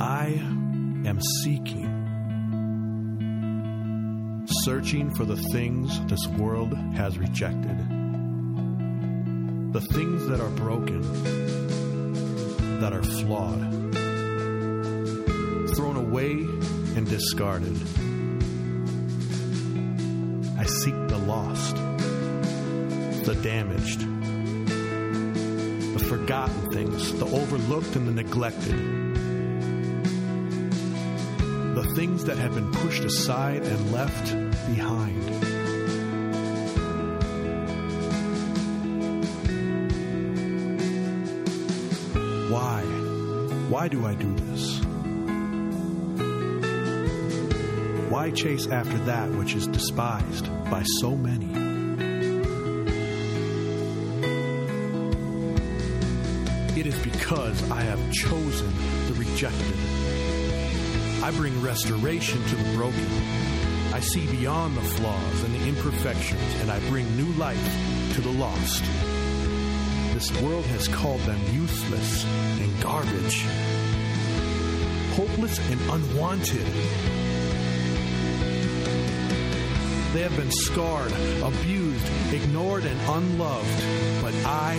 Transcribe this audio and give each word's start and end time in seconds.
I 0.00 0.28
am 1.04 1.20
seeking, 1.42 1.86
searching 4.64 5.14
for 5.14 5.26
the 5.26 5.36
things 5.52 6.00
this 6.06 6.26
world 6.26 6.72
has 6.94 7.18
rejected, 7.18 7.76
the 9.74 9.82
things 9.92 10.26
that 10.28 10.40
are 10.40 10.48
broken, 10.48 11.02
that 12.80 12.94
are 12.94 13.02
flawed, 13.02 13.60
thrown 15.76 15.96
away 15.96 16.30
and 16.96 17.06
discarded. 17.06 17.76
I 20.58 20.64
seek 20.64 20.94
the 21.08 21.18
lost, 21.26 21.76
the 23.26 23.34
damaged, 23.42 24.00
the 25.92 26.04
forgotten 26.08 26.70
things, 26.70 27.12
the 27.18 27.26
overlooked 27.26 27.96
and 27.96 28.08
the 28.08 28.12
neglected, 28.12 29.09
things 31.94 32.24
that 32.24 32.38
have 32.38 32.54
been 32.54 32.70
pushed 32.72 33.02
aside 33.04 33.62
and 33.62 33.92
left 33.92 34.32
behind. 34.66 35.24
Why? 42.50 42.82
Why 43.68 43.88
do 43.88 44.06
I 44.06 44.14
do 44.14 44.32
this? 44.34 44.80
Why 48.10 48.30
chase 48.30 48.66
after 48.66 48.98
that 48.98 49.30
which 49.30 49.54
is 49.54 49.66
despised 49.66 50.46
by 50.70 50.82
so 51.00 51.16
many? 51.16 51.50
It 56.78 56.86
is 56.86 56.98
because 56.98 57.70
I 57.70 57.82
have 57.82 58.12
chosen 58.12 58.72
the 59.08 59.14
rejected. 59.14 59.99
I 61.22 61.30
bring 61.32 61.60
restoration 61.60 62.42
to 62.44 62.56
the 62.56 62.74
broken. 62.74 63.06
I 63.92 64.00
see 64.00 64.26
beyond 64.26 64.74
the 64.74 64.80
flaws 64.80 65.42
and 65.44 65.54
the 65.54 65.68
imperfections, 65.68 66.54
and 66.60 66.70
I 66.70 66.80
bring 66.88 67.14
new 67.14 67.30
life 67.34 67.62
to 68.14 68.22
the 68.22 68.30
lost. 68.30 68.82
This 70.14 70.32
world 70.40 70.64
has 70.66 70.88
called 70.88 71.20
them 71.20 71.38
useless 71.52 72.24
and 72.24 72.82
garbage, 72.82 73.44
hopeless 75.12 75.58
and 75.70 75.80
unwanted. 75.90 76.66
They 80.14 80.22
have 80.22 80.36
been 80.36 80.50
scarred, 80.50 81.12
abused, 81.42 82.32
ignored, 82.32 82.84
and 82.86 83.00
unloved, 83.02 84.22
but 84.22 84.34
I, 84.46 84.72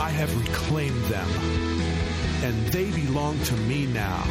I 0.00 0.10
have 0.10 0.36
reclaimed 0.36 1.04
them, 1.04 1.28
and 2.42 2.66
they 2.72 2.90
belong 2.90 3.38
to 3.44 3.56
me 3.56 3.86
now. 3.86 4.24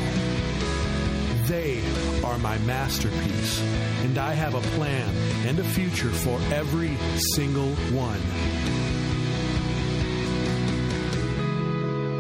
They 1.52 1.84
are 2.24 2.38
my 2.38 2.58
masterpiece, 2.60 3.60
and 4.04 4.18
I 4.18 4.32
have 4.32 4.56
a 4.56 4.62
plan 4.78 5.14
and 5.46 5.60
a 5.60 5.66
future 5.66 6.10
for 6.10 6.40
every 6.50 6.96
single 7.36 7.76
one. 7.92 8.22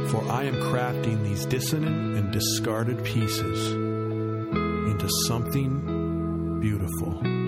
For 0.09 0.29
I 0.29 0.43
am 0.43 0.55
crafting 0.55 1.23
these 1.23 1.45
dissonant 1.45 2.17
and 2.17 2.33
discarded 2.33 3.05
pieces 3.05 3.71
into 3.71 5.07
something 5.27 6.59
beautiful. 6.59 7.40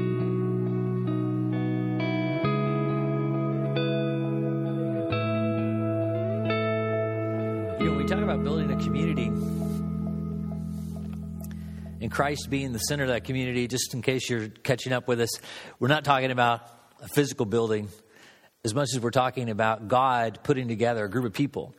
And 12.04 12.12
Christ 12.12 12.50
being 12.50 12.74
the 12.74 12.80
center 12.80 13.04
of 13.04 13.10
that 13.12 13.24
community, 13.24 13.66
just 13.66 13.94
in 13.94 14.02
case 14.02 14.30
you're 14.30 14.50
catching 14.50 14.92
up 14.92 15.08
with 15.08 15.22
us, 15.22 15.30
we're 15.80 15.88
not 15.88 16.04
talking 16.04 16.32
about 16.32 16.62
a 17.02 17.08
physical 17.08 17.46
building 17.46 17.88
as 18.66 18.76
much 18.76 18.90
as 18.94 19.00
we're 19.00 19.10
talking 19.10 19.50
about 19.50 19.88
God 19.88 20.40
putting 20.44 20.68
together 20.68 21.06
a 21.06 21.10
group 21.10 21.24
of 21.24 21.32
people 21.32 21.74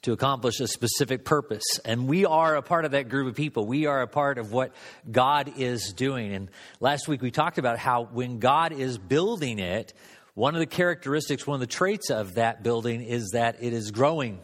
to 0.00 0.12
accomplish 0.12 0.60
a 0.60 0.66
specific 0.66 1.26
purpose. 1.26 1.62
And 1.84 2.08
we 2.08 2.24
are 2.24 2.56
a 2.56 2.62
part 2.62 2.86
of 2.86 2.92
that 2.92 3.10
group 3.10 3.28
of 3.28 3.34
people. 3.34 3.66
We 3.66 3.84
are 3.84 4.00
a 4.00 4.08
part 4.08 4.38
of 4.38 4.50
what 4.50 4.72
God 5.10 5.52
is 5.58 5.92
doing. 5.92 6.32
And 6.32 6.50
last 6.80 7.06
week 7.06 7.20
we 7.20 7.30
talked 7.30 7.58
about 7.58 7.78
how 7.78 8.04
when 8.04 8.38
God 8.38 8.72
is 8.72 8.96
building 8.96 9.58
it, 9.58 9.92
one 10.32 10.54
of 10.54 10.60
the 10.60 10.66
characteristics, 10.66 11.46
one 11.46 11.56
of 11.56 11.60
the 11.60 11.66
traits 11.66 12.08
of 12.08 12.36
that 12.36 12.62
building 12.62 13.02
is 13.02 13.32
that 13.34 13.56
it 13.60 13.74
is 13.74 13.90
growing. 13.90 14.40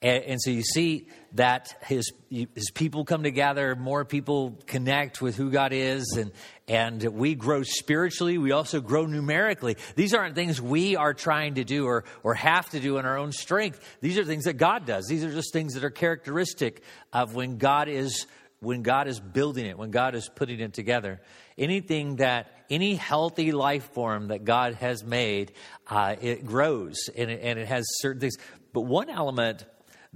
And, 0.00 0.24
and, 0.24 0.40
so 0.40 0.50
you 0.50 0.62
see 0.62 1.08
that 1.32 1.74
his 1.82 2.12
his 2.30 2.70
people 2.72 3.04
come 3.04 3.24
together, 3.24 3.74
more 3.74 4.04
people 4.04 4.56
connect 4.66 5.20
with 5.20 5.34
who 5.34 5.50
God 5.50 5.72
is, 5.72 6.16
and 6.16 6.30
and 6.68 7.02
we 7.02 7.34
grow 7.34 7.64
spiritually. 7.64 8.38
We 8.38 8.52
also 8.52 8.80
grow 8.80 9.06
numerically. 9.06 9.76
These 9.96 10.14
aren't 10.14 10.36
things 10.36 10.62
we 10.62 10.94
are 10.94 11.14
trying 11.14 11.56
to 11.56 11.64
do 11.64 11.84
or 11.86 12.04
or 12.22 12.34
have 12.34 12.70
to 12.70 12.80
do 12.80 12.98
in 12.98 13.06
our 13.06 13.18
own 13.18 13.32
strength. 13.32 13.80
These 14.00 14.18
are 14.18 14.24
things 14.24 14.44
that 14.44 14.52
God 14.52 14.86
does. 14.86 15.06
These 15.08 15.24
are 15.24 15.32
just 15.32 15.52
things 15.52 15.74
that 15.74 15.82
are 15.82 15.90
characteristic 15.90 16.82
of 17.12 17.34
when 17.34 17.58
God 17.58 17.88
is 17.88 18.28
when 18.60 18.82
God 18.82 19.08
is 19.08 19.18
building 19.18 19.66
it, 19.66 19.76
when 19.78 19.90
God 19.90 20.14
is 20.14 20.28
putting 20.28 20.60
it 20.60 20.74
together. 20.74 21.20
Anything 21.56 22.16
that 22.16 22.52
any 22.70 22.94
healthy 22.94 23.50
life 23.50 23.90
form 23.94 24.28
that 24.28 24.44
God 24.44 24.74
has 24.74 25.02
made, 25.02 25.52
uh, 25.88 26.14
it 26.20 26.46
grows 26.46 27.08
and 27.16 27.30
it, 27.30 27.40
and 27.42 27.58
it 27.58 27.66
has 27.66 27.84
certain 27.98 28.20
things. 28.20 28.36
But 28.72 28.82
one 28.82 29.10
element 29.10 29.64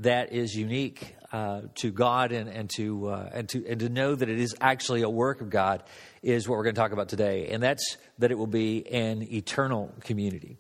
that 0.03 0.33
is 0.33 0.55
unique 0.55 1.17
uh, 1.33 1.63
to 1.77 1.91
God 1.91 2.33
and, 2.33 2.49
and 2.49 2.71
to 2.77 3.09
uh, 3.09 3.31
and 3.33 3.49
to 3.49 3.67
and 3.67 3.81
to 3.81 3.89
know 3.89 4.15
that 4.15 4.29
it 4.29 4.39
is 4.39 4.55
actually 4.61 5.03
a 5.03 5.11
work 5.11 5.41
of 5.41 5.51
God 5.51 5.83
is 6.23 6.49
what 6.49 6.57
we're 6.57 6.65
going 6.65 6.75
to 6.75 6.81
talk 6.81 6.93
about 6.93 7.09
today, 7.09 7.49
and 7.49 7.63
that's 7.63 7.97
that 8.19 8.31
it 8.31 8.39
will 8.39 8.47
be 8.47 8.87
an 8.87 9.23
eternal 9.23 9.93
community, 10.01 10.59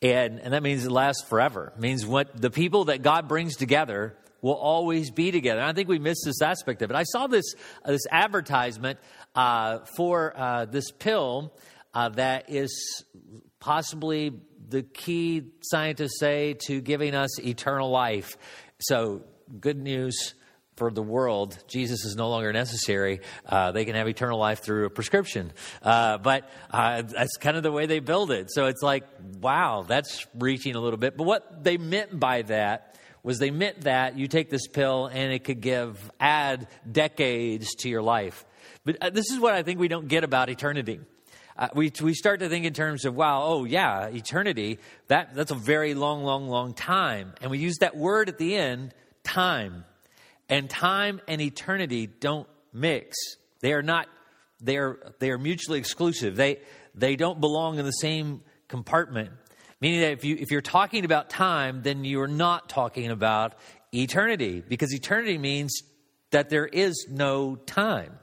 and 0.00 0.40
and 0.40 0.54
that 0.54 0.62
means 0.62 0.84
it 0.84 0.90
lasts 0.90 1.22
forever. 1.28 1.72
It 1.76 1.80
means 1.80 2.04
what 2.04 2.40
the 2.40 2.50
people 2.50 2.86
that 2.86 3.02
God 3.02 3.28
brings 3.28 3.56
together 3.56 4.16
will 4.40 4.54
always 4.54 5.12
be 5.12 5.30
together. 5.30 5.60
And 5.60 5.70
I 5.70 5.72
think 5.72 5.88
we 5.88 6.00
missed 6.00 6.22
this 6.24 6.42
aspect 6.42 6.82
of 6.82 6.90
it. 6.90 6.96
I 6.96 7.04
saw 7.04 7.28
this 7.28 7.54
uh, 7.84 7.92
this 7.92 8.06
advertisement 8.10 8.98
uh, 9.34 9.78
for 9.96 10.36
uh, 10.36 10.64
this 10.64 10.90
pill 10.90 11.54
uh, 11.94 12.08
that 12.10 12.50
is 12.50 13.04
possibly 13.60 14.32
the 14.72 14.82
key 14.82 15.52
scientists 15.60 16.18
say 16.18 16.54
to 16.66 16.80
giving 16.80 17.14
us 17.14 17.38
eternal 17.40 17.90
life. 17.90 18.36
So, 18.80 19.22
good 19.60 19.76
news 19.76 20.34
for 20.76 20.90
the 20.90 21.02
world. 21.02 21.56
Jesus 21.68 22.04
is 22.04 22.16
no 22.16 22.30
longer 22.30 22.52
necessary. 22.52 23.20
Uh, 23.46 23.72
they 23.72 23.84
can 23.84 23.94
have 23.94 24.08
eternal 24.08 24.38
life 24.38 24.60
through 24.60 24.86
a 24.86 24.90
prescription. 24.90 25.52
Uh, 25.82 26.18
but 26.18 26.48
uh, 26.70 27.02
that's 27.02 27.36
kind 27.36 27.56
of 27.56 27.62
the 27.62 27.70
way 27.70 27.86
they 27.86 28.00
build 28.00 28.30
it. 28.30 28.50
So 28.50 28.66
it's 28.66 28.82
like, 28.82 29.04
wow, 29.40 29.84
that's 29.86 30.26
reaching 30.38 30.74
a 30.74 30.80
little 30.80 30.96
bit. 30.96 31.16
But 31.16 31.24
what 31.24 31.62
they 31.62 31.76
meant 31.76 32.18
by 32.18 32.42
that 32.42 32.96
was 33.22 33.38
they 33.38 33.50
meant 33.50 33.82
that 33.82 34.18
you 34.18 34.26
take 34.26 34.50
this 34.50 34.66
pill 34.66 35.06
and 35.06 35.32
it 35.32 35.44
could 35.44 35.60
give, 35.60 36.10
add 36.18 36.66
decades 36.90 37.74
to 37.80 37.88
your 37.88 38.02
life. 38.02 38.44
But 38.84 38.96
uh, 39.00 39.10
this 39.10 39.30
is 39.30 39.38
what 39.38 39.54
I 39.54 39.62
think 39.62 39.78
we 39.78 39.88
don't 39.88 40.08
get 40.08 40.24
about 40.24 40.48
eternity. 40.48 41.00
Uh, 41.56 41.68
we, 41.74 41.92
we 42.02 42.14
start 42.14 42.40
to 42.40 42.48
think 42.48 42.64
in 42.64 42.72
terms 42.72 43.04
of, 43.04 43.14
wow, 43.14 43.42
oh 43.44 43.64
yeah, 43.64 44.06
eternity, 44.06 44.78
that, 45.08 45.34
that's 45.34 45.50
a 45.50 45.56
very 45.56 45.94
long, 45.94 46.24
long, 46.24 46.48
long 46.48 46.72
time. 46.72 47.34
And 47.40 47.50
we 47.50 47.58
use 47.58 47.76
that 47.80 47.96
word 47.96 48.28
at 48.28 48.38
the 48.38 48.56
end, 48.56 48.94
time. 49.22 49.84
And 50.48 50.68
time 50.68 51.20
and 51.28 51.40
eternity 51.40 52.06
don't 52.06 52.48
mix. 52.72 53.16
They 53.60 53.72
are 53.74 53.82
not, 53.82 54.08
they 54.60 54.76
are, 54.76 55.12
they 55.18 55.30
are 55.30 55.38
mutually 55.38 55.78
exclusive. 55.78 56.36
They, 56.36 56.60
they 56.94 57.16
don't 57.16 57.40
belong 57.40 57.78
in 57.78 57.84
the 57.84 57.92
same 57.92 58.42
compartment. 58.68 59.30
Meaning 59.80 60.00
that 60.00 60.12
if, 60.12 60.24
you, 60.24 60.36
if 60.38 60.50
you're 60.50 60.60
talking 60.60 61.04
about 61.04 61.28
time, 61.28 61.82
then 61.82 62.04
you're 62.04 62.28
not 62.28 62.68
talking 62.68 63.10
about 63.10 63.54
eternity, 63.92 64.62
because 64.66 64.94
eternity 64.94 65.38
means 65.38 65.82
that 66.30 66.48
there 66.48 66.66
is 66.66 67.06
no 67.10 67.56
time. 67.56 68.18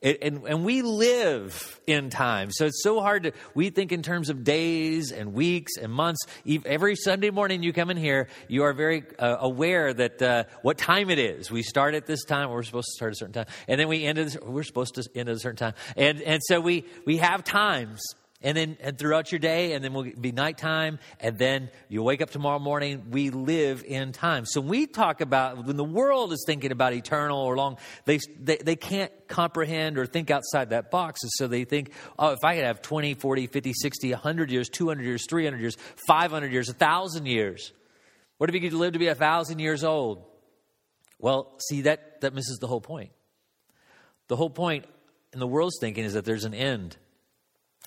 It, 0.00 0.18
and, 0.22 0.46
and 0.46 0.64
we 0.64 0.82
live 0.82 1.80
in 1.86 2.08
time. 2.10 2.50
So 2.52 2.66
it's 2.66 2.82
so 2.84 3.00
hard 3.00 3.24
to, 3.24 3.32
we 3.54 3.70
think 3.70 3.90
in 3.90 4.02
terms 4.02 4.30
of 4.30 4.44
days 4.44 5.10
and 5.10 5.34
weeks 5.34 5.72
and 5.76 5.92
months. 5.92 6.20
Every 6.64 6.94
Sunday 6.94 7.30
morning 7.30 7.64
you 7.64 7.72
come 7.72 7.90
in 7.90 7.96
here, 7.96 8.28
you 8.46 8.62
are 8.62 8.72
very 8.72 9.02
uh, 9.18 9.38
aware 9.40 9.92
that 9.92 10.22
uh, 10.22 10.44
what 10.62 10.78
time 10.78 11.10
it 11.10 11.18
is. 11.18 11.50
We 11.50 11.62
start 11.62 11.94
at 11.94 12.06
this 12.06 12.24
time, 12.24 12.50
we're 12.50 12.62
supposed 12.62 12.86
to 12.86 12.92
start 12.92 13.10
at 13.10 13.12
a 13.12 13.16
certain 13.16 13.32
time. 13.32 13.46
And 13.66 13.80
then 13.80 13.88
we 13.88 14.04
end 14.04 14.18
at, 14.18 14.46
we're 14.46 14.62
supposed 14.62 14.94
to 14.94 15.08
end 15.16 15.28
at 15.28 15.34
a 15.34 15.40
certain 15.40 15.56
time. 15.56 15.74
And, 15.96 16.22
and 16.22 16.42
so 16.44 16.60
we, 16.60 16.84
we 17.04 17.16
have 17.16 17.42
times 17.42 18.00
and 18.40 18.56
then 18.56 18.76
and 18.80 18.96
throughout 18.96 19.32
your 19.32 19.40
day, 19.40 19.72
and 19.72 19.82
then 19.82 19.92
we'll 19.92 20.12
be 20.20 20.30
nighttime, 20.30 21.00
and 21.18 21.38
then 21.38 21.70
you 21.88 22.02
wake 22.02 22.22
up 22.22 22.30
tomorrow 22.30 22.60
morning. 22.60 23.06
We 23.10 23.30
live 23.30 23.84
in 23.84 24.12
time. 24.12 24.46
So 24.46 24.60
we 24.60 24.86
talk 24.86 25.20
about 25.20 25.64
when 25.66 25.76
the 25.76 25.84
world 25.84 26.32
is 26.32 26.44
thinking 26.46 26.70
about 26.70 26.92
eternal 26.92 27.40
or 27.40 27.56
long, 27.56 27.78
they, 28.04 28.20
they, 28.38 28.58
they 28.58 28.76
can't 28.76 29.12
comprehend 29.26 29.98
or 29.98 30.06
think 30.06 30.30
outside 30.30 30.70
that 30.70 30.90
box. 30.90 31.22
And 31.22 31.32
so 31.34 31.48
they 31.48 31.64
think, 31.64 31.92
oh, 32.16 32.30
if 32.30 32.44
I 32.44 32.54
could 32.54 32.64
have 32.64 32.80
20, 32.80 33.14
40, 33.14 33.46
50, 33.48 33.72
60, 33.72 34.10
100 34.12 34.50
years, 34.50 34.68
200 34.68 35.02
years, 35.02 35.26
300 35.28 35.60
years, 35.60 35.76
500 36.06 36.52
years, 36.52 36.68
1,000 36.68 37.26
years, 37.26 37.72
what 38.36 38.48
if 38.48 38.54
you 38.54 38.60
could 38.60 38.72
live 38.72 38.92
to 38.92 39.00
be 39.00 39.08
1,000 39.08 39.58
years 39.58 39.82
old? 39.82 40.24
Well, 41.18 41.58
see, 41.68 41.82
that, 41.82 42.20
that 42.20 42.34
misses 42.34 42.58
the 42.60 42.68
whole 42.68 42.80
point. 42.80 43.10
The 44.28 44.36
whole 44.36 44.50
point 44.50 44.84
in 45.32 45.40
the 45.40 45.46
world's 45.46 45.78
thinking 45.80 46.04
is 46.04 46.14
that 46.14 46.24
there's 46.24 46.44
an 46.44 46.54
end. 46.54 46.96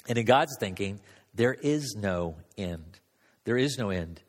And 0.08 0.18
in 0.18 0.26
God's 0.26 0.56
thinking, 0.60 1.00
there 1.34 1.54
is 1.54 1.96
no 1.98 2.36
end. 2.58 3.00
There 3.46 3.58
is 3.58 3.78
no 3.78 3.90
end. 3.90 4.22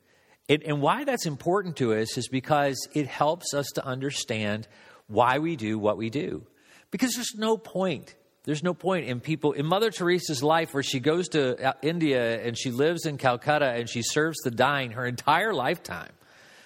It, 0.48 0.62
and 0.64 0.80
why 0.80 1.04
that's 1.04 1.26
important 1.26 1.76
to 1.76 1.94
us 1.94 2.18
is 2.18 2.28
because 2.28 2.88
it 2.94 3.06
helps 3.06 3.54
us 3.54 3.66
to 3.74 3.84
understand 3.84 4.68
why 5.06 5.38
we 5.38 5.56
do 5.56 5.78
what 5.78 5.96
we 5.96 6.10
do. 6.10 6.46
Because 6.90 7.14
there's 7.14 7.34
no 7.36 7.56
point. 7.56 8.14
There's 8.44 8.62
no 8.62 8.74
point 8.74 9.06
in 9.06 9.20
people, 9.20 9.52
in 9.52 9.66
Mother 9.66 9.90
Teresa's 9.90 10.42
life, 10.42 10.74
where 10.74 10.82
she 10.82 10.98
goes 10.98 11.28
to 11.28 11.68
uh, 11.68 11.72
India 11.80 12.44
and 12.44 12.58
she 12.58 12.70
lives 12.70 13.06
in 13.06 13.16
Calcutta 13.16 13.70
and 13.70 13.88
she 13.88 14.02
serves 14.02 14.38
the 14.40 14.50
dying 14.50 14.92
her 14.92 15.06
entire 15.06 15.54
lifetime. 15.54 16.10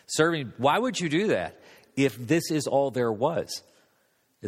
Serving, 0.07 0.53
why 0.57 0.79
would 0.79 0.99
you 0.99 1.09
do 1.09 1.29
that 1.29 1.61
if 1.97 2.17
this 2.17 2.51
is 2.51 2.67
all 2.67 2.91
there 2.91 3.13
was? 3.13 3.63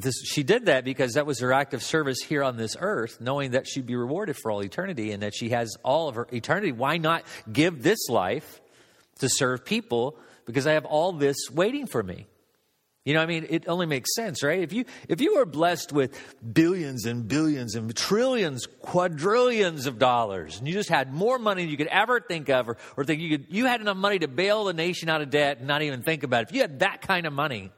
This, 0.03 0.23
she 0.25 0.43
did 0.43 0.67
that 0.67 0.85
because 0.85 1.15
that 1.15 1.27
was 1.27 1.41
her 1.41 1.53
act 1.53 1.75
of 1.75 1.83
service 1.83 2.21
here 2.21 2.43
on 2.43 2.57
this 2.57 2.77
earth, 2.79 3.21
knowing 3.21 3.53
that 3.53 3.67
she'd 3.67 3.87
be 3.87 3.97
rewarded 3.97 4.37
for 4.37 4.51
all 4.51 4.63
eternity 4.63 5.13
and 5.13 5.23
that 5.23 5.35
she 5.35 5.51
has 5.51 5.77
all 5.83 6.09
of 6.09 6.15
her 6.15 6.27
eternity. 6.33 6.73
Why 6.73 6.99
not 6.99 7.25
give 7.51 7.83
this 7.83 8.09
life 8.09 8.61
to 9.21 9.29
serve 9.29 9.65
people? 9.65 10.19
Because 10.47 10.67
I 10.67 10.73
have 10.73 10.85
all 10.85 11.13
this 11.13 11.37
waiting 11.51 11.87
for 11.87 12.03
me. 12.03 12.27
You 13.05 13.15
know, 13.15 13.23
I 13.23 13.27
mean, 13.27 13.47
it 13.49 13.67
only 13.69 13.87
makes 13.87 14.15
sense, 14.15 14.43
right? 14.43 14.61
If 14.61 14.75
you 14.75 14.85
if 15.09 15.23
you 15.23 15.37
were 15.37 15.47
blessed 15.47 15.93
with 15.93 16.21
billions 16.53 17.07
and 17.07 17.27
billions 17.27 17.75
and 17.75 17.97
trillions, 17.97 18.67
quadrillions 18.83 19.87
of 19.87 19.99
dollars, 19.99 20.59
and 20.59 20.69
you 20.69 20.75
just 20.75 20.91
had 20.91 21.11
more 21.11 21.39
money 21.39 21.63
than 21.63 21.71
you 21.71 21.79
could 21.79 21.87
ever 21.87 22.21
think 22.21 22.51
of, 22.51 22.69
or, 22.69 22.77
or 22.99 23.05
think 23.05 23.23
you 23.23 23.39
could, 23.39 23.47
you 23.49 23.65
had 23.65 23.81
enough 23.81 23.97
money 23.97 24.19
to 24.19 24.29
bail 24.29 24.65
the 24.65 24.75
nation 24.75 25.09
out 25.09 25.23
of 25.23 25.31
debt 25.31 25.57
and 25.57 25.67
not 25.67 25.81
even 25.81 26.03
think 26.03 26.23
about 26.23 26.43
it. 26.43 26.49
If 26.51 26.55
you 26.55 26.61
had 26.61 26.81
that 26.81 27.01
kind 27.01 27.27
of 27.27 27.33
money, 27.33 27.73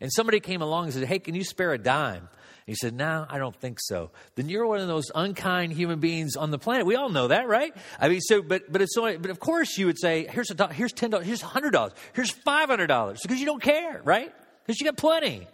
and 0.00 0.12
somebody 0.12 0.40
came 0.40 0.62
along 0.62 0.84
and 0.84 0.94
said, 0.94 1.04
Hey, 1.04 1.18
can 1.18 1.34
you 1.34 1.44
spare 1.44 1.72
a 1.72 1.78
dime? 1.78 2.28
He 2.66 2.74
said, 2.74 2.94
No, 2.94 3.26
I 3.28 3.38
don't 3.38 3.56
think 3.56 3.78
so. 3.80 4.10
Then 4.34 4.48
you're 4.48 4.66
one 4.66 4.80
of 4.80 4.88
those 4.88 5.10
unkind 5.14 5.72
human 5.72 6.00
beings 6.00 6.36
on 6.36 6.50
the 6.50 6.58
planet. 6.58 6.86
We 6.86 6.96
all 6.96 7.08
know 7.08 7.28
that, 7.28 7.48
right? 7.48 7.74
I 7.98 8.08
mean, 8.08 8.20
so, 8.20 8.42
but, 8.42 8.70
but 8.70 8.84
so, 8.86 9.18
but 9.18 9.30
of 9.30 9.40
course 9.40 9.78
you 9.78 9.86
would 9.86 9.98
say, 9.98 10.26
Here's 10.30 10.50
a, 10.50 10.72
here's 10.72 10.92
$10, 10.92 11.22
here's 11.22 11.42
$100, 11.42 11.92
here's 12.12 12.32
$500, 12.32 13.22
because 13.22 13.40
you 13.40 13.46
don't 13.46 13.62
care, 13.62 14.02
right? 14.04 14.32
Because 14.64 14.80
you 14.80 14.84
got 14.84 14.96
plenty. 14.96 15.48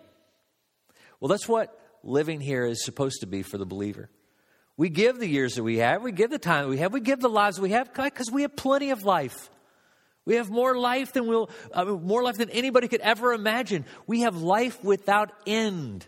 Well, 1.21 1.29
that's 1.29 1.49
what 1.49 1.79
living 2.03 2.41
here 2.41 2.67
is 2.67 2.85
supposed 2.85 3.21
to 3.21 3.27
be 3.27 3.43
for 3.43 3.59
the 3.59 3.67
believer. 3.67 4.11
We 4.77 4.89
give 4.89 5.19
the 5.19 5.29
years 5.29 5.55
that 5.55 5.63
we 5.63 5.79
have, 5.79 6.03
we 6.03 6.11
give 6.11 6.31
the 6.31 6.39
time 6.39 6.65
that 6.65 6.69
we 6.69 6.79
have, 6.79 6.93
we 6.93 7.01
give 7.01 7.21
the 7.21 7.29
lives 7.29 7.61
we 7.61 7.71
have 7.71 7.93
because 7.95 8.31
we 8.31 8.43
have 8.43 8.57
plenty 8.57 8.91
of 8.91 9.05
life. 9.05 9.51
We 10.27 10.37
have 10.37 10.51
more 10.51 10.77
life 10.77 11.13
than 11.13 11.27
we'll, 11.27 11.51
uh, 11.73 11.85
more 11.85 12.23
life 12.23 12.37
than 12.37 12.51
anybody 12.51 12.89
could 12.89 13.03
ever 13.03 13.33
imagine. 13.33 13.85
We 14.07 14.23
have 14.23 14.37
life 14.37 14.83
without 14.83 15.31
end. 15.47 16.07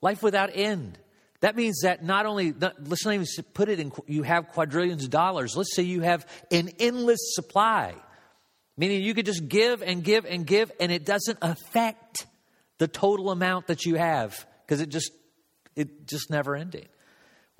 Life 0.00 0.22
without 0.22 0.50
end. 0.54 0.98
That 1.40 1.56
means 1.56 1.80
that 1.82 2.04
not 2.04 2.26
only, 2.26 2.52
let's 2.52 3.04
not 3.04 3.14
even 3.14 3.26
put 3.54 3.68
it 3.68 3.80
in, 3.80 3.92
you 4.06 4.22
have 4.22 4.48
quadrillions 4.48 5.04
of 5.04 5.10
dollars. 5.10 5.56
Let's 5.56 5.74
say 5.74 5.82
you 5.82 6.02
have 6.02 6.26
an 6.50 6.70
endless 6.78 7.34
supply, 7.34 7.94
meaning 8.76 9.02
you 9.02 9.14
could 9.14 9.26
just 9.26 9.48
give 9.48 9.82
and 9.82 10.04
give 10.04 10.26
and 10.26 10.46
give, 10.46 10.70
and 10.80 10.92
it 10.92 11.04
doesn't 11.04 11.38
affect 11.40 12.26
the 12.78 12.88
total 12.88 13.30
amount 13.30 13.68
that 13.68 13.86
you 13.86 13.94
have 13.96 14.46
because 14.66 14.80
it 14.80 14.90
just, 14.90 15.12
it 15.76 16.06
just 16.06 16.30
never 16.30 16.54
ending. 16.54 16.88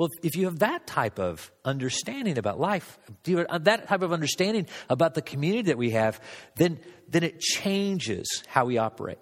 Well, 0.01 0.09
if 0.23 0.35
you 0.35 0.47
have 0.47 0.61
that 0.61 0.87
type 0.87 1.19
of 1.19 1.53
understanding 1.63 2.39
about 2.39 2.59
life, 2.59 2.99
that 3.25 3.87
type 3.87 4.01
of 4.01 4.15
understanding 4.15 4.67
about 4.89 5.13
the 5.13 5.21
community 5.21 5.65
that 5.65 5.77
we 5.77 5.91
have, 5.91 6.19
then, 6.57 6.81
then 7.07 7.23
it 7.23 7.39
changes 7.41 8.43
how 8.47 8.65
we 8.65 8.79
operate. 8.79 9.19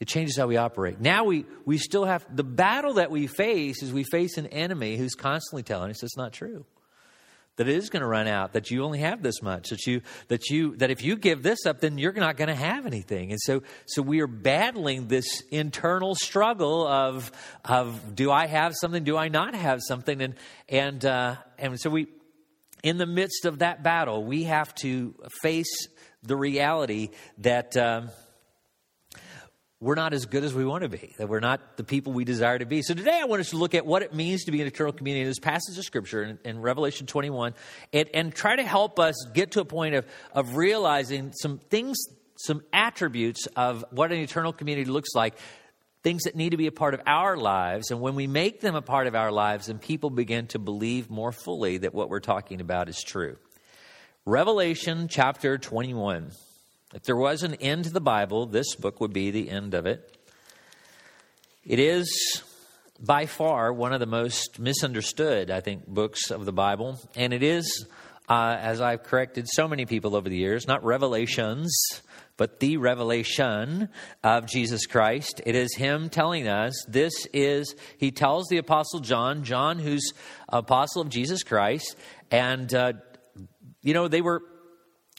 It 0.00 0.08
changes 0.08 0.38
how 0.38 0.46
we 0.46 0.56
operate. 0.56 1.02
Now 1.02 1.24
we, 1.24 1.44
we 1.66 1.76
still 1.76 2.06
have 2.06 2.26
the 2.34 2.44
battle 2.44 2.94
that 2.94 3.10
we 3.10 3.26
face 3.26 3.82
is 3.82 3.92
we 3.92 4.04
face 4.04 4.38
an 4.38 4.46
enemy 4.46 4.96
who's 4.96 5.14
constantly 5.14 5.62
telling 5.62 5.90
us 5.90 6.02
it's 6.02 6.16
not 6.16 6.32
true 6.32 6.64
that 7.56 7.68
it 7.68 7.74
is 7.74 7.90
going 7.90 8.00
to 8.00 8.06
run 8.06 8.28
out 8.28 8.52
that 8.52 8.70
you 8.70 8.84
only 8.84 9.00
have 9.00 9.22
this 9.22 9.42
much 9.42 9.70
that 9.70 9.86
you 9.86 10.02
that 10.28 10.50
you 10.50 10.76
that 10.76 10.90
if 10.90 11.02
you 11.02 11.16
give 11.16 11.42
this 11.42 11.66
up 11.66 11.80
then 11.80 11.98
you're 11.98 12.12
not 12.12 12.36
going 12.36 12.48
to 12.48 12.54
have 12.54 12.86
anything. 12.86 13.30
And 13.30 13.40
so 13.40 13.62
so 13.86 14.02
we 14.02 14.20
are 14.20 14.26
battling 14.26 15.08
this 15.08 15.42
internal 15.50 16.14
struggle 16.14 16.86
of 16.86 17.32
of 17.64 18.14
do 18.14 18.30
i 18.30 18.46
have 18.46 18.74
something 18.74 19.04
do 19.04 19.16
i 19.16 19.28
not 19.28 19.54
have 19.54 19.80
something? 19.82 20.20
And 20.20 20.34
and 20.68 21.04
uh, 21.04 21.36
and 21.58 21.80
so 21.80 21.90
we 21.90 22.08
in 22.82 22.98
the 22.98 23.06
midst 23.06 23.44
of 23.44 23.60
that 23.60 23.82
battle 23.82 24.24
we 24.24 24.44
have 24.44 24.74
to 24.76 25.14
face 25.42 25.88
the 26.22 26.36
reality 26.36 27.10
that 27.38 27.76
um, 27.76 28.10
we're 29.80 29.94
not 29.94 30.14
as 30.14 30.24
good 30.24 30.42
as 30.42 30.54
we 30.54 30.64
want 30.64 30.84
to 30.84 30.88
be, 30.88 31.14
that 31.18 31.28
we're 31.28 31.40
not 31.40 31.76
the 31.76 31.84
people 31.84 32.14
we 32.14 32.24
desire 32.24 32.58
to 32.58 32.64
be. 32.64 32.80
So 32.80 32.94
today 32.94 33.18
I 33.20 33.26
want 33.26 33.40
us 33.40 33.50
to 33.50 33.56
look 33.56 33.74
at 33.74 33.84
what 33.84 34.02
it 34.02 34.14
means 34.14 34.44
to 34.44 34.50
be 34.50 34.62
an 34.62 34.66
eternal 34.66 34.92
community 34.92 35.22
in 35.22 35.28
this 35.28 35.38
passage 35.38 35.76
of 35.76 35.84
Scripture 35.84 36.22
in, 36.22 36.38
in 36.44 36.60
Revelation 36.60 37.06
21 37.06 37.54
and, 37.92 38.08
and, 38.14 38.34
try 38.34 38.56
to 38.56 38.62
help 38.62 38.98
us 38.98 39.14
get 39.34 39.52
to 39.52 39.60
a 39.60 39.66
point 39.66 39.94
of, 39.94 40.06
of 40.32 40.56
realizing 40.56 41.32
some 41.34 41.58
things, 41.58 41.98
some 42.36 42.62
attributes 42.72 43.46
of 43.54 43.84
what 43.90 44.12
an 44.12 44.18
eternal 44.18 44.52
community 44.52 44.90
looks 44.90 45.10
like, 45.14 45.36
things 46.02 46.22
that 46.22 46.34
need 46.34 46.50
to 46.50 46.56
be 46.56 46.68
a 46.68 46.72
part 46.72 46.94
of 46.94 47.02
our 47.06 47.36
lives. 47.36 47.90
And 47.90 48.00
when 48.00 48.14
we 48.14 48.26
make 48.26 48.62
them 48.62 48.76
a 48.76 48.82
part 48.82 49.06
of 49.06 49.14
our 49.14 49.30
lives, 49.30 49.66
then 49.66 49.78
people 49.78 50.08
begin 50.08 50.46
to 50.48 50.58
believe 50.58 51.10
more 51.10 51.32
fully 51.32 51.78
that 51.78 51.92
what 51.92 52.08
we're 52.08 52.20
talking 52.20 52.62
about 52.62 52.88
is 52.88 53.02
true. 53.02 53.36
Revelation 54.24 55.08
chapter 55.08 55.58
21. 55.58 56.30
If 56.94 57.02
there 57.02 57.16
was 57.16 57.42
an 57.42 57.54
end 57.54 57.84
to 57.84 57.90
the 57.90 58.00
Bible, 58.00 58.46
this 58.46 58.76
book 58.76 59.00
would 59.00 59.12
be 59.12 59.32
the 59.32 59.50
end 59.50 59.74
of 59.74 59.86
it. 59.86 60.16
It 61.64 61.80
is 61.80 62.42
by 63.00 63.26
far 63.26 63.72
one 63.72 63.92
of 63.92 63.98
the 63.98 64.06
most 64.06 64.60
misunderstood, 64.60 65.50
I 65.50 65.60
think, 65.60 65.86
books 65.88 66.30
of 66.30 66.44
the 66.44 66.52
Bible. 66.52 67.00
And 67.16 67.32
it 67.32 67.42
is, 67.42 67.86
uh, 68.28 68.56
as 68.60 68.80
I've 68.80 69.02
corrected 69.02 69.48
so 69.48 69.66
many 69.66 69.84
people 69.84 70.14
over 70.14 70.28
the 70.28 70.36
years, 70.36 70.68
not 70.68 70.84
revelations, 70.84 71.76
but 72.36 72.60
the 72.60 72.76
revelation 72.76 73.88
of 74.22 74.46
Jesus 74.46 74.86
Christ. 74.86 75.40
It 75.44 75.56
is 75.56 75.74
Him 75.74 76.08
telling 76.08 76.46
us 76.46 76.84
this 76.86 77.26
is, 77.34 77.74
He 77.98 78.12
tells 78.12 78.46
the 78.46 78.58
Apostle 78.58 79.00
John, 79.00 79.42
John, 79.42 79.80
who's 79.80 80.12
apostle 80.48 81.02
of 81.02 81.08
Jesus 81.08 81.42
Christ, 81.42 81.96
and, 82.30 82.72
uh, 82.72 82.92
you 83.82 83.92
know, 83.92 84.06
they 84.06 84.20
were, 84.20 84.42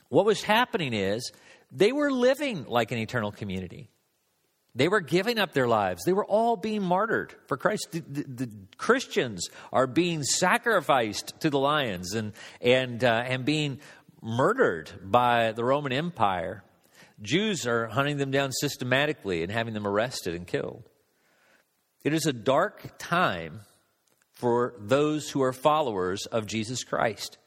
what 0.08 0.26
was 0.26 0.42
happening 0.44 0.94
is, 0.94 1.30
they 1.72 1.92
were 1.92 2.12
living 2.12 2.66
like 2.66 2.92
an 2.92 2.98
eternal 2.98 3.32
community. 3.32 3.90
They 4.76 4.88
were 4.88 5.02
giving 5.02 5.40
up 5.40 5.54
their 5.54 5.68
lives. 5.68 6.04
They 6.06 6.14
were 6.14 6.26
all 6.26 6.56
being 6.56 6.84
martyred 6.84 7.34
for 7.48 7.58
Christ. 7.58 7.88
The, 7.92 8.00
the, 8.02 8.46
the 8.46 8.52
Christians 8.78 9.50
are 9.74 9.88
being 9.88 10.22
sacrificed 10.22 11.40
to 11.42 11.50
the 11.50 11.58
lions 11.58 12.14
and, 12.14 12.34
and, 12.62 13.04
uh, 13.04 13.24
and 13.26 13.44
being 13.44 13.80
murdered 14.22 14.92
by 15.04 15.52
the 15.54 15.64
Roman 15.64 15.92
Empire. 15.92 16.64
Jews 17.22 17.66
are 17.66 17.88
hunting 17.88 18.18
them 18.18 18.30
down 18.30 18.52
systematically 18.52 19.42
and 19.42 19.52
having 19.52 19.74
them 19.74 19.88
arrested 19.88 20.36
and 20.36 20.46
killed. 20.46 20.88
It 22.04 22.14
is 22.14 22.28
a 22.28 22.34
dark 22.34 23.00
time 23.00 23.62
for 24.34 24.76
those 24.78 25.32
who 25.32 25.42
are 25.42 25.54
followers 25.54 26.28
of 26.28 26.46
Jesus 26.46 26.84
Christ. 26.84 27.40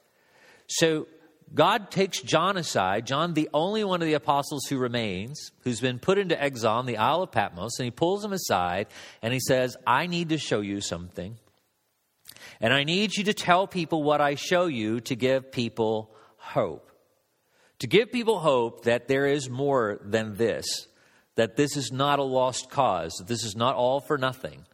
So 0.67 1.07
God 1.53 1.91
takes 1.91 2.21
John 2.21 2.57
aside, 2.57 3.07
John, 3.07 3.35
the 3.35 3.49
only 3.53 3.83
one 3.83 4.01
of 4.01 4.07
the 4.07 4.15
apostles 4.15 4.67
who 4.67 4.79
remains, 4.79 5.51
who's 5.63 5.81
been 5.81 5.99
put 5.99 6.19
into 6.19 6.41
exile 6.41 6.79
on 6.79 6.87
the 6.87 6.97
Isle 6.97 7.23
of 7.23 7.33
Patmos, 7.33 7.79
and 7.79 7.85
he 7.85 7.91
pulls 7.91 8.25
him 8.25 8.33
aside 8.33 8.87
and 9.21 9.33
he 9.33 9.41
says, 9.41 9.77
I 9.87 10.07
need 10.07 10.29
to 10.29 10.39
show 10.39 10.61
you 10.61 10.81
something. 10.81 11.37
And 12.61 12.73
I 12.73 12.85
need 12.85 13.17
you 13.17 13.25
to 13.25 13.35
tell 13.35 13.67
people 13.67 14.03
what 14.03 14.21
I 14.21 14.35
show 14.35 14.67
you 14.67 15.01
to 15.01 15.17
give 15.17 15.51
people 15.51 16.15
hope. 16.37 16.93
To 17.81 17.87
give 17.87 18.13
people 18.13 18.39
hope 18.39 18.85
that 18.85 19.09
there 19.09 19.27
is 19.27 19.49
more 19.49 20.01
than 20.05 20.37
this, 20.37 20.67
that 21.37 21.57
this 21.57 21.77
is 21.77 21.91
not 21.91 22.19
a 22.19 22.25
lost 22.25 22.71
cause, 22.71 23.13
that 23.19 23.27
this 23.27 23.43
is 23.43 23.57
not 23.57 23.75
all 23.75 24.01
for 24.01 24.19
nothing, 24.19 24.67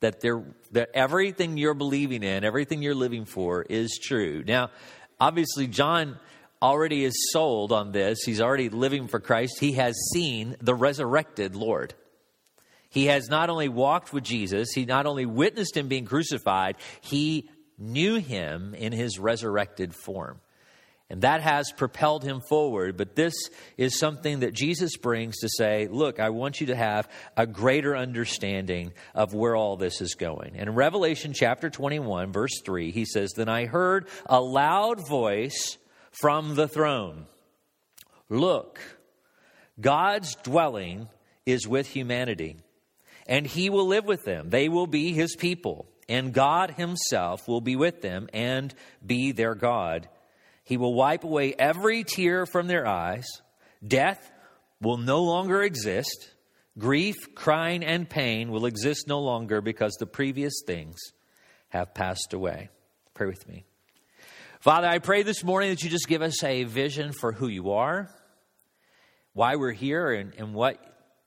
that, 0.00 0.20
there, 0.20 0.42
that 0.72 0.90
everything 0.92 1.56
you're 1.56 1.74
believing 1.74 2.24
in, 2.24 2.44
everything 2.44 2.82
you're 2.82 2.94
living 2.96 3.24
for 3.24 3.62
is 3.62 3.98
true. 4.02 4.42
Now, 4.44 4.70
Obviously, 5.20 5.66
John 5.66 6.18
already 6.62 7.04
is 7.04 7.30
sold 7.32 7.72
on 7.72 7.92
this. 7.92 8.22
He's 8.24 8.40
already 8.40 8.68
living 8.68 9.08
for 9.08 9.20
Christ. 9.20 9.58
He 9.60 9.72
has 9.72 9.96
seen 10.12 10.56
the 10.60 10.74
resurrected 10.74 11.54
Lord. 11.54 11.94
He 12.90 13.06
has 13.06 13.28
not 13.28 13.50
only 13.50 13.68
walked 13.68 14.12
with 14.12 14.24
Jesus, 14.24 14.72
he 14.72 14.84
not 14.84 15.06
only 15.06 15.26
witnessed 15.26 15.76
him 15.76 15.88
being 15.88 16.06
crucified, 16.06 16.76
he 17.00 17.48
knew 17.78 18.16
him 18.16 18.74
in 18.74 18.92
his 18.92 19.18
resurrected 19.18 19.94
form. 19.94 20.40
And 21.10 21.22
that 21.22 21.40
has 21.40 21.72
propelled 21.72 22.22
him 22.22 22.40
forward. 22.40 22.98
But 22.98 23.16
this 23.16 23.34
is 23.78 23.98
something 23.98 24.40
that 24.40 24.52
Jesus 24.52 24.96
brings 24.98 25.38
to 25.38 25.48
say, 25.48 25.88
look, 25.90 26.20
I 26.20 26.28
want 26.30 26.60
you 26.60 26.66
to 26.66 26.76
have 26.76 27.08
a 27.34 27.46
greater 27.46 27.96
understanding 27.96 28.92
of 29.14 29.32
where 29.32 29.56
all 29.56 29.76
this 29.76 30.02
is 30.02 30.14
going. 30.14 30.56
And 30.56 30.68
in 30.68 30.74
Revelation 30.74 31.32
chapter 31.32 31.70
21, 31.70 32.30
verse 32.30 32.60
3, 32.62 32.90
he 32.90 33.06
says, 33.06 33.32
Then 33.32 33.48
I 33.48 33.64
heard 33.64 34.06
a 34.26 34.40
loud 34.40 35.08
voice 35.08 35.78
from 36.10 36.54
the 36.54 36.68
throne 36.68 37.26
Look, 38.28 38.78
God's 39.80 40.34
dwelling 40.34 41.08
is 41.46 41.66
with 41.66 41.88
humanity, 41.88 42.56
and 43.26 43.46
he 43.46 43.70
will 43.70 43.86
live 43.86 44.04
with 44.04 44.24
them. 44.24 44.50
They 44.50 44.68
will 44.68 44.86
be 44.86 45.14
his 45.14 45.34
people, 45.34 45.86
and 46.10 46.34
God 46.34 46.72
himself 46.72 47.48
will 47.48 47.62
be 47.62 47.76
with 47.76 48.02
them 48.02 48.28
and 48.34 48.74
be 49.04 49.32
their 49.32 49.54
God. 49.54 50.08
He 50.68 50.76
will 50.76 50.92
wipe 50.92 51.24
away 51.24 51.54
every 51.58 52.04
tear 52.04 52.44
from 52.44 52.66
their 52.66 52.86
eyes. 52.86 53.24
Death 53.84 54.30
will 54.82 54.98
no 54.98 55.22
longer 55.22 55.62
exist. 55.62 56.28
Grief, 56.76 57.16
crying, 57.34 57.82
and 57.82 58.06
pain 58.06 58.50
will 58.50 58.66
exist 58.66 59.08
no 59.08 59.18
longer 59.18 59.62
because 59.62 59.94
the 59.94 60.04
previous 60.04 60.52
things 60.66 60.98
have 61.70 61.94
passed 61.94 62.34
away. 62.34 62.68
Pray 63.14 63.28
with 63.28 63.48
me. 63.48 63.64
Father, 64.60 64.88
I 64.88 64.98
pray 64.98 65.22
this 65.22 65.42
morning 65.42 65.70
that 65.70 65.82
you 65.82 65.88
just 65.88 66.06
give 66.06 66.20
us 66.20 66.44
a 66.44 66.64
vision 66.64 67.12
for 67.12 67.32
who 67.32 67.48
you 67.48 67.70
are, 67.70 68.10
why 69.32 69.56
we're 69.56 69.72
here, 69.72 70.12
and, 70.12 70.34
and 70.34 70.52
what, 70.52 70.76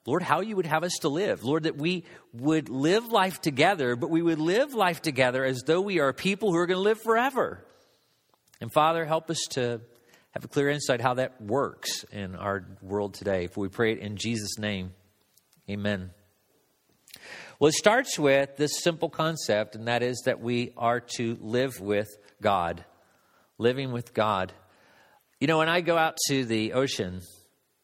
Lord, 0.06 0.22
how 0.22 0.42
you 0.42 0.56
would 0.56 0.68
have 0.68 0.84
us 0.84 1.00
to 1.02 1.10
live. 1.10 1.44
Lord, 1.44 1.64
that 1.64 1.78
we 1.78 2.04
would 2.32 2.70
live 2.70 3.08
life 3.08 3.42
together, 3.42 3.96
but 3.96 4.12
we 4.12 4.22
would 4.22 4.40
live 4.40 4.76
life 4.76 5.02
together 5.02 5.44
as 5.44 5.64
though 5.66 5.82
we 5.82 6.00
are 6.00 6.14
people 6.14 6.52
who 6.52 6.58
are 6.58 6.68
going 6.68 6.78
to 6.78 6.84
live 6.84 7.02
forever. 7.02 7.66
And 8.62 8.72
Father, 8.72 9.06
help 9.06 9.32
us 9.32 9.42
to 9.52 9.82
have 10.32 10.46
a 10.46 10.48
clear 10.48 10.70
insight 10.70 11.02
how 11.02 11.16
that 11.16 11.42
works 11.42 12.06
in 12.12 12.36
our 12.36 12.64
world 12.82 13.16
today. 13.16 13.46
If 13.46 13.58
we 13.58 13.68
pray 13.70 13.94
it 13.94 13.98
in 13.98 14.16
Jesus' 14.16 14.60
name, 14.60 14.94
amen. 15.68 16.12
Well, 17.60 17.70
it 17.70 17.74
starts 17.74 18.18
with 18.20 18.56
this 18.58 18.82
simple 18.82 19.10
concept, 19.10 19.76
and 19.76 19.88
that 19.88 20.04
is 20.04 20.22
that 20.26 20.40
we 20.40 20.74
are 20.78 21.00
to 21.18 21.38
live 21.42 21.80
with 21.82 22.08
God. 22.42 22.86
Living 23.58 23.92
with 23.92 24.14
God. 24.14 24.54
You 25.40 25.48
know, 25.48 25.58
when 25.58 25.70
I 25.70 25.82
go 25.82 25.98
out 25.98 26.18
to 26.28 26.46
the 26.46 26.74
ocean, 26.74 27.22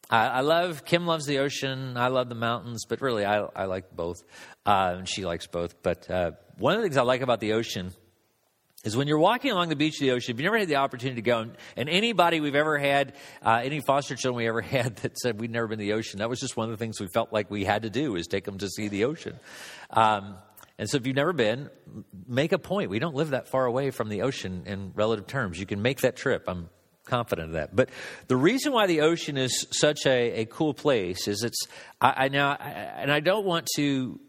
I, 0.08 0.26
I 0.26 0.40
love, 0.40 0.84
Kim 0.84 1.06
loves 1.06 1.26
the 1.26 1.38
ocean, 1.38 1.96
I 1.96 2.06
love 2.08 2.28
the 2.28 2.34
mountains, 2.36 2.84
but 2.88 3.00
really 3.00 3.24
I, 3.24 3.40
I 3.40 3.64
like 3.64 3.94
both. 3.94 4.22
Uh, 4.64 4.94
and 4.98 5.08
she 5.08 5.24
likes 5.24 5.48
both. 5.48 5.82
But 5.82 6.08
uh, 6.08 6.32
one 6.56 6.74
of 6.74 6.80
the 6.80 6.84
things 6.84 6.96
I 6.96 7.02
like 7.02 7.20
about 7.20 7.40
the 7.40 7.54
ocean 7.54 7.92
is 8.84 8.96
when 8.96 9.08
you're 9.08 9.18
walking 9.18 9.50
along 9.50 9.70
the 9.70 9.76
beach 9.76 9.96
of 9.96 10.00
the 10.00 10.12
ocean, 10.12 10.34
if 10.34 10.40
you 10.40 10.44
never 10.44 10.58
had 10.58 10.68
the 10.68 10.76
opportunity 10.76 11.16
to 11.16 11.22
go, 11.22 11.50
and 11.76 11.88
anybody 11.88 12.40
we've 12.40 12.54
ever 12.54 12.78
had, 12.78 13.14
uh, 13.44 13.60
any 13.62 13.80
foster 13.80 14.14
children 14.14 14.36
we 14.36 14.48
ever 14.48 14.60
had 14.76 14.96
that 14.96 15.18
said 15.18 15.40
we'd 15.40 15.50
never 15.50 15.66
been 15.66 15.78
to 15.78 15.84
the 15.84 15.94
ocean, 15.94 16.20
that 16.20 16.28
was 16.28 16.40
just 16.40 16.56
one 16.56 16.70
of 16.70 16.70
the 16.70 16.76
things 16.76 17.00
we 17.00 17.08
felt 17.08 17.32
like 17.32 17.50
we 17.50 17.64
had 17.64 17.82
to 17.82 17.90
do 17.90 18.14
is 18.16 18.26
take 18.26 18.44
them 18.44 18.58
to 18.58 18.68
see 18.68 18.88
the 18.88 19.04
ocean. 19.04 19.38
Um, 19.90 20.36
and 20.78 20.88
so 20.88 20.96
if 20.96 21.06
you've 21.06 21.16
never 21.16 21.32
been, 21.32 21.70
make 22.26 22.52
a 22.52 22.58
point. 22.58 22.88
We 22.88 23.00
don't 23.00 23.16
live 23.16 23.30
that 23.30 23.48
far 23.48 23.66
away 23.66 23.90
from 23.90 24.08
the 24.08 24.22
ocean 24.22 24.62
in 24.66 24.92
relative 24.94 25.26
terms. 25.26 25.58
You 25.58 25.66
can 25.66 25.82
make 25.82 26.02
that 26.02 26.16
trip. 26.16 26.44
I'm 26.46 26.70
confident 27.04 27.48
of 27.48 27.54
that. 27.54 27.74
But 27.74 27.88
the 28.28 28.36
reason 28.36 28.72
why 28.72 28.86
the 28.86 29.00
ocean 29.00 29.36
is 29.36 29.66
such 29.72 30.06
a, 30.06 30.42
a 30.42 30.44
cool 30.44 30.74
place 30.74 31.26
is 31.26 31.42
it's, 31.42 31.66
I, 32.00 32.26
I 32.26 32.28
now, 32.28 32.50
I, 32.50 32.68
and 32.70 33.10
I 33.10 33.18
don't 33.18 33.44
want 33.44 33.66
to 33.74 34.20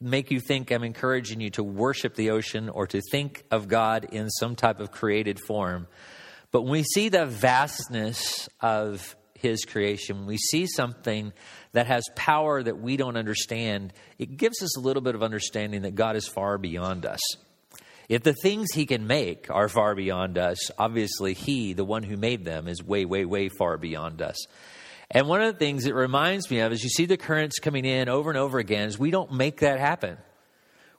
make 0.00 0.30
you 0.30 0.40
think 0.40 0.70
I'm 0.70 0.84
encouraging 0.84 1.40
you 1.40 1.50
to 1.50 1.62
worship 1.62 2.14
the 2.14 2.30
ocean 2.30 2.68
or 2.68 2.86
to 2.88 3.00
think 3.10 3.44
of 3.50 3.68
God 3.68 4.04
in 4.12 4.28
some 4.30 4.54
type 4.54 4.80
of 4.80 4.90
created 4.90 5.40
form. 5.40 5.86
But 6.50 6.62
when 6.62 6.72
we 6.72 6.82
see 6.82 7.08
the 7.08 7.26
vastness 7.26 8.48
of 8.60 9.16
His 9.34 9.64
creation, 9.64 10.26
we 10.26 10.36
see 10.36 10.66
something 10.66 11.32
that 11.72 11.86
has 11.86 12.04
power 12.14 12.62
that 12.62 12.78
we 12.78 12.96
don't 12.96 13.16
understand, 13.16 13.92
it 14.18 14.36
gives 14.36 14.62
us 14.62 14.76
a 14.76 14.80
little 14.80 15.02
bit 15.02 15.14
of 15.14 15.22
understanding 15.22 15.82
that 15.82 15.94
God 15.94 16.16
is 16.16 16.28
far 16.28 16.58
beyond 16.58 17.06
us. 17.06 17.20
If 18.08 18.22
the 18.22 18.34
things 18.34 18.72
He 18.72 18.86
can 18.86 19.06
make 19.06 19.50
are 19.50 19.68
far 19.68 19.94
beyond 19.94 20.38
us, 20.38 20.70
obviously 20.78 21.34
He, 21.34 21.72
the 21.72 21.84
one 21.84 22.02
who 22.02 22.16
made 22.16 22.44
them, 22.44 22.68
is 22.68 22.82
way, 22.82 23.04
way, 23.04 23.24
way 23.24 23.48
far 23.48 23.78
beyond 23.78 24.22
us. 24.22 24.36
And 25.10 25.28
one 25.28 25.40
of 25.40 25.52
the 25.52 25.58
things 25.58 25.86
it 25.86 25.94
reminds 25.94 26.50
me 26.50 26.60
of 26.60 26.72
is 26.72 26.82
you 26.82 26.90
see 26.90 27.06
the 27.06 27.16
currents 27.16 27.58
coming 27.58 27.84
in 27.84 28.08
over 28.08 28.30
and 28.30 28.38
over 28.38 28.58
again 28.58 28.88
is 28.88 28.98
we 28.98 29.10
don't 29.10 29.32
make 29.32 29.60
that 29.60 29.78
happen. 29.78 30.18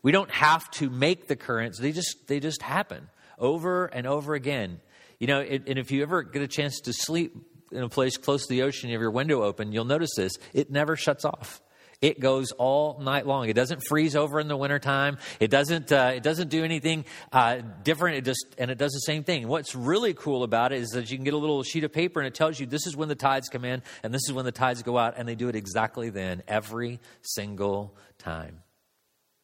We 0.02 0.12
don't 0.12 0.32
have 0.32 0.70
to 0.72 0.90
make 0.90 1.28
the 1.28 1.36
currents. 1.36 1.80
They 1.80 1.92
just 1.92 2.28
they 2.28 2.40
just 2.40 2.62
happen 2.62 3.10
over 3.38 3.86
and 3.88 4.08
over 4.08 4.34
again. 4.34 4.80
You 5.20 5.28
know, 5.28 5.40
it, 5.40 5.68
and 5.68 5.78
if 5.78 5.92
you 5.92 6.04
ever 6.04 6.24
get 6.24 6.42
a 6.42 6.48
chance 6.48 6.80
to 6.82 6.94
sleep 6.94 7.36
in 7.72 7.84
a 7.84 7.90
place 7.90 8.18
close 8.18 8.44
to 8.44 8.50
the 8.50 8.62
ocean, 8.62 8.90
you 8.90 8.96
have 8.96 9.02
your 9.02 9.12
window 9.12 9.44
open, 9.44 9.72
you'll 9.72 9.86
notice 9.86 10.12
this. 10.16 10.34
It 10.54 10.72
never 10.72 10.96
shuts 10.96 11.26
off. 11.26 11.62
It 12.00 12.20
goes 12.20 12.51
all 12.51 13.00
night 13.00 13.25
long. 13.25 13.50
It 13.50 13.54
doesn't 13.54 13.82
freeze 13.88 14.16
over 14.16 14.39
in 14.39 14.48
the 14.48 14.56
wintertime. 14.56 15.18
It 15.39 15.50
doesn't, 15.50 15.92
uh, 15.92 16.12
it 16.16 16.22
doesn't 16.22 16.50
do 16.50 16.63
anything 16.63 17.06
uh, 17.32 17.62
different. 17.84 18.18
It 18.18 18.25
just, 18.25 18.46
and 18.60 18.70
it 18.70 18.77
does 18.77 18.92
the 18.92 19.00
same 19.00 19.24
thing. 19.24 19.48
What's 19.48 19.74
really 19.74 20.13
cool 20.13 20.44
about 20.44 20.72
it 20.72 20.82
is 20.82 20.89
that 20.89 21.10
you 21.10 21.18
can 21.18 21.24
get 21.24 21.34
a 21.34 21.38
little 21.38 21.63
sheet 21.63 21.84
of 21.84 21.92
paper 21.92 22.20
and 22.20 22.27
it 22.27 22.36
tells 22.36 22.60
you 22.60 22.68
this 22.68 22.86
is 22.86 22.96
when 22.96 23.10
the 23.10 23.16
tides 23.16 23.50
come 23.50 23.66
in 23.66 23.82
and 24.04 24.13
this 24.13 24.22
is 24.27 24.34
when 24.34 24.46
the 24.46 24.51
tides 24.51 24.84
go 24.84 24.96
out. 24.96 25.16
And 25.18 25.27
they 25.27 25.34
do 25.34 25.50
it 25.50 25.56
exactly 25.56 26.12
then, 26.12 26.44
every 26.48 27.00
single 27.24 27.96
time. 28.20 28.62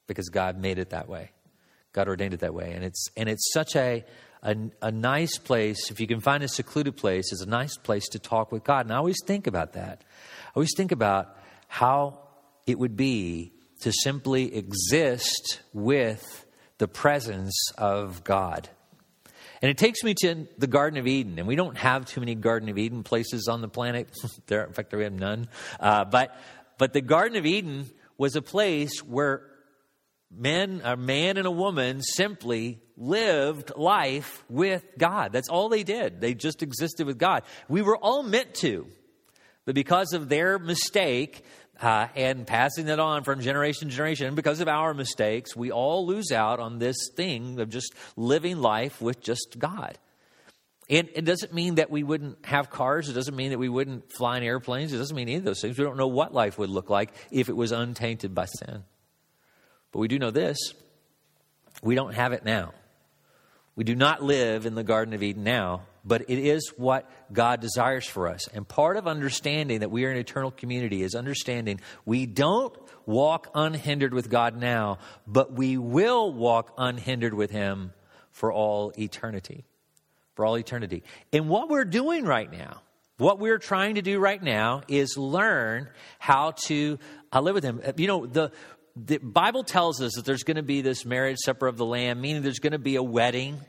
Because 0.05 0.29
God 0.29 0.60
made 0.60 0.77
it 0.77 0.91
that 0.91 1.10
way. 1.10 1.31
God 1.91 2.07
ordained 2.07 2.36
it 2.36 2.41
that 2.41 2.53
way. 2.53 2.74
And 2.74 2.83
it's, 2.83 3.07
and 3.17 3.29
it's 3.29 3.51
such 3.51 3.75
a, 3.75 4.05
a, 4.43 4.55
a, 4.81 4.91
nice 4.91 5.39
place, 5.39 5.89
if 5.89 6.00
you 6.00 6.05
can 6.05 6.19
find 6.19 6.43
a 6.43 6.48
secluded 6.48 6.98
place, 6.98 7.31
is 7.31 7.41
a 7.41 7.50
nice 7.50 7.77
place 7.77 8.07
to 8.10 8.19
talk 8.19 8.51
with 8.51 8.63
God. 8.63 8.86
And 8.86 8.93
I 8.93 8.98
always 8.98 9.19
think 9.25 9.48
about 9.48 9.74
that. 9.74 10.03
I 10.48 10.51
always 10.55 10.74
think 10.75 10.91
about 10.91 11.38
how 11.67 12.23
it 12.65 12.79
would 12.79 12.96
be 12.96 13.53
to 13.82 13.91
simply 13.91 14.55
exist 14.55 15.62
with 15.74 16.46
the 16.77 16.88
presence 16.88 17.53
of 17.77 18.24
God. 18.24 18.70
And 19.62 19.70
it 19.70 19.77
takes 19.77 20.03
me 20.03 20.13
to 20.24 20.48
the 20.58 20.67
Garden 20.67 21.00
of 21.00 21.08
Eden, 21.08 21.39
and 21.39 21.48
we 21.48 21.55
don't 21.55 21.77
have 21.77 22.05
too 22.05 22.20
many 22.20 22.36
Garden 22.36 22.67
of 22.67 22.77
Eden 22.77 23.03
places 23.03 23.48
on 23.48 23.62
the 23.62 23.70
planet. 23.70 24.10
there, 24.48 24.65
in 24.65 24.74
fact, 24.74 24.93
we 24.93 25.03
have 25.03 25.13
none. 25.13 25.48
Uh, 25.79 26.03
but, 26.03 26.36
but 26.77 26.91
the 26.91 27.01
Garden 27.01 27.38
of 27.38 27.46
Eden 27.46 27.89
was 28.17 28.36
a 28.36 28.41
place 28.41 29.00
where 29.03 29.43
men, 30.29 30.82
a 30.84 30.98
man 30.98 31.38
and 31.38 31.48
a 31.48 31.51
woman 31.51 32.01
simply 32.01 32.82
lived 32.98 33.72
life 33.75 34.43
with 34.50 34.84
God. 34.98 35.32
That's 35.32 35.50
all 35.50 35.70
they 35.70 35.84
did. 35.84 36.20
They 36.20 36.34
just 36.34 36.62
existed 36.62 37.08
with 37.08 37.17
God. 37.17 37.43
We 37.70 37.82
were 37.82 37.98
all 37.98 38.24
meant 38.24 38.55
to. 38.55 38.88
But 39.65 39.75
because 39.75 40.13
of 40.13 40.27
their 40.27 40.60
mistake, 40.60 41.46
uh, 41.82 42.08
and 42.15 42.46
passing 42.48 42.88
it 42.88 43.00
on 43.00 43.24
from 43.24 43.42
generation 43.42 43.89
to 43.89 43.96
generation. 43.96 44.27
And 44.27 44.36
because 44.36 44.60
of 44.60 44.68
our 44.68 44.94
mistakes, 44.94 45.56
we 45.56 45.72
all 45.72 46.06
lose 46.06 46.32
out 46.32 46.60
on 46.60 46.80
this 46.80 46.98
thing 47.15 47.60
of 47.60 47.70
just 47.70 47.94
living 48.15 48.58
life 48.58 49.01
with 49.01 49.22
just 49.22 49.58
God. 49.60 49.98
And 50.89 51.10
it 51.15 51.25
doesn't 51.25 51.53
mean 51.53 51.75
that 51.75 51.89
we 51.89 52.03
wouldn't 52.03 52.46
have 52.46 52.70
cars. 52.70 53.10
It 53.10 53.13
doesn't 53.13 53.36
mean 53.36 53.51
that 53.51 53.58
we 53.58 53.70
wouldn't 53.70 54.12
fly 54.12 54.38
in 54.38 54.44
airplanes. 54.44 54.94
It 54.94 54.98
doesn't 54.98 55.15
mean 55.15 55.30
any 55.30 55.38
of 55.38 55.44
those 55.44 55.62
things. 55.62 55.77
We 55.77 55.84
don't 55.84 55.98
know 55.98 56.08
what 56.08 56.34
life 56.34 56.58
would 56.58 56.70
look 56.70 56.89
like 56.89 57.13
if 57.32 57.50
it 57.50 57.56
was 57.56 57.72
untainted 57.72 58.36
by 58.36 58.46
sin. 58.46 58.84
But 59.92 60.00
we 60.00 60.08
do 60.08 60.20
know 60.20 60.32
this 60.32 60.58
we 61.82 61.96
don't 61.96 62.13
have 62.13 62.34
it 62.34 62.46
now. 62.46 62.74
We 63.75 63.84
do 63.84 63.96
not 63.96 64.22
live 64.22 64.65
in 64.65 64.75
the 64.75 64.84
Garden 64.84 65.13
of 65.13 65.24
Eden 65.24 65.44
now, 65.44 65.82
but 66.05 66.29
it 66.29 66.39
is 66.39 66.74
what 66.75 67.10
God 67.31 67.62
desires 67.62 68.05
for 68.05 68.27
us. 68.27 68.48
And 68.48 68.67
part 68.67 68.98
of 68.98 69.07
understanding 69.07 69.79
that 69.79 69.91
we 69.91 70.05
are 70.05 70.12
an 70.12 70.17
eternal 70.17 70.51
community 70.51 71.01
is 71.03 71.15
understanding 71.15 71.79
we 72.05 72.25
don't 72.25 72.75
walk 73.05 73.50
unhindered 73.55 74.13
with 74.13 74.29
God 74.29 74.57
now, 74.57 75.00
but 75.25 75.53
we 75.53 75.77
will 75.77 76.33
walk 76.33 76.74
unhindered 76.77 77.33
with 77.33 77.51
Him 77.51 77.93
for 78.31 78.51
all 78.51 78.91
eternity. 78.98 79.65
For 80.36 80.45
all 80.45 80.57
eternity. 80.57 81.03
And 81.31 81.48
what 81.48 81.69
we're 81.69 81.86
doing 81.86 82.25
right 82.25 82.51
now, 82.51 82.81
what 83.17 83.39
we're 83.39 83.60
trying 83.60 83.95
to 83.95 84.01
do 84.01 84.19
right 84.19 84.41
now 84.41 84.81
is 84.88 85.15
learn 85.17 85.89
how 86.17 86.51
to 86.65 86.98
uh, 87.31 87.39
live 87.39 87.55
with 87.55 87.63
Him. 87.63 87.81
You 87.95 88.07
know, 88.07 88.25
the, 88.25 88.51
the 88.95 89.19
Bible 89.19 89.63
tells 89.63 90.01
us 90.01 90.13
that 90.15 90.25
there's 90.25 90.43
going 90.43 90.57
to 90.57 90.63
be 90.63 90.81
this 90.81 91.05
marriage 91.05 91.38
supper 91.39 91.67
of 91.67 91.77
the 91.77 91.86
Lamb, 91.86 92.19
meaning 92.19 92.41
there's 92.41 92.60
going 92.60 92.74
to 92.74 92.79
be 92.79 92.95
a 92.95 93.03
wedding 93.03 93.62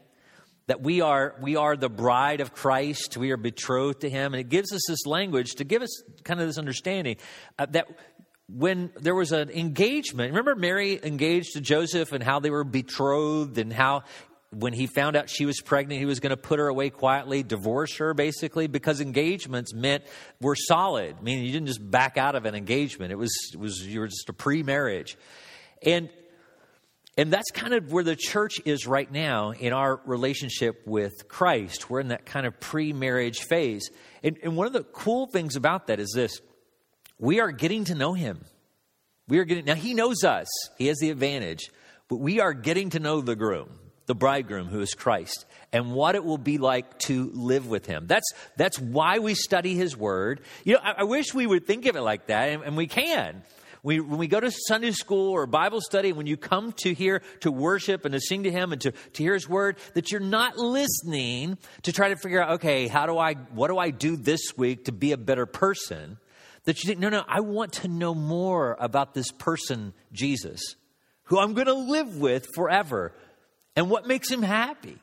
that 0.67 0.81
we 0.81 1.01
are 1.01 1.35
we 1.41 1.57
are 1.57 1.77
the 1.77 1.89
bride 1.89 2.41
of 2.41 2.53
Christ, 2.53 3.17
we 3.17 3.31
are 3.31 3.37
betrothed 3.37 4.01
to 4.01 4.11
Him, 4.11 4.35
and 4.35 4.41
it 4.41 4.49
gives 4.49 4.73
us 4.73 4.83
this 4.89 5.07
language 5.07 5.55
to 5.57 5.65
give 5.65 5.83
us 5.83 6.03
kind 6.25 6.41
of 6.41 6.47
this 6.47 6.59
understanding 6.59 7.17
uh, 7.59 7.67
that 7.71 7.89
when 8.49 8.93
there 9.01 9.15
was 9.15 9.33
an 9.33 9.51
engagement, 9.51 10.31
remember 10.31 10.55
Mary 10.55 11.01
engaged 11.03 11.55
to 11.55 11.61
Joseph 11.61 12.13
and 12.13 12.23
how 12.23 12.41
they 12.41 12.51
were 12.51 12.65
betrothed 12.65 13.59
and 13.59 13.73
how 13.73 14.05
when 14.51 14.73
he 14.73 14.87
found 14.87 15.17
out 15.17 15.29
she 15.29 15.47
was 15.47 15.61
pregnant, 15.61 15.99
he 15.99 16.07
was 16.07 16.21
going 16.21 16.31
to 16.31 16.37
put 16.37 16.59
her 16.59 16.69
away 16.69 16.91
quietly, 16.91 17.43
divorce 17.43 17.97
her 17.97 18.15
basically, 18.15 18.67
because 18.67 19.01
engagements 19.01 19.75
meant 19.75 20.05
were 20.41 20.55
solid. 20.55 21.23
Meaning 21.23 21.45
you 21.45 21.53
didn't 21.53 21.67
just 21.67 21.91
back 21.91 22.17
out 22.17 22.35
of 22.35 22.45
an 22.45 22.55
engagement. 22.55 23.13
It 23.13 23.17
was, 23.17 23.35
it 23.53 23.59
was 23.59 23.85
you 23.87 24.01
were 24.01 24.09
just 24.09 24.29
a 24.29 24.33
pre-marriage. 24.33 25.17
And 25.83 26.09
and 27.17 27.33
that's 27.33 27.51
kind 27.53 27.75
of 27.75 27.93
where 27.93 28.03
the 28.03 28.17
church 28.17 28.61
is 28.65 28.87
right 28.87 29.11
now 29.11 29.53
in 29.53 29.73
our 29.73 30.01
relationship 30.05 30.83
with 30.85 31.29
Christ. 31.29 31.89
We're 31.89 32.01
in 32.01 32.09
that 32.09 32.27
kind 32.27 32.45
of 32.45 32.59
pre 32.59 32.93
marriage 32.93 33.41
phase. 33.41 33.91
And, 34.23 34.37
and, 34.43 34.57
one 34.57 34.67
of 34.67 34.73
the 34.73 34.83
cool 34.83 35.27
things 35.29 35.55
about 35.55 35.87
that 35.87 36.01
is 36.01 36.13
this 36.15 36.41
we 37.19 37.41
are 37.41 37.53
getting 37.53 37.85
to 37.85 37.95
know 37.95 38.15
him. 38.15 38.45
We 39.29 39.39
are 39.39 39.45
getting, 39.45 39.65
now 39.65 39.75
he 39.75 39.95
knows 39.95 40.25
us, 40.25 40.49
he 40.77 40.89
has 40.89 40.99
the 40.99 41.11
advantage, 41.11 41.71
but 42.09 42.17
we 42.17 42.41
are 42.41 42.53
getting 42.53 42.91
to 42.91 42.99
know 42.99 43.21
the 43.21 43.37
groom, 43.37 43.71
the 44.07 44.15
bridegroom 44.15 44.67
who 44.67 44.81
is 44.81 44.93
Christ. 44.93 45.47
and 45.73 45.93
what 45.93 46.15
it 46.15 46.25
will 46.25 46.39
be 46.39 46.59
like 46.59 46.99
to 47.01 47.31
live 47.33 47.67
with 47.67 47.87
him. 47.87 48.07
That's, 48.07 48.31
that's 48.57 48.79
why 48.79 49.19
we 49.19 49.35
study 49.35 49.75
his 49.75 49.97
word. 49.97 50.41
You 50.65 50.75
know, 50.75 50.81
I, 50.83 50.95
I 50.99 51.05
wish 51.05 51.33
we 51.33 51.47
would 51.47 51.67
think 51.67 51.87
of 51.87 51.97
it 51.97 52.03
like 52.03 52.27
that, 52.27 52.51
and, 52.51 52.63
and 52.63 52.77
we 52.77 52.87
can. 52.87 53.43
We, 53.85 54.01
when 54.01 54.19
we 54.19 54.29
go 54.29 54.41
to 54.41 54.51
Sunday 54.51 54.93
school 54.93 55.31
or 55.31 55.47
Bible 55.47 55.83
study, 55.83 56.15
when 56.15 56.27
you 56.27 56.39
come 56.39 56.73
to 56.79 56.95
here 56.95 57.21
to 57.41 57.53
worship 57.53 58.07
and 58.07 58.15
to 58.15 58.21
sing 58.21 58.45
to 58.45 58.51
Him 58.51 58.73
and 58.73 58.81
to, 58.81 58.93
to 58.93 59.23
hear 59.23 59.35
His 59.35 59.47
Word, 59.47 59.77
that 59.93 60.11
you're 60.11 60.23
not 60.23 60.57
listening 60.57 61.59
to 61.83 61.93
try 61.93 62.09
to 62.09 62.17
figure 62.17 62.43
out, 62.43 62.53
okay, 62.53 62.89
how 62.89 63.05
do 63.05 63.19
I, 63.19 63.35
what 63.35 63.69
do 63.69 63.77
I 63.77 63.91
do 63.91 64.17
this 64.17 64.57
week 64.57 64.87
to 64.87 64.93
be 64.93 65.13
a 65.13 65.19
better 65.19 65.45
person? 65.45 66.17
That 66.65 66.83
you 66.83 66.89
think, 66.89 66.99
no, 66.99 67.11
no, 67.11 67.25
I 67.29 67.41
want 67.41 67.75
to 67.75 67.89
know 67.89 68.15
more 68.15 68.75
about 68.81 69.13
this 69.13 69.31
person, 69.31 69.93
Jesus, 70.15 70.77
who 71.25 71.39
I'm 71.39 71.53
going 71.53 71.67
to 71.67 71.75
live 71.75 72.17
with 72.17 72.47
forever 72.55 73.13
and 73.77 73.91
what 73.91 74.07
makes 74.07 74.31
Him 74.31 74.41
happy 74.41 74.97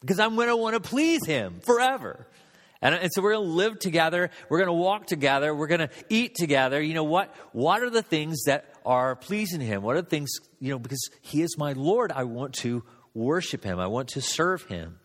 because 0.00 0.18
I'm 0.18 0.34
going 0.34 0.48
to 0.48 0.56
want 0.56 0.74
to 0.74 0.80
please 0.80 1.24
Him 1.24 1.60
forever. 1.64 2.26
And, 2.82 2.94
and 2.94 3.10
so 3.12 3.22
we're 3.22 3.32
going 3.32 3.46
to 3.46 3.54
live 3.54 3.78
together. 3.78 4.30
We're 4.48 4.58
going 4.58 4.68
to 4.68 4.72
walk 4.72 5.06
together. 5.06 5.54
We're 5.54 5.66
going 5.66 5.80
to 5.80 5.90
eat 6.08 6.34
together. 6.34 6.80
You 6.80 6.94
know 6.94 7.04
what? 7.04 7.34
What 7.52 7.82
are 7.82 7.90
the 7.90 8.02
things 8.02 8.44
that 8.44 8.66
are 8.84 9.16
pleasing 9.16 9.60
Him? 9.60 9.82
What 9.82 9.96
are 9.96 10.02
the 10.02 10.08
things, 10.08 10.30
you 10.60 10.70
know, 10.70 10.78
because 10.78 11.10
He 11.22 11.42
is 11.42 11.56
my 11.58 11.72
Lord, 11.72 12.12
I 12.12 12.24
want 12.24 12.54
to 12.56 12.84
worship 13.14 13.64
Him. 13.64 13.78
I 13.80 13.86
want 13.86 14.08
to 14.10 14.20
serve 14.20 14.64
Him. 14.64 14.98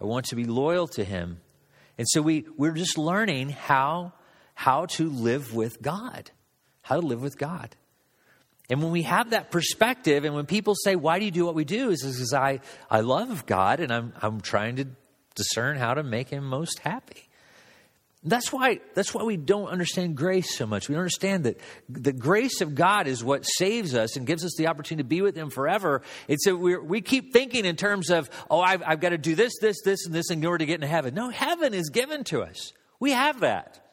I 0.00 0.04
want 0.04 0.26
to 0.26 0.36
be 0.36 0.44
loyal 0.44 0.88
to 0.88 1.04
Him. 1.04 1.40
And 1.96 2.06
so 2.08 2.20
we, 2.20 2.44
we're 2.56 2.72
just 2.72 2.98
learning 2.98 3.50
how, 3.50 4.12
how 4.54 4.86
to 4.86 5.08
live 5.08 5.54
with 5.54 5.80
God, 5.80 6.30
how 6.82 7.00
to 7.00 7.06
live 7.06 7.22
with 7.22 7.38
God. 7.38 7.74
And 8.68 8.82
when 8.82 8.90
we 8.90 9.02
have 9.02 9.30
that 9.30 9.52
perspective, 9.52 10.24
and 10.24 10.34
when 10.34 10.46
people 10.46 10.74
say, 10.74 10.96
Why 10.96 11.18
do 11.20 11.24
you 11.24 11.30
do 11.30 11.46
what 11.46 11.54
we 11.54 11.64
do? 11.64 11.90
is 11.90 12.02
because 12.02 12.34
I, 12.34 12.60
I 12.90 13.00
love 13.00 13.46
God 13.46 13.78
and 13.80 13.92
I'm, 13.92 14.12
I'm 14.20 14.40
trying 14.40 14.76
to 14.76 14.88
discern 15.36 15.76
how 15.76 15.94
to 15.94 16.02
make 16.02 16.28
him 16.28 16.44
most 16.44 16.80
happy. 16.80 17.28
That's 18.26 18.52
why, 18.52 18.80
that's 18.94 19.14
why 19.14 19.22
we 19.22 19.36
don't 19.36 19.68
understand 19.68 20.16
grace 20.16 20.56
so 20.56 20.66
much. 20.66 20.88
We 20.88 20.94
don't 20.94 21.02
understand 21.02 21.44
that 21.44 21.60
the 21.88 22.12
grace 22.12 22.60
of 22.60 22.74
God 22.74 23.06
is 23.06 23.22
what 23.22 23.42
saves 23.42 23.94
us 23.94 24.16
and 24.16 24.26
gives 24.26 24.44
us 24.44 24.56
the 24.58 24.66
opportunity 24.66 25.04
to 25.04 25.08
be 25.08 25.22
with 25.22 25.36
Him 25.36 25.48
forever. 25.48 26.02
It's 26.26 26.44
that 26.44 26.56
we 26.56 26.76
we 26.76 27.00
keep 27.02 27.32
thinking 27.32 27.64
in 27.64 27.76
terms 27.76 28.10
of, 28.10 28.28
oh, 28.50 28.60
I've, 28.60 28.82
I've 28.84 29.00
got 29.00 29.10
to 29.10 29.18
do 29.18 29.36
this, 29.36 29.52
this, 29.60 29.76
this, 29.84 30.06
and 30.06 30.14
this 30.14 30.30
in 30.30 30.44
order 30.44 30.58
to 30.58 30.66
get 30.66 30.74
into 30.74 30.88
heaven. 30.88 31.14
No, 31.14 31.30
heaven 31.30 31.72
is 31.72 31.88
given 31.90 32.24
to 32.24 32.42
us. 32.42 32.72
We 32.98 33.12
have 33.12 33.40
that. 33.40 33.85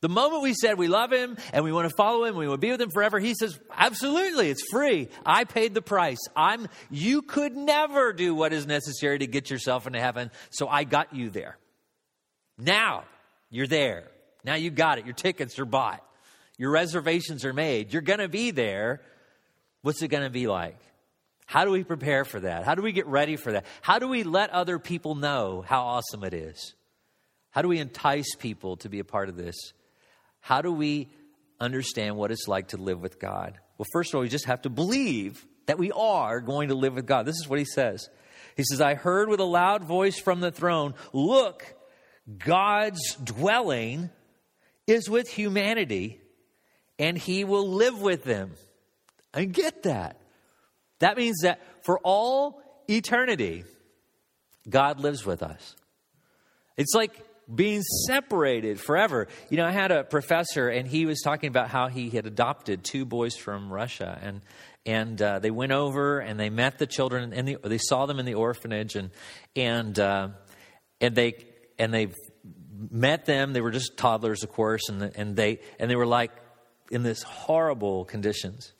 The 0.00 0.08
moment 0.08 0.42
we 0.42 0.54
said 0.54 0.78
we 0.78 0.88
love 0.88 1.12
him 1.12 1.36
and 1.52 1.62
we 1.62 1.72
want 1.72 1.88
to 1.88 1.94
follow 1.94 2.24
him, 2.24 2.34
we 2.34 2.48
want 2.48 2.60
to 2.60 2.66
be 2.66 2.70
with 2.70 2.80
him 2.80 2.90
forever, 2.90 3.18
he 3.18 3.34
says, 3.34 3.58
absolutely, 3.70 4.48
it's 4.48 4.64
free. 4.70 5.08
I 5.26 5.44
paid 5.44 5.74
the 5.74 5.82
price. 5.82 6.20
I'm, 6.34 6.68
you 6.90 7.20
could 7.20 7.54
never 7.54 8.14
do 8.14 8.34
what 8.34 8.54
is 8.54 8.66
necessary 8.66 9.18
to 9.18 9.26
get 9.26 9.50
yourself 9.50 9.86
into 9.86 10.00
heaven, 10.00 10.30
so 10.48 10.68
I 10.68 10.84
got 10.84 11.14
you 11.14 11.28
there. 11.28 11.58
Now, 12.56 13.04
you're 13.50 13.66
there. 13.66 14.04
Now 14.42 14.54
you 14.54 14.70
got 14.70 14.98
it. 14.98 15.04
Your 15.04 15.14
tickets 15.14 15.58
are 15.58 15.66
bought. 15.66 16.02
Your 16.56 16.70
reservations 16.70 17.44
are 17.44 17.52
made. 17.52 17.92
You're 17.92 18.02
going 18.02 18.20
to 18.20 18.28
be 18.28 18.52
there. 18.52 19.02
What's 19.82 20.02
it 20.02 20.08
going 20.08 20.24
to 20.24 20.30
be 20.30 20.46
like? 20.46 20.78
How 21.46 21.64
do 21.64 21.72
we 21.72 21.84
prepare 21.84 22.24
for 22.24 22.40
that? 22.40 22.64
How 22.64 22.74
do 22.74 22.82
we 22.82 22.92
get 22.92 23.06
ready 23.06 23.36
for 23.36 23.52
that? 23.52 23.66
How 23.82 23.98
do 23.98 24.08
we 24.08 24.22
let 24.22 24.50
other 24.50 24.78
people 24.78 25.14
know 25.14 25.64
how 25.66 25.82
awesome 25.82 26.22
it 26.22 26.32
is? 26.32 26.74
How 27.50 27.62
do 27.62 27.68
we 27.68 27.78
entice 27.78 28.34
people 28.36 28.76
to 28.78 28.88
be 28.88 29.00
a 29.00 29.04
part 29.04 29.28
of 29.28 29.36
this? 29.36 29.56
How 30.40 30.62
do 30.62 30.72
we 30.72 31.08
understand 31.60 32.16
what 32.16 32.30
it's 32.30 32.48
like 32.48 32.68
to 32.68 32.76
live 32.76 33.00
with 33.00 33.20
God? 33.20 33.58
Well, 33.78 33.86
first 33.92 34.10
of 34.10 34.16
all, 34.16 34.22
we 34.22 34.28
just 34.28 34.46
have 34.46 34.62
to 34.62 34.70
believe 34.70 35.46
that 35.66 35.78
we 35.78 35.92
are 35.92 36.40
going 36.40 36.68
to 36.68 36.74
live 36.74 36.94
with 36.94 37.06
God. 37.06 37.26
This 37.26 37.36
is 37.36 37.48
what 37.48 37.58
he 37.58 37.64
says. 37.64 38.08
He 38.56 38.64
says, 38.64 38.80
I 38.80 38.94
heard 38.94 39.28
with 39.28 39.40
a 39.40 39.44
loud 39.44 39.84
voice 39.84 40.18
from 40.18 40.40
the 40.40 40.50
throne, 40.50 40.94
Look, 41.12 41.74
God's 42.38 43.14
dwelling 43.16 44.10
is 44.86 45.08
with 45.08 45.28
humanity, 45.28 46.20
and 46.98 47.16
he 47.16 47.44
will 47.44 47.68
live 47.68 48.00
with 48.00 48.24
them. 48.24 48.52
I 49.32 49.44
get 49.44 49.84
that. 49.84 50.20
That 50.98 51.16
means 51.16 51.38
that 51.42 51.60
for 51.84 51.98
all 52.00 52.62
eternity, 52.88 53.64
God 54.68 55.00
lives 55.00 55.24
with 55.24 55.42
us. 55.42 55.76
It's 56.76 56.94
like 56.94 57.24
being 57.52 57.82
separated 58.06 58.80
forever. 58.80 59.28
You 59.48 59.56
know, 59.56 59.66
I 59.66 59.72
had 59.72 59.90
a 59.90 60.04
professor, 60.04 60.68
and 60.68 60.86
he 60.86 61.06
was 61.06 61.20
talking 61.20 61.48
about 61.48 61.68
how 61.68 61.88
he 61.88 62.10
had 62.10 62.26
adopted 62.26 62.84
two 62.84 63.04
boys 63.04 63.36
from 63.36 63.72
Russia, 63.72 64.18
and 64.22 64.40
and 64.86 65.20
uh, 65.20 65.38
they 65.40 65.50
went 65.50 65.72
over 65.72 66.20
and 66.20 66.40
they 66.40 66.48
met 66.48 66.78
the 66.78 66.86
children, 66.86 67.32
and 67.32 67.46
the, 67.46 67.58
they 67.62 67.78
saw 67.78 68.06
them 68.06 68.18
in 68.18 68.26
the 68.26 68.34
orphanage, 68.34 68.96
and 68.96 69.10
and 69.56 69.98
uh, 69.98 70.28
and 71.00 71.14
they 71.14 71.34
and 71.78 71.92
they 71.92 72.08
met 72.90 73.26
them. 73.26 73.52
They 73.52 73.60
were 73.60 73.70
just 73.70 73.96
toddlers, 73.96 74.42
of 74.42 74.50
course, 74.50 74.88
and 74.88 75.00
the, 75.00 75.12
and 75.18 75.36
they 75.36 75.60
and 75.78 75.90
they 75.90 75.96
were 75.96 76.06
like 76.06 76.32
in 76.90 77.02
this 77.02 77.22
horrible 77.22 78.04
conditions, 78.04 78.72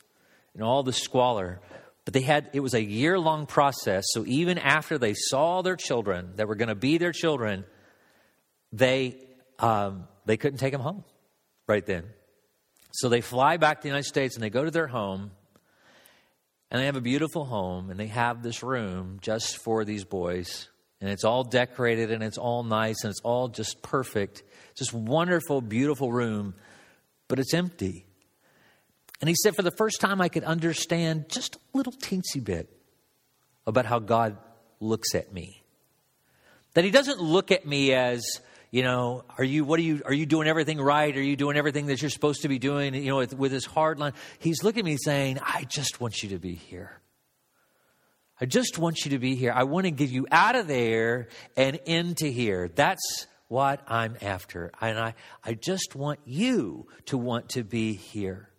and 0.53 0.63
all 0.63 0.83
the 0.83 0.93
squalor. 0.93 1.61
But 2.03 2.15
they 2.15 2.21
had 2.21 2.49
it 2.53 2.61
was 2.61 2.73
a 2.73 2.83
year 2.83 3.19
long 3.19 3.45
process. 3.45 4.05
So 4.07 4.25
even 4.25 4.57
after 4.57 4.97
they 4.97 5.13
saw 5.13 5.61
their 5.61 5.75
children 5.75 6.31
that 6.37 6.47
were 6.47 6.55
going 6.55 6.69
to 6.69 6.75
be 6.75 6.97
their 6.97 7.11
children 7.11 7.63
they, 8.71 9.17
um, 9.59 10.07
they 10.25 10.37
couldn't 10.37 10.59
take 10.59 10.73
him 10.73 10.81
home 10.81 11.03
right 11.67 11.85
then. 11.85 12.05
So 12.91 13.09
they 13.09 13.21
fly 13.21 13.57
back 13.57 13.77
to 13.77 13.83
the 13.83 13.89
United 13.89 14.07
States 14.07 14.35
and 14.35 14.43
they 14.43 14.49
go 14.49 14.65
to 14.65 14.71
their 14.71 14.87
home 14.87 15.31
and 16.69 16.81
they 16.81 16.85
have 16.85 16.95
a 16.95 17.01
beautiful 17.01 17.45
home 17.45 17.89
and 17.89 17.99
they 17.99 18.07
have 18.07 18.43
this 18.43 18.63
room 18.63 19.19
just 19.21 19.57
for 19.57 19.85
these 19.85 20.03
boys 20.03 20.69
and 20.99 21.09
it's 21.09 21.23
all 21.23 21.43
decorated 21.43 22.11
and 22.11 22.23
it's 22.23 22.37
all 22.37 22.63
nice 22.63 23.03
and 23.03 23.11
it's 23.11 23.21
all 23.21 23.47
just 23.47 23.81
perfect. 23.81 24.43
Just 24.75 24.93
wonderful 24.93 25.61
beautiful 25.61 26.11
room 26.11 26.53
but 27.27 27.39
it's 27.39 27.53
empty. 27.53 28.05
And 29.21 29.29
he 29.29 29.35
said 29.41 29.55
for 29.55 29.61
the 29.61 29.71
first 29.71 30.01
time 30.01 30.19
i 30.19 30.27
could 30.27 30.43
understand 30.43 31.29
just 31.29 31.55
a 31.55 31.77
little 31.77 31.93
teensy 31.93 32.43
bit 32.43 32.69
about 33.65 33.85
how 33.85 33.99
god 33.99 34.37
looks 34.81 35.15
at 35.15 35.31
me. 35.31 35.63
That 36.73 36.83
he 36.83 36.91
doesn't 36.91 37.19
look 37.19 37.51
at 37.51 37.65
me 37.65 37.93
as 37.93 38.21
you 38.71 38.83
know, 38.83 39.25
are 39.37 39.43
you, 39.43 39.65
what 39.65 39.79
are 39.79 39.83
you, 39.83 40.01
are 40.05 40.13
you 40.13 40.25
doing 40.25 40.47
everything 40.47 40.79
right? 40.79 41.15
Are 41.15 41.21
you 41.21 41.35
doing 41.35 41.57
everything 41.57 41.87
that 41.87 42.01
you're 42.01 42.09
supposed 42.09 42.43
to 42.43 42.47
be 42.47 42.57
doing? 42.57 42.95
You 42.95 43.09
know, 43.09 43.17
with, 43.17 43.33
with 43.33 43.51
his 43.51 43.65
hard 43.65 43.99
line, 43.99 44.13
he's 44.39 44.63
looking 44.63 44.79
at 44.79 44.85
me 44.85 44.97
saying, 44.97 45.39
I 45.41 45.65
just 45.65 45.99
want 45.99 46.23
you 46.23 46.29
to 46.29 46.39
be 46.39 46.55
here. 46.55 47.01
I 48.39 48.45
just 48.45 48.77
want 48.77 49.03
you 49.03 49.11
to 49.11 49.19
be 49.19 49.35
here. 49.35 49.51
I 49.53 49.63
want 49.63 49.85
to 49.85 49.91
get 49.91 50.09
you 50.09 50.25
out 50.31 50.55
of 50.55 50.67
there 50.67 51.27
and 51.57 51.79
into 51.85 52.27
here. 52.27 52.69
That's 52.73 53.27
what 53.49 53.81
I'm 53.87 54.15
after. 54.21 54.71
And 54.79 54.97
I, 54.97 55.15
I 55.43 55.53
just 55.53 55.93
want 55.93 56.21
you 56.25 56.87
to 57.07 57.17
want 57.17 57.49
to 57.49 57.65
be 57.65 57.93
here. 57.93 58.49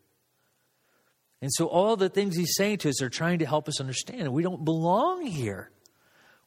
And 1.40 1.50
so 1.52 1.66
all 1.66 1.96
the 1.96 2.10
things 2.10 2.36
he's 2.36 2.54
saying 2.54 2.78
to 2.78 2.90
us 2.90 3.02
are 3.02 3.08
trying 3.08 3.38
to 3.38 3.46
help 3.46 3.66
us 3.66 3.80
understand. 3.80 4.30
We 4.32 4.42
don't 4.42 4.64
belong 4.64 5.24
here. 5.24 5.70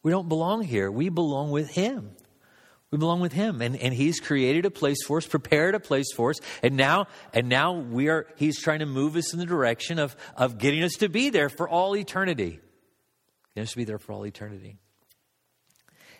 We 0.04 0.12
don't 0.12 0.30
belong 0.30 0.62
here. 0.62 0.91
We 0.91 1.10
belong 1.10 1.49
with 1.49 1.71
him. 1.71 2.12
We 2.95 2.99
belong 2.99 3.19
with 3.19 3.34
him. 3.34 3.62
And, 3.62 3.75
and 3.75 3.93
he's 3.93 4.21
created 4.21 4.65
a 4.65 4.71
place 4.71 5.03
for 5.03 5.17
us, 5.17 5.27
prepared 5.27 5.75
a 5.75 5.81
place 5.81 6.13
for 6.15 6.29
us. 6.29 6.39
And 6.63 6.77
now, 6.77 7.08
and 7.34 7.49
now 7.49 7.73
we 7.73 8.08
are, 8.08 8.25
he's 8.38 8.58
trying 8.58 8.79
to 8.79 8.86
move 8.86 9.17
us 9.17 9.34
in 9.34 9.39
the 9.39 9.45
direction 9.45 9.99
of, 9.99 10.15
of 10.38 10.58
getting 10.58 10.81
us 10.81 10.93
to 10.99 11.10
be 11.10 11.29
there 11.29 11.49
for 11.49 11.67
all 11.67 11.97
eternity. 11.97 12.62
Getting 13.53 13.63
us 13.63 13.71
to 13.71 13.75
be 13.75 13.84
there 13.84 13.97
for 13.97 14.13
all 14.13 14.25
eternity. 14.25 14.77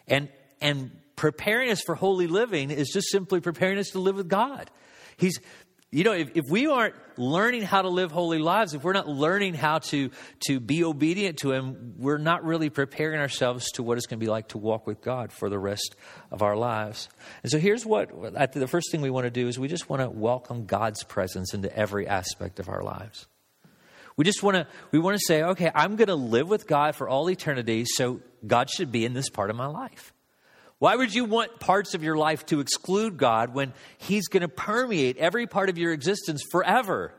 And, 0.06 0.28
and 0.60 0.92
preparing 1.16 1.72
us 1.72 1.82
for 1.82 1.96
holy 1.96 2.28
living 2.28 2.72
is 2.72 2.90
just 2.90 3.10
simply 3.10 3.40
preparing 3.40 3.78
us 3.78 3.92
to 3.92 4.00
live 4.00 4.18
with 4.18 4.28
God. 4.28 4.70
He's, 5.16 5.40
you 5.96 6.04
know, 6.04 6.12
if, 6.12 6.36
if 6.36 6.44
we 6.50 6.68
aren't 6.68 6.94
learning 7.18 7.62
how 7.62 7.82
to 7.82 7.88
live 7.88 8.12
holy 8.12 8.38
lives, 8.38 8.74
if 8.74 8.84
we're 8.84 8.92
not 8.92 9.08
learning 9.08 9.54
how 9.54 9.80
to, 9.80 10.12
to 10.46 10.60
be 10.60 10.84
obedient 10.84 11.38
to 11.38 11.54
Him, 11.54 11.94
we're 11.96 12.18
not 12.18 12.44
really 12.44 12.70
preparing 12.70 13.22
ourselves 13.22 13.72
to 13.76 13.84
what 13.84 13.98
it's 13.98 14.06
going 14.06 14.20
to 14.20 14.26
be 14.26 14.30
like 14.30 14.50
to 14.50 14.58
walk 14.58 14.86
with 14.88 15.00
God 15.00 15.32
for 15.32 15.50
the 15.50 15.58
rest 15.58 15.96
of 16.32 16.42
our 16.42 16.58
lives. 16.58 17.08
And 17.44 17.52
so 17.52 17.60
here's 17.60 17.86
what 17.86 18.10
the 18.52 18.68
first 18.68 18.92
thing 18.92 19.00
we 19.00 19.10
want 19.10 19.24
to 19.24 19.32
do 19.32 19.48
is 19.48 19.58
we 19.58 19.70
just 19.70 19.90
want 19.90 20.02
to 20.02 20.10
welcome 20.10 20.66
God's 20.66 21.02
presence 21.06 21.54
into 21.54 21.74
every 21.74 22.10
aspect 22.10 22.60
of 22.60 22.68
our 22.68 22.84
lives. 22.84 23.26
We 24.18 24.26
just 24.26 24.44
want 24.44 24.56
to 24.56 24.68
we 24.92 25.00
want 25.00 25.16
to 25.16 25.24
say, 25.26 25.44
okay, 25.44 25.72
I'm 25.74 25.96
going 25.96 26.10
to 26.10 26.16
live 26.16 26.50
with 26.50 26.68
God 26.68 26.96
for 26.98 27.08
all 27.08 27.30
eternity, 27.30 27.86
so 27.86 28.20
God 28.46 28.70
should 28.70 28.92
be 28.92 29.06
in 29.06 29.14
this 29.14 29.30
part 29.30 29.50
of 29.50 29.56
my 29.56 29.68
life. 29.68 30.14
Why 30.86 30.96
would 30.96 31.16
you 31.16 31.26
want 31.26 31.60
parts 31.60 31.96
of 31.96 32.04
your 32.04 32.16
life 32.16 32.46
to 32.46 32.60
exclude 32.60 33.18
God 33.18 33.56
when 33.56 33.74
He's 33.98 34.28
going 34.28 34.42
to 34.42 34.48
permeate 34.48 35.18
every 35.18 35.48
part 35.48 35.70
of 35.70 35.80
your 35.80 35.92
existence 35.92 36.44
forever? 36.52 37.12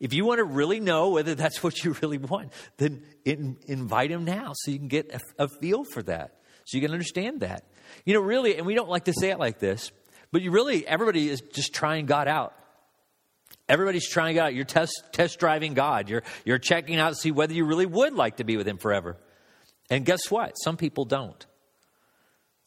If 0.00 0.12
you 0.12 0.24
want 0.24 0.38
to 0.38 0.44
really 0.44 0.80
know 0.80 1.10
whether 1.10 1.36
that's 1.36 1.62
what 1.62 1.84
you 1.84 1.94
really 2.02 2.18
want, 2.18 2.52
then 2.78 3.04
in, 3.24 3.58
invite 3.68 4.10
Him 4.10 4.24
now 4.24 4.54
so 4.56 4.72
you 4.72 4.78
can 4.78 4.88
get 4.88 5.14
a, 5.14 5.44
a 5.44 5.46
feel 5.46 5.84
for 5.84 6.02
that, 6.02 6.40
so 6.64 6.76
you 6.76 6.82
can 6.82 6.90
understand 6.90 7.42
that. 7.42 7.62
You 8.04 8.14
know, 8.14 8.20
really, 8.22 8.56
and 8.56 8.66
we 8.66 8.74
don't 8.74 8.88
like 8.90 9.04
to 9.04 9.12
say 9.12 9.30
it 9.30 9.38
like 9.38 9.60
this, 9.60 9.92
but 10.32 10.42
you 10.42 10.50
really, 10.50 10.84
everybody 10.84 11.28
is 11.28 11.40
just 11.52 11.72
trying 11.72 12.06
God 12.06 12.26
out. 12.26 12.54
Everybody's 13.68 14.08
trying 14.08 14.36
out. 14.36 14.52
You're 14.52 14.64
test, 14.64 15.00
test 15.12 15.38
driving 15.38 15.74
God. 15.74 16.08
You're, 16.08 16.24
you're 16.44 16.58
checking 16.58 16.96
out 16.98 17.10
to 17.10 17.14
see 17.14 17.30
whether 17.30 17.54
you 17.54 17.66
really 17.66 17.86
would 17.86 18.14
like 18.14 18.38
to 18.38 18.44
be 18.44 18.56
with 18.56 18.66
Him 18.66 18.78
forever. 18.78 19.16
And 19.90 20.04
guess 20.04 20.28
what? 20.28 20.54
Some 20.64 20.76
people 20.76 21.04
don't. 21.04 21.46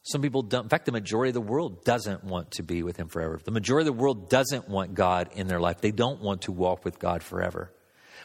Some 0.03 0.21
people 0.21 0.41
don't. 0.41 0.63
In 0.63 0.69
fact, 0.69 0.85
the 0.85 0.91
majority 0.91 1.29
of 1.29 1.33
the 1.33 1.41
world 1.41 1.83
doesn't 1.83 2.23
want 2.23 2.51
to 2.51 2.63
be 2.63 2.83
with 2.83 2.97
Him 2.97 3.09
forever. 3.09 3.39
The 3.43 3.51
majority 3.51 3.88
of 3.88 3.95
the 3.95 4.01
world 4.01 4.29
doesn't 4.29 4.69
want 4.69 4.93
God 4.93 5.29
in 5.35 5.47
their 5.47 5.59
life. 5.59 5.81
They 5.81 5.91
don't 5.91 6.21
want 6.21 6.43
to 6.43 6.51
walk 6.51 6.85
with 6.85 6.99
God 6.99 7.21
forever. 7.21 7.71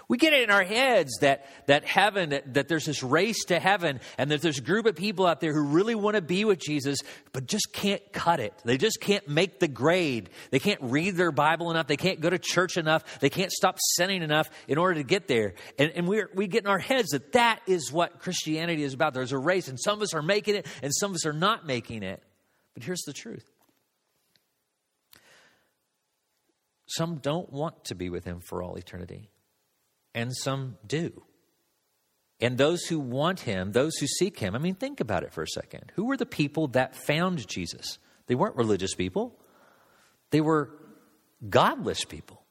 We 0.09 0.19
get 0.19 0.33
it 0.33 0.43
in 0.43 0.51
our 0.51 0.65
heads 0.65 1.19
that, 1.21 1.47
that 1.67 1.85
heaven, 1.85 2.31
that, 2.31 2.55
that 2.55 2.69
there's 2.69 2.85
this 2.85 3.03
race 3.03 3.45
to 3.47 3.59
heaven, 3.59 4.01
and 4.19 4.31
that 4.31 4.43
there's 4.43 4.59
a 4.59 4.63
group 4.63 4.87
of 4.87 4.97
people 4.97 5.27
out 5.27 5.41
there 5.41 5.53
who 5.53 5.63
really 5.63 5.95
want 5.95 6.17
to 6.17 6.23
be 6.23 6.45
with 6.45 6.59
Jesus, 6.59 6.99
but 7.33 7.47
just 7.47 7.73
can't 7.73 8.03
cut 8.13 8.41
it. 8.41 8.55
They 8.65 8.77
just 8.77 9.01
can't 9.01 9.29
make 9.29 9.61
the 9.61 9.69
grade. 9.69 10.31
They 10.51 10.59
can't 10.59 10.81
read 10.83 11.17
their 11.17 11.33
Bible 11.33 11.71
enough. 11.71 11.87
They 11.87 11.97
can't 11.97 12.21
go 12.21 12.31
to 12.31 12.39
church 12.39 12.77
enough. 12.77 13.21
They 13.21 13.31
can't 13.31 13.53
stop 13.53 13.79
sinning 13.97 14.23
enough 14.23 14.51
in 14.69 14.79
order 14.79 14.95
to 14.95 15.05
get 15.05 15.29
there. 15.29 15.55
And, 15.79 15.93
and 15.93 16.09
we 16.09 16.25
we 16.35 16.47
get 16.47 16.65
in 16.65 16.71
our 16.71 16.79
heads 16.79 17.11
that 17.11 17.33
that 17.33 17.61
is 17.67 17.93
what 17.93 18.21
Christianity 18.21 18.83
is 18.83 18.95
about. 18.95 19.15
There's 19.15 19.33
a 19.33 19.39
race, 19.39 19.69
and 19.69 19.79
some 19.81 19.99
of 19.99 20.03
us 20.03 20.15
are 20.15 20.23
making 20.23 20.57
it, 20.57 20.67
and 20.83 20.93
some 20.95 21.11
of 21.11 21.17
us 21.17 21.27
are 21.27 21.33
not 21.33 21.67
making 21.67 22.03
it. 22.03 22.23
But 22.75 22.83
here's 22.83 23.03
the 23.03 23.13
truth. 23.13 23.51
Some 26.87 27.17
don't 27.17 27.51
want 27.53 27.87
to 27.87 27.95
be 27.95 28.11
with 28.11 28.25
him 28.25 28.41
for 28.41 28.63
all 28.63 28.77
eternity 28.77 29.31
and 30.15 30.35
some 30.35 30.79
do. 30.87 31.23
And 32.41 32.59
those 32.59 32.85
who 32.85 32.99
want 32.99 33.41
him, 33.41 33.73
those 33.73 33.97
who 33.97 34.07
seek 34.07 34.39
him, 34.39 34.55
I 34.55 34.59
mean, 34.59 34.75
think 34.75 35.01
about 35.01 35.23
it 35.23 35.33
for 35.33 35.43
a 35.43 35.49
second. 35.49 35.93
Who 35.95 36.07
were 36.07 36.17
the 36.17 36.27
people 36.27 36.69
that 36.69 36.97
found 36.97 37.47
Jesus? 37.49 37.99
They 38.27 38.35
weren't 38.35 38.57
religious 38.57 38.95
people, 38.95 39.39
they 40.31 40.41
were 40.41 40.71
godless 41.49 42.05
people. 42.05 42.43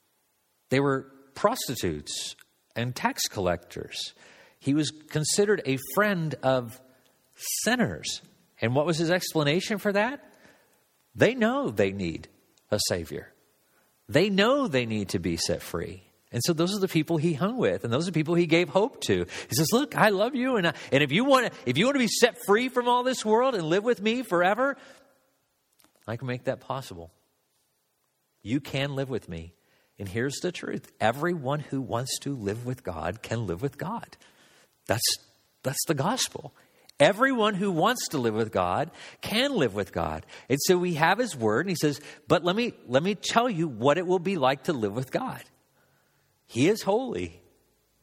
They 0.69 0.80
were 0.80 1.12
prostitutes 1.36 2.36
and 2.76 2.95
tax 2.95 3.28
collectors. 3.28 4.13
He 4.60 4.73
was 4.73 4.91
considered 5.10 5.62
a 5.65 5.78
friend 5.93 6.34
of 6.41 6.80
sinners. 7.63 8.21
And 8.62 8.73
what 8.73 8.86
was 8.86 8.97
his 8.97 9.12
explanation 9.12 9.78
for 9.78 9.91
that? 9.91 10.23
They 11.15 11.36
know 11.36 11.69
they 11.69 11.91
need 11.91 12.28
a 12.71 12.80
Savior, 12.88 13.32
they 14.10 14.30
know 14.30 14.67
they 14.67 14.86
need 14.86 15.10
to 15.10 15.19
be 15.19 15.38
set 15.38 15.62
free. 15.62 16.04
And 16.33 16.41
so 16.43 16.51
those 16.51 16.75
are 16.75 16.79
the 16.79 16.87
people 16.87 17.17
he 17.17 17.33
hung 17.33 17.57
with, 17.57 17.83
and 17.83 17.93
those 17.93 18.07
are 18.07 18.11
the 18.11 18.19
people 18.19 18.33
he 18.33 18.47
gave 18.47 18.67
hope 18.67 19.01
to. 19.01 19.25
He 19.49 19.55
says, 19.55 19.71
"Look, 19.71 19.95
I 19.95 20.09
love 20.09 20.33
you, 20.35 20.57
and 20.57 20.67
I, 20.67 20.73
and 20.91 21.03
if 21.03 21.11
you 21.11 21.23
want 21.23 21.45
to, 21.45 21.59
if 21.65 21.77
you 21.77 21.85
want 21.85 21.95
to 21.95 21.99
be 21.99 22.07
set 22.07 22.43
free 22.45 22.69
from 22.69 22.87
all 22.87 23.03
this 23.03 23.23
world 23.23 23.53
and 23.53 23.63
live 23.63 23.83
with 23.83 24.01
me 24.01 24.23
forever, 24.23 24.75
I 26.07 26.17
can 26.17 26.27
make 26.27 26.45
that 26.45 26.59
possible. 26.59 27.11
You 28.41 28.59
can 28.59 28.95
live 28.95 29.09
with 29.09 29.29
me." 29.29 29.53
And 29.99 30.09
here's 30.09 30.39
the 30.41 30.51
truth: 30.51 30.91
everyone 30.99 31.59
who 31.59 31.79
wants 31.79 32.17
to 32.21 32.35
live 32.35 32.65
with 32.65 32.83
God 32.83 33.21
can 33.21 33.45
live 33.45 33.61
with 33.61 33.77
God. 33.77 34.17
That's 34.87 35.05
that's 35.61 35.85
the 35.85 35.93
gospel. 35.93 36.53
Everyone 36.99 37.53
who 37.55 37.71
wants 37.71 38.07
to 38.09 38.17
live 38.17 38.33
with 38.33 38.51
God 38.51 38.91
can 39.21 39.55
live 39.55 39.75
with 39.75 39.91
God. 39.91 40.25
And 40.49 40.59
so 40.63 40.77
we 40.77 40.95
have 40.95 41.19
his 41.19 41.35
word 41.35 41.65
and 41.65 41.69
he 41.69 41.75
says, 41.75 42.01
"But 42.27 42.43
let 42.43 42.55
me 42.55 42.73
let 42.87 43.03
me 43.03 43.13
tell 43.13 43.49
you 43.49 43.67
what 43.67 43.97
it 43.97 44.07
will 44.07 44.19
be 44.19 44.37
like 44.37 44.63
to 44.63 44.73
live 44.73 44.93
with 44.93 45.11
God." 45.11 45.43
He 46.53 46.69
is 46.69 46.83
holy, 46.83 47.41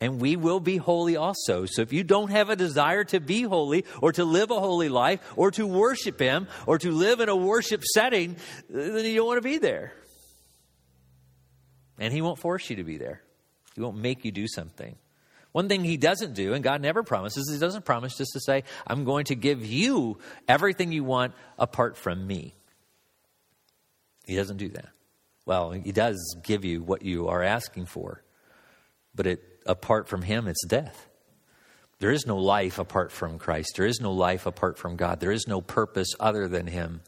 and 0.00 0.20
we 0.20 0.34
will 0.34 0.58
be 0.58 0.76
holy 0.76 1.14
also. 1.14 1.66
So 1.66 1.82
if 1.82 1.92
you 1.92 2.02
don't 2.02 2.32
have 2.32 2.50
a 2.50 2.56
desire 2.56 3.04
to 3.04 3.20
be 3.20 3.42
holy, 3.42 3.84
or 4.02 4.10
to 4.10 4.24
live 4.24 4.50
a 4.50 4.58
holy 4.58 4.88
life, 4.88 5.20
or 5.36 5.52
to 5.52 5.64
worship 5.64 6.18
Him, 6.18 6.48
or 6.66 6.76
to 6.78 6.90
live 6.90 7.20
in 7.20 7.28
a 7.28 7.36
worship 7.36 7.84
setting, 7.84 8.34
then 8.68 9.04
you 9.04 9.14
don't 9.14 9.26
want 9.28 9.36
to 9.36 9.48
be 9.48 9.58
there. 9.58 9.92
And 12.00 12.12
He 12.12 12.22
won't 12.22 12.40
force 12.40 12.68
you 12.68 12.74
to 12.74 12.82
be 12.82 12.96
there, 12.96 13.22
He 13.76 13.82
won't 13.82 13.98
make 13.98 14.24
you 14.24 14.32
do 14.32 14.48
something. 14.48 14.96
One 15.52 15.68
thing 15.68 15.84
he 15.84 15.96
doesn't 15.96 16.34
do, 16.34 16.54
and 16.54 16.64
God 16.64 16.80
never 16.80 17.04
promises, 17.04 17.48
he 17.52 17.58
doesn't 17.58 17.84
promise 17.84 18.16
just 18.16 18.32
to 18.32 18.40
say, 18.40 18.64
I'm 18.84 19.04
going 19.04 19.26
to 19.26 19.36
give 19.36 19.64
you 19.64 20.18
everything 20.48 20.90
you 20.90 21.04
want 21.04 21.34
apart 21.56 21.96
from 21.96 22.26
me. 22.26 22.54
He 24.26 24.34
doesn't 24.34 24.56
do 24.56 24.70
that. 24.70 24.88
Well, 25.46 25.70
he 25.70 25.92
does 25.92 26.36
give 26.42 26.64
you 26.64 26.82
what 26.82 27.02
you 27.02 27.28
are 27.28 27.42
asking 27.42 27.86
for. 27.86 28.22
But 29.14 29.27
it, 29.27 29.42
apart 29.66 30.09
from 30.09 30.23
Him, 30.23 30.46
it's 30.46 30.64
death. 30.66 31.09
There 31.99 32.11
is 32.11 32.27
no 32.27 32.38
life 32.38 32.79
apart 32.79 33.12
from 33.12 33.38
Christ. 33.38 33.73
There 33.77 33.87
is 33.87 34.01
no 34.01 34.12
life 34.12 34.46
apart 34.46 34.79
from 34.79 34.96
God. 34.96 35.20
There 35.20 35.33
is 35.33 35.46
no 35.46 35.61
purpose 35.61 36.09
other 36.18 36.49
than 36.49 36.66
Him. 36.66 37.03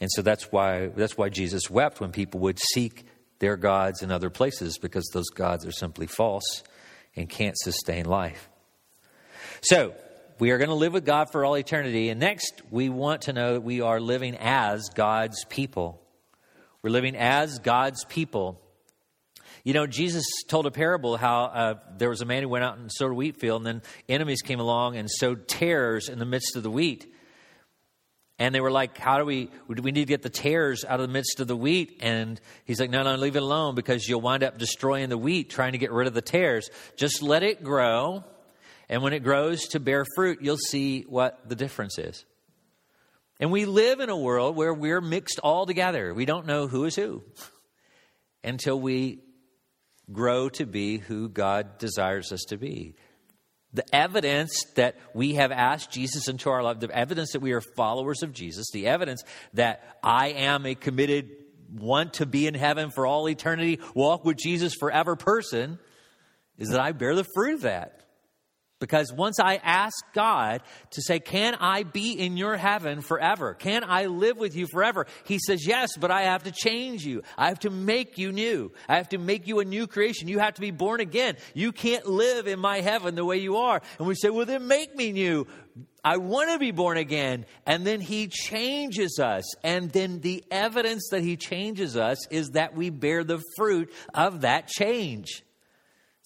And 0.00 0.10
so 0.10 0.22
that's 0.22 0.50
why, 0.50 0.88
that's 0.88 1.16
why 1.16 1.28
Jesus 1.28 1.70
wept 1.70 2.00
when 2.00 2.12
people 2.12 2.40
would 2.40 2.58
seek 2.58 3.04
their 3.38 3.56
gods 3.56 4.02
in 4.02 4.10
other 4.10 4.30
places, 4.30 4.78
because 4.78 5.06
those 5.12 5.28
gods 5.28 5.66
are 5.66 5.72
simply 5.72 6.06
false 6.06 6.62
and 7.14 7.28
can't 7.28 7.56
sustain 7.58 8.06
life. 8.06 8.48
So, 9.60 9.94
we 10.38 10.50
are 10.50 10.58
going 10.58 10.68
to 10.68 10.74
live 10.74 10.92
with 10.92 11.06
God 11.06 11.30
for 11.32 11.44
all 11.44 11.56
eternity. 11.56 12.10
And 12.10 12.20
next, 12.20 12.60
we 12.70 12.90
want 12.90 13.22
to 13.22 13.32
know 13.32 13.54
that 13.54 13.62
we 13.62 13.80
are 13.80 14.00
living 14.00 14.36
as 14.38 14.90
God's 14.94 15.44
people. 15.46 16.02
We're 16.82 16.90
living 16.90 17.16
as 17.16 17.58
God's 17.58 18.04
people. 18.04 18.60
You 19.66 19.72
know, 19.72 19.88
Jesus 19.88 20.24
told 20.46 20.66
a 20.66 20.70
parable 20.70 21.16
how 21.16 21.42
uh, 21.42 21.74
there 21.98 22.08
was 22.08 22.20
a 22.20 22.24
man 22.24 22.44
who 22.44 22.48
went 22.48 22.62
out 22.62 22.78
and 22.78 22.88
sowed 22.88 23.10
a 23.10 23.14
wheat 23.14 23.36
field, 23.40 23.66
and 23.66 23.82
then 23.82 23.82
enemies 24.08 24.40
came 24.40 24.60
along 24.60 24.96
and 24.96 25.10
sowed 25.10 25.48
tares 25.48 26.08
in 26.08 26.20
the 26.20 26.24
midst 26.24 26.54
of 26.54 26.62
the 26.62 26.70
wheat. 26.70 27.12
And 28.38 28.54
they 28.54 28.60
were 28.60 28.70
like, 28.70 28.96
How 28.96 29.18
do 29.18 29.24
we, 29.24 29.50
we 29.66 29.90
need 29.90 30.04
to 30.04 30.04
get 30.04 30.22
the 30.22 30.30
tares 30.30 30.84
out 30.84 31.00
of 31.00 31.08
the 31.08 31.12
midst 31.12 31.40
of 31.40 31.48
the 31.48 31.56
wheat? 31.56 31.98
And 31.98 32.40
he's 32.64 32.78
like, 32.78 32.90
No, 32.90 33.02
no, 33.02 33.16
leave 33.16 33.34
it 33.34 33.42
alone 33.42 33.74
because 33.74 34.08
you'll 34.08 34.20
wind 34.20 34.44
up 34.44 34.56
destroying 34.56 35.08
the 35.08 35.18
wheat 35.18 35.50
trying 35.50 35.72
to 35.72 35.78
get 35.78 35.90
rid 35.90 36.06
of 36.06 36.14
the 36.14 36.22
tares. 36.22 36.70
Just 36.94 37.20
let 37.20 37.42
it 37.42 37.64
grow. 37.64 38.22
And 38.88 39.02
when 39.02 39.14
it 39.14 39.24
grows 39.24 39.66
to 39.70 39.80
bear 39.80 40.04
fruit, 40.14 40.38
you'll 40.42 40.58
see 40.58 41.02
what 41.08 41.40
the 41.48 41.56
difference 41.56 41.98
is. 41.98 42.24
And 43.40 43.50
we 43.50 43.64
live 43.64 43.98
in 43.98 44.10
a 44.10 44.16
world 44.16 44.54
where 44.54 44.72
we're 44.72 45.00
mixed 45.00 45.40
all 45.40 45.66
together. 45.66 46.14
We 46.14 46.24
don't 46.24 46.46
know 46.46 46.68
who 46.68 46.84
is 46.84 46.94
who 46.94 47.24
until 48.44 48.78
we 48.78 49.22
grow 50.12 50.48
to 50.50 50.66
be 50.66 50.98
who 50.98 51.28
God 51.28 51.78
desires 51.78 52.32
us 52.32 52.42
to 52.48 52.56
be. 52.56 52.94
The 53.72 53.94
evidence 53.94 54.64
that 54.76 54.96
we 55.12 55.34
have 55.34 55.52
asked 55.52 55.90
Jesus 55.90 56.28
into 56.28 56.48
our 56.48 56.62
life, 56.62 56.80
the 56.80 56.90
evidence 56.90 57.32
that 57.32 57.42
we 57.42 57.52
are 57.52 57.60
followers 57.60 58.22
of 58.22 58.32
Jesus, 58.32 58.70
the 58.72 58.86
evidence 58.86 59.22
that 59.54 59.98
I 60.02 60.28
am 60.28 60.64
a 60.64 60.74
committed, 60.74 61.30
want 61.72 62.14
to 62.14 62.26
be 62.26 62.46
in 62.46 62.54
heaven 62.54 62.90
for 62.90 63.06
all 63.06 63.28
eternity, 63.28 63.80
walk 63.94 64.24
with 64.24 64.36
Jesus 64.36 64.74
forever 64.74 65.16
person, 65.16 65.78
is 66.58 66.68
that 66.68 66.80
I 66.80 66.92
bear 66.92 67.14
the 67.14 67.26
fruit 67.34 67.54
of 67.54 67.62
that. 67.62 68.05
Because 68.78 69.10
once 69.10 69.40
I 69.40 69.54
ask 69.56 69.96
God 70.12 70.60
to 70.90 71.02
say, 71.02 71.18
Can 71.18 71.54
I 71.54 71.82
be 71.82 72.12
in 72.12 72.36
your 72.36 72.58
heaven 72.58 73.00
forever? 73.00 73.54
Can 73.54 73.82
I 73.84 74.04
live 74.06 74.36
with 74.36 74.54
you 74.54 74.66
forever? 74.66 75.06
He 75.24 75.38
says, 75.38 75.66
Yes, 75.66 75.96
but 75.98 76.10
I 76.10 76.24
have 76.24 76.42
to 76.42 76.52
change 76.52 77.02
you. 77.02 77.22
I 77.38 77.48
have 77.48 77.60
to 77.60 77.70
make 77.70 78.18
you 78.18 78.32
new. 78.32 78.72
I 78.86 78.96
have 78.96 79.08
to 79.10 79.18
make 79.18 79.46
you 79.46 79.60
a 79.60 79.64
new 79.64 79.86
creation. 79.86 80.28
You 80.28 80.40
have 80.40 80.54
to 80.54 80.60
be 80.60 80.72
born 80.72 81.00
again. 81.00 81.36
You 81.54 81.72
can't 81.72 82.06
live 82.06 82.46
in 82.46 82.58
my 82.58 82.80
heaven 82.80 83.14
the 83.14 83.24
way 83.24 83.38
you 83.38 83.56
are. 83.56 83.80
And 83.98 84.06
we 84.06 84.14
say, 84.14 84.28
Well, 84.28 84.44
then 84.44 84.68
make 84.68 84.94
me 84.94 85.10
new. 85.10 85.46
I 86.04 86.18
want 86.18 86.50
to 86.50 86.58
be 86.58 86.70
born 86.70 86.98
again. 86.98 87.46
And 87.64 87.86
then 87.86 88.02
he 88.02 88.28
changes 88.28 89.18
us. 89.18 89.42
And 89.64 89.90
then 89.90 90.20
the 90.20 90.44
evidence 90.50 91.08
that 91.12 91.22
he 91.22 91.36
changes 91.36 91.96
us 91.96 92.28
is 92.28 92.50
that 92.50 92.76
we 92.76 92.90
bear 92.90 93.24
the 93.24 93.42
fruit 93.56 93.92
of 94.12 94.42
that 94.42 94.68
change. 94.68 95.42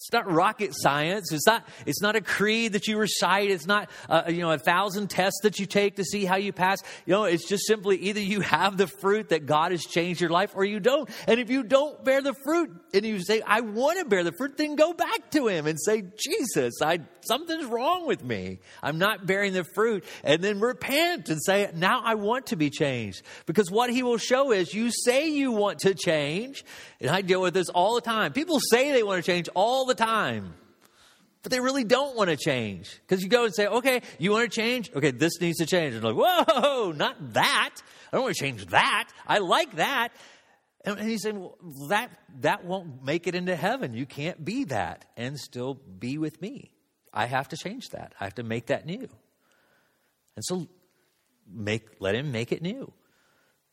It's 0.01 0.11
not 0.11 0.31
rocket 0.31 0.71
science. 0.73 1.31
It's 1.31 1.45
not, 1.45 1.63
it's 1.85 2.01
not 2.01 2.15
a 2.15 2.21
creed 2.21 2.73
that 2.73 2.87
you 2.87 2.97
recite. 2.97 3.51
It's 3.51 3.67
not, 3.67 3.87
uh, 4.09 4.23
you 4.29 4.39
know, 4.39 4.49
a 4.49 4.57
thousand 4.57 5.11
tests 5.11 5.41
that 5.43 5.59
you 5.59 5.67
take 5.67 5.97
to 5.97 6.03
see 6.03 6.25
how 6.25 6.37
you 6.37 6.51
pass. 6.51 6.79
You 7.05 7.13
know, 7.13 7.25
it's 7.25 7.47
just 7.47 7.67
simply 7.67 7.97
either 7.97 8.19
you 8.19 8.41
have 8.41 8.77
the 8.77 8.87
fruit 8.87 9.29
that 9.29 9.45
God 9.45 9.69
has 9.71 9.85
changed 9.85 10.19
your 10.19 10.31
life 10.31 10.53
or 10.55 10.65
you 10.65 10.79
don't. 10.79 11.07
And 11.27 11.39
if 11.39 11.51
you 11.51 11.61
don't 11.61 12.03
bear 12.03 12.23
the 12.23 12.33
fruit 12.43 12.71
and 12.95 13.05
you 13.05 13.23
say, 13.23 13.43
I 13.45 13.61
want 13.61 13.99
to 13.99 14.05
bear 14.05 14.23
the 14.23 14.31
fruit, 14.31 14.57
then 14.57 14.75
go 14.75 14.91
back 14.91 15.29
to 15.33 15.45
Him 15.47 15.67
and 15.67 15.79
say, 15.79 16.01
Jesus, 16.17 16.81
I, 16.81 17.01
something's 17.19 17.65
wrong 17.65 18.07
with 18.07 18.23
me. 18.23 18.57
I'm 18.81 18.97
not 18.97 19.27
bearing 19.27 19.53
the 19.53 19.65
fruit. 19.75 20.03
And 20.23 20.43
then 20.43 20.59
repent 20.61 21.29
and 21.29 21.39
say, 21.45 21.69
now 21.75 22.01
I 22.03 22.15
want 22.15 22.47
to 22.47 22.55
be 22.55 22.71
changed. 22.71 23.21
Because 23.45 23.69
what 23.69 23.91
He 23.91 24.01
will 24.01 24.17
show 24.17 24.51
is 24.51 24.73
you 24.73 24.89
say 24.89 25.29
you 25.29 25.51
want 25.51 25.81
to 25.81 25.93
change. 25.93 26.65
And 26.99 27.11
I 27.11 27.21
deal 27.21 27.41
with 27.41 27.53
this 27.53 27.69
all 27.69 27.93
the 27.93 28.01
time. 28.01 28.33
People 28.33 28.59
say 28.71 28.91
they 28.91 29.03
want 29.03 29.23
to 29.23 29.31
change 29.31 29.47
all 29.53 29.85
the 29.85 29.90
the 29.97 30.03
time. 30.03 30.53
But 31.43 31.51
they 31.51 31.59
really 31.59 31.83
don't 31.83 32.15
want 32.15 32.29
to 32.29 32.37
change. 32.37 32.99
Because 33.01 33.23
you 33.23 33.29
go 33.29 33.45
and 33.45 33.55
say, 33.55 33.65
okay, 33.65 34.01
you 34.19 34.31
want 34.31 34.51
to 34.51 34.61
change? 34.61 34.91
Okay, 34.93 35.11
this 35.11 35.41
needs 35.41 35.57
to 35.57 35.65
change. 35.65 35.95
And 35.95 36.03
like, 36.03 36.15
whoa, 36.15 36.91
not 36.91 37.33
that. 37.33 37.75
I 38.11 38.17
don't 38.17 38.23
want 38.23 38.35
to 38.35 38.43
change 38.43 38.65
that. 38.67 39.09
I 39.25 39.39
like 39.39 39.75
that. 39.77 40.09
And 40.85 40.99
he's 40.99 41.23
saying, 41.23 41.39
well, 41.39 41.57
that, 41.89 42.11
that 42.41 42.65
won't 42.65 43.03
make 43.03 43.27
it 43.27 43.35
into 43.35 43.55
heaven. 43.55 43.93
You 43.93 44.05
can't 44.05 44.43
be 44.43 44.65
that 44.65 45.05
and 45.17 45.39
still 45.39 45.75
be 45.75 46.17
with 46.17 46.41
me. 46.41 46.71
I 47.13 47.25
have 47.25 47.49
to 47.49 47.57
change 47.57 47.89
that. 47.89 48.13
I 48.19 48.25
have 48.25 48.35
to 48.35 48.43
make 48.43 48.67
that 48.67 48.85
new. 48.85 49.07
And 50.35 50.45
so 50.45 50.67
make, 51.51 51.87
let 51.99 52.15
him 52.15 52.31
make 52.31 52.51
it 52.51 52.61
new. 52.61 52.93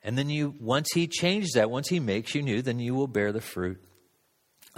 And 0.02 0.16
then 0.16 0.31
you, 0.31 0.54
once 0.61 0.88
he 0.94 1.07
changes 1.07 1.52
that, 1.54 1.70
once 1.70 1.88
he 1.88 2.00
makes 2.00 2.35
you 2.35 2.42
new, 2.42 2.62
then 2.62 2.78
you 2.78 2.94
will 2.94 3.07
bear 3.07 3.33
the 3.33 3.40
fruit 3.40 3.83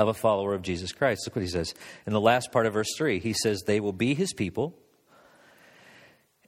of 0.01 0.09
a 0.09 0.15
follower 0.15 0.55
of 0.55 0.63
Jesus 0.63 0.93
Christ. 0.93 1.27
Look 1.27 1.37
what 1.37 1.43
he 1.43 1.49
says. 1.49 1.75
In 2.07 2.15
the 2.15 2.21
last 2.21 2.51
part 2.53 2.65
of 2.65 2.73
verse 2.73 2.89
3, 2.97 3.19
he 3.19 3.35
says, 3.35 3.63
They 3.67 3.81
will 3.81 3.93
be 3.93 4.15
his 4.15 4.33
people, 4.33 4.75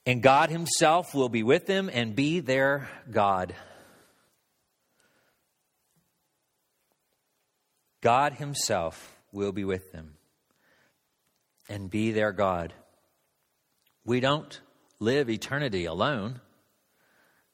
And 0.06 0.22
God 0.22 0.48
Himself 0.48 1.14
will 1.14 1.28
be 1.28 1.42
with 1.42 1.66
them 1.66 1.90
and 1.92 2.16
be 2.16 2.40
their 2.40 2.88
God. 3.10 3.54
God 8.00 8.32
Himself 8.32 9.16
will 9.32 9.52
be 9.52 9.64
with 9.64 9.92
them 9.92 10.14
and 11.68 11.90
be 11.90 12.10
their 12.10 12.32
God. 12.32 12.72
We 14.04 14.20
don't 14.20 14.60
live 14.98 15.28
eternity 15.28 15.84
alone, 15.84 16.40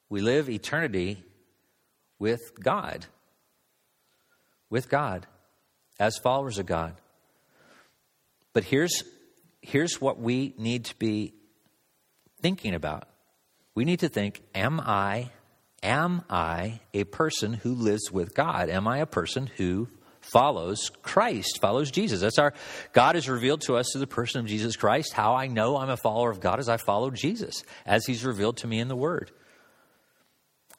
we 0.07 0.21
live 0.21 0.49
eternity 0.49 1.23
with 2.19 2.39
God. 2.57 3.05
With 4.71 4.87
God, 4.87 5.25
as 5.99 6.17
followers 6.17 6.57
of 6.57 6.65
God. 6.65 6.95
But 8.53 8.63
here's, 8.63 9.03
here's 9.61 10.01
what 10.01 10.19
we 10.19 10.53
need 10.57 10.85
to 10.85 10.95
be 10.95 11.33
thinking 12.41 12.73
about. 12.73 13.07
We 13.75 13.85
need 13.85 13.99
to 13.99 14.09
think, 14.09 14.41
am 14.55 14.79
I, 14.79 15.29
am 15.83 16.23
I 16.29 16.79
a 16.93 17.03
person 17.03 17.53
who 17.53 17.73
lives 17.75 18.11
with 18.11 18.33
God? 18.33 18.69
Am 18.69 18.87
I 18.87 18.99
a 18.99 19.05
person 19.05 19.49
who 19.57 19.87
follows 20.21 20.91
Christ, 21.01 21.59
follows 21.61 21.91
Jesus. 21.91 22.21
That's 22.21 22.39
our 22.39 22.53
God 22.93 23.15
is 23.15 23.29
revealed 23.29 23.61
to 23.61 23.75
us 23.75 23.89
through 23.91 24.01
the 24.01 24.07
person 24.07 24.39
of 24.39 24.47
Jesus 24.47 24.75
Christ. 24.75 25.13
How 25.13 25.35
I 25.35 25.47
know 25.47 25.77
I'm 25.77 25.89
a 25.89 25.97
follower 25.97 26.29
of 26.29 26.39
God 26.39 26.59
is 26.59 26.69
I 26.69 26.77
follow 26.77 27.09
Jesus 27.09 27.63
as 27.85 28.05
He's 28.05 28.25
revealed 28.25 28.57
to 28.57 28.67
me 28.67 28.79
in 28.79 28.87
the 28.87 28.95
Word. 28.95 29.31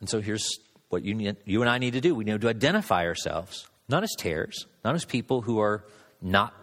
And 0.00 0.08
so 0.08 0.20
here's 0.20 0.46
what 0.88 1.04
you 1.04 1.14
need, 1.14 1.36
you 1.44 1.60
and 1.60 1.70
I 1.70 1.78
need 1.78 1.94
to 1.94 2.00
do. 2.00 2.14
We 2.14 2.24
need 2.24 2.40
to 2.40 2.48
identify 2.48 3.06
ourselves, 3.06 3.68
not 3.90 4.02
as 4.02 4.14
tares, 4.18 4.66
not 4.84 4.94
as 4.94 5.04
people 5.04 5.42
who 5.42 5.60
are 5.60 5.84
not 6.22 6.54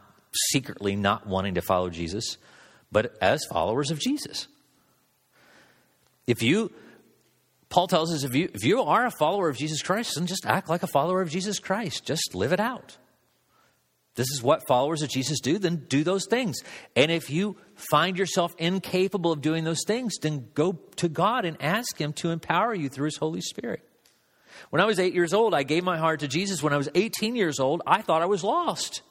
secretly 0.52 0.96
not 0.96 1.28
wanting 1.28 1.56
to 1.56 1.62
follow 1.62 1.90
Jesus, 1.90 2.38
but 2.92 3.16
as 3.22 3.44
followers 3.52 3.92
of 3.92 4.00
Jesus. 4.00 4.48
If 6.26 6.42
you 6.42 6.72
Paul 7.70 7.88
tells 7.88 8.14
us 8.14 8.24
if 8.24 8.34
you, 8.34 8.50
if 8.54 8.64
you 8.64 8.82
are 8.82 9.06
a 9.06 9.12
follower 9.12 9.50
of 9.50 9.58
Jesus 9.58 9.82
Christ, 9.82 10.16
then 10.16 10.26
just 10.26 10.46
act 10.46 10.70
like 10.70 10.84
a 10.84 10.88
follower 10.88 11.22
of 11.22 11.30
Jesus 11.30 11.60
Christ. 11.60 12.06
Just 12.06 12.34
live 12.34 12.54
it 12.54 12.60
out. 12.60 12.98
This 14.16 14.32
is 14.32 14.42
what 14.42 14.68
followers 14.68 15.04
of 15.04 15.10
Jesus 15.10 15.40
do, 15.42 15.60
then 15.60 15.86
do 15.88 16.04
those 16.04 16.26
things. 16.28 16.58
And 16.96 17.12
if 17.12 17.30
you 17.30 17.58
find 17.92 18.18
yourself 18.18 18.52
incapable 18.58 19.32
of 19.32 19.42
doing 19.42 19.64
those 19.64 19.84
things, 19.86 20.16
then 20.20 20.48
go 20.56 20.80
to 20.96 21.08
God 21.08 21.46
and 21.46 21.56
ask 21.62 22.00
Him 22.00 22.14
to 22.14 22.32
empower 22.32 22.74
you 22.74 22.90
through 22.90 23.06
His 23.06 23.18
Holy 23.18 23.42
Spirit. 23.42 23.88
When 24.70 24.82
I 24.82 24.86
was 24.86 25.00
eight 25.00 25.14
years 25.14 25.34
old, 25.34 25.54
I 25.54 25.64
gave 25.64 25.84
my 25.84 25.98
heart 25.98 26.22
to 26.22 26.28
Jesus. 26.28 26.64
When 26.64 26.74
I 26.74 26.78
was 26.78 26.90
18 26.96 27.36
years 27.36 27.60
old, 27.60 27.82
I 27.86 28.02
thought 28.02 28.22
I 28.22 28.26
was 28.26 28.44
lost 28.44 29.02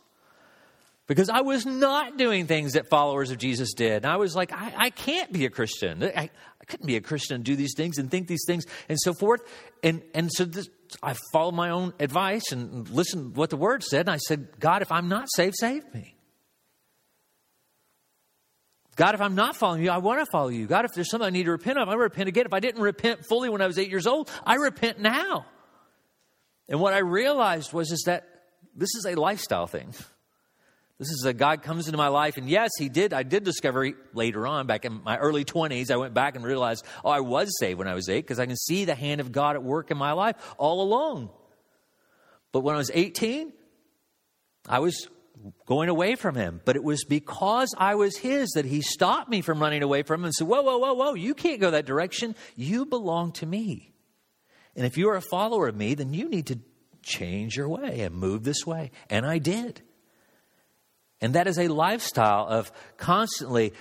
because 1.07 1.29
I 1.29 1.41
was 1.41 1.65
not 1.65 2.17
doing 2.17 2.47
things 2.47 2.73
that 2.73 2.89
followers 2.89 3.31
of 3.31 3.39
Jesus 3.39 3.75
did. 3.75 4.05
And 4.05 4.07
I 4.07 4.17
was 4.17 4.35
like, 4.35 4.53
I, 4.53 4.73
I 4.77 4.91
can't 4.91 5.33
be 5.33 5.45
a 5.47 5.51
Christian. 5.51 6.03
I, 6.03 6.31
I, 6.61 6.65
couldn't 6.67 6.87
be 6.87 6.97
a 6.97 7.01
Christian 7.01 7.37
and 7.37 7.45
do 7.45 7.55
these 7.55 7.75
things 7.77 7.97
and 7.97 8.11
think 8.11 8.27
these 8.27 8.45
things 8.45 8.65
and 8.89 8.99
so 9.01 9.15
forth. 9.15 9.41
And, 9.85 10.03
and 10.15 10.33
so 10.33 10.45
this, 10.45 10.69
I 11.01 11.15
followed 11.33 11.55
my 11.55 11.71
own 11.71 11.93
advice 12.01 12.51
and 12.51 12.89
listened 12.91 13.37
what 13.37 13.51
the 13.51 13.57
word 13.57 13.85
said. 13.85 14.01
And 14.01 14.11
I 14.11 14.17
said, 14.17 14.49
God, 14.59 14.83
if 14.83 14.91
I'm 14.91 15.09
not 15.09 15.29
saved, 15.33 15.55
save 15.61 15.83
me. 15.95 16.15
God, 18.97 19.15
if 19.15 19.21
I'm 19.21 19.35
not 19.35 19.57
following 19.57 19.85
you, 19.85 19.91
I 19.91 19.99
want 19.99 20.21
to 20.21 20.27
follow 20.27 20.49
you. 20.49 20.67
God, 20.67 20.87
if 20.87 20.95
there's 20.95 21.11
something 21.11 21.27
I 21.27 21.31
need 21.31 21.45
to 21.45 21.51
repent 21.51 21.79
of, 21.79 21.89
I 21.89 21.95
repent 21.95 22.29
again. 22.29 22.47
If 22.47 22.55
I 22.55 22.61
didn't 22.61 22.81
repent 22.81 23.27
fully 23.29 23.51
when 23.51 23.61
I 23.61 23.67
was 23.67 23.79
eight 23.79 23.91
years 23.91 24.07
old, 24.07 24.31
I 24.45 24.55
repent 24.55 24.99
now. 24.99 25.45
And 26.69 26.81
what 26.81 26.95
I 26.95 26.99
realized 26.99 27.75
was 27.75 27.93
is 27.93 28.05
that 28.07 28.27
this 28.75 28.95
is 28.95 29.07
a 29.07 29.15
lifestyle 29.15 29.67
thing. 29.67 29.93
This 30.99 31.09
is 31.11 31.27
a 31.27 31.35
God 31.35 31.63
comes 31.63 31.89
into 31.89 31.99
my 31.99 32.09
life, 32.09 32.39
and 32.39 32.49
yes, 32.49 32.71
He 32.79 32.89
did. 32.89 33.13
I 33.13 33.23
did 33.23 33.45
discover 33.45 33.91
later 34.15 34.47
on, 34.47 34.67
back 34.67 34.87
in 34.87 35.03
my 35.05 35.19
early 35.19 35.45
20s, 35.45 35.91
I 35.91 35.97
went 35.97 36.15
back 36.15 36.37
and 36.37 36.45
realized, 36.45 36.87
oh, 37.05 37.11
I 37.11 37.21
was 37.21 37.55
saved 37.59 37.79
when 37.79 37.89
I 37.89 37.95
was 37.95 38.09
eight 38.09 38.23
because 38.23 38.39
I 38.39 38.47
can 38.47 38.57
see 38.57 38.87
the 38.87 38.95
hand 38.95 39.21
of 39.21 39.31
God 39.31 39.57
at 39.57 39.63
work 39.63 39.91
in 39.91 39.99
my 39.99 40.13
life 40.13 40.37
all 40.57 40.81
along. 40.81 41.29
But 42.51 42.61
when 42.61 42.75
I 42.75 42.79
was 42.79 42.91
18, 42.95 43.53
I 44.67 44.79
was 44.79 45.07
going 45.66 45.88
away 45.88 46.14
from 46.14 46.35
Him. 46.35 46.61
But 46.64 46.77
it 46.77 46.85
was 46.85 47.05
because 47.05 47.75
I 47.77 47.94
was 47.94 48.16
His 48.16 48.51
that 48.51 48.64
He 48.64 48.81
stopped 48.81 49.29
me 49.29 49.40
from 49.40 49.61
running 49.61 49.83
away 49.83 50.03
from 50.03 50.20
Him 50.20 50.27
and 50.27 50.35
said, 50.35 50.49
whoa, 50.49 50.62
whoa, 50.62 50.79
whoa, 50.79 50.94
whoa, 50.94 51.14
you 51.14 51.35
can't 51.35 51.61
go 51.61 51.70
that 51.70 51.87
direction. 51.87 52.35
You 52.55 52.87
belong 52.87 53.33
to 53.33 53.46
me. 53.46 53.92
And 54.75 54.85
if 54.85 54.99
you 54.99 55.09
are 55.09 55.16
a 55.16 55.22
follower 55.22 55.68
of 55.68 55.77
me, 55.77 55.94
then 55.94 56.12
you 56.12 56.29
need 56.29 56.46
to 56.49 56.59
change 57.03 57.57
your 57.57 57.68
way 57.68 58.01
and 58.01 58.14
move 58.14 58.44
this 58.44 58.66
way. 58.66 58.90
And 59.09 59.25
I 59.25 59.38
did. 59.38 59.83
And 61.20 61.35
that 61.35 61.46
is 61.46 61.59
a 61.59 61.68
lifestyle 61.68 62.46
of 62.46 62.70
constantly 62.99 63.72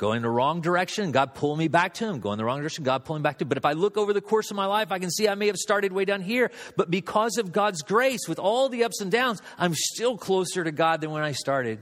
going 0.00 0.22
the 0.22 0.30
wrong 0.30 0.62
direction, 0.62 1.12
God 1.12 1.34
pulling 1.34 1.58
me 1.58 1.68
back 1.68 1.92
to 1.94 2.06
Him. 2.06 2.20
Going 2.20 2.38
the 2.38 2.44
wrong 2.44 2.58
direction, 2.58 2.84
God 2.84 3.04
pulling 3.04 3.22
back 3.22 3.36
to 3.38 3.44
Him. 3.44 3.50
But 3.50 3.58
if 3.58 3.66
I 3.66 3.72
look 3.72 3.98
over 3.98 4.14
the 4.14 4.22
course 4.22 4.50
of 4.50 4.56
my 4.56 4.64
life, 4.64 4.92
I 4.92 4.98
can 4.98 5.10
see 5.10 5.28
I 5.28 5.34
may 5.34 5.48
have 5.48 5.58
started 5.58 5.92
way 5.92 6.06
down 6.06 6.22
here. 6.22 6.50
But 6.74 6.90
because 6.90 7.36
of 7.36 7.52
God's 7.52 7.82
grace, 7.82 8.26
with 8.26 8.38
all 8.38 8.70
the 8.70 8.84
ups 8.84 9.02
and 9.02 9.12
downs, 9.12 9.42
I'm 9.58 9.74
still 9.74 10.16
closer 10.16 10.64
to 10.64 10.72
God 10.72 11.02
than 11.02 11.10
when 11.10 11.22
I 11.22 11.32
started. 11.32 11.80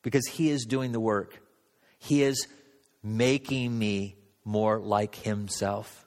Because 0.00 0.26
He 0.26 0.48
is 0.48 0.64
doing 0.64 0.92
the 0.92 1.00
work, 1.00 1.38
He 1.98 2.22
is 2.22 2.48
making 3.02 3.78
me 3.78 4.16
more 4.46 4.78
like 4.78 5.14
Himself. 5.14 6.06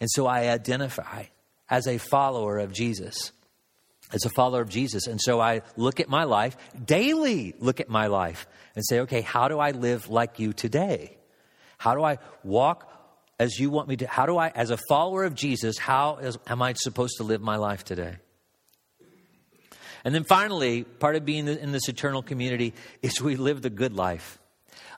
And 0.00 0.08
so 0.10 0.26
I 0.26 0.48
identify 0.48 1.24
as 1.68 1.86
a 1.86 1.98
follower 1.98 2.58
of 2.58 2.72
Jesus 2.72 3.32
as 4.12 4.24
a 4.24 4.30
follower 4.30 4.60
of 4.60 4.68
Jesus. 4.68 5.06
And 5.06 5.20
so 5.20 5.40
I 5.40 5.62
look 5.76 6.00
at 6.00 6.08
my 6.08 6.24
life, 6.24 6.56
daily 6.84 7.54
look 7.58 7.80
at 7.80 7.88
my 7.88 8.06
life, 8.06 8.46
and 8.74 8.84
say, 8.86 9.00
okay, 9.00 9.20
how 9.20 9.48
do 9.48 9.58
I 9.58 9.72
live 9.72 10.08
like 10.08 10.38
you 10.38 10.52
today? 10.52 11.16
How 11.78 11.94
do 11.94 12.02
I 12.02 12.18
walk 12.44 12.92
as 13.38 13.58
you 13.58 13.70
want 13.70 13.88
me 13.88 13.96
to? 13.98 14.06
How 14.06 14.26
do 14.26 14.38
I, 14.38 14.48
as 14.48 14.70
a 14.70 14.78
follower 14.88 15.24
of 15.24 15.34
Jesus, 15.34 15.78
how 15.78 16.16
is, 16.16 16.38
am 16.46 16.62
I 16.62 16.74
supposed 16.74 17.18
to 17.18 17.24
live 17.24 17.40
my 17.40 17.56
life 17.56 17.84
today? 17.84 18.16
And 20.04 20.14
then 20.14 20.24
finally, 20.24 20.84
part 20.84 21.16
of 21.16 21.24
being 21.24 21.48
in 21.48 21.72
this 21.72 21.88
eternal 21.88 22.22
community 22.22 22.74
is 23.02 23.20
we 23.20 23.34
live 23.34 23.60
the 23.60 23.70
good 23.70 23.92
life. 23.92 24.38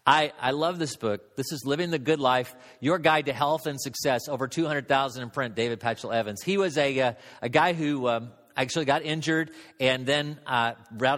I, 0.06 0.32
I 0.40 0.50
love 0.52 0.78
this 0.78 0.96
book. 0.96 1.36
This 1.36 1.50
is 1.52 1.64
Living 1.64 1.90
the 1.90 1.98
Good 1.98 2.20
Life, 2.20 2.54
Your 2.80 2.98
Guide 2.98 3.26
to 3.26 3.32
Health 3.32 3.66
and 3.66 3.80
Success. 3.80 4.28
Over 4.28 4.48
200,000 4.48 5.22
in 5.22 5.30
print, 5.30 5.54
David 5.54 5.80
Patchell 5.80 6.14
Evans. 6.14 6.42
He 6.42 6.56
was 6.56 6.78
a, 6.78 7.00
uh, 7.00 7.12
a 7.42 7.48
guy 7.48 7.72
who 7.72 8.08
um, 8.08 8.30
actually 8.58 8.84
got 8.84 9.02
injured 9.02 9.52
and 9.80 10.04
then 10.04 10.38
uh, 10.46 10.72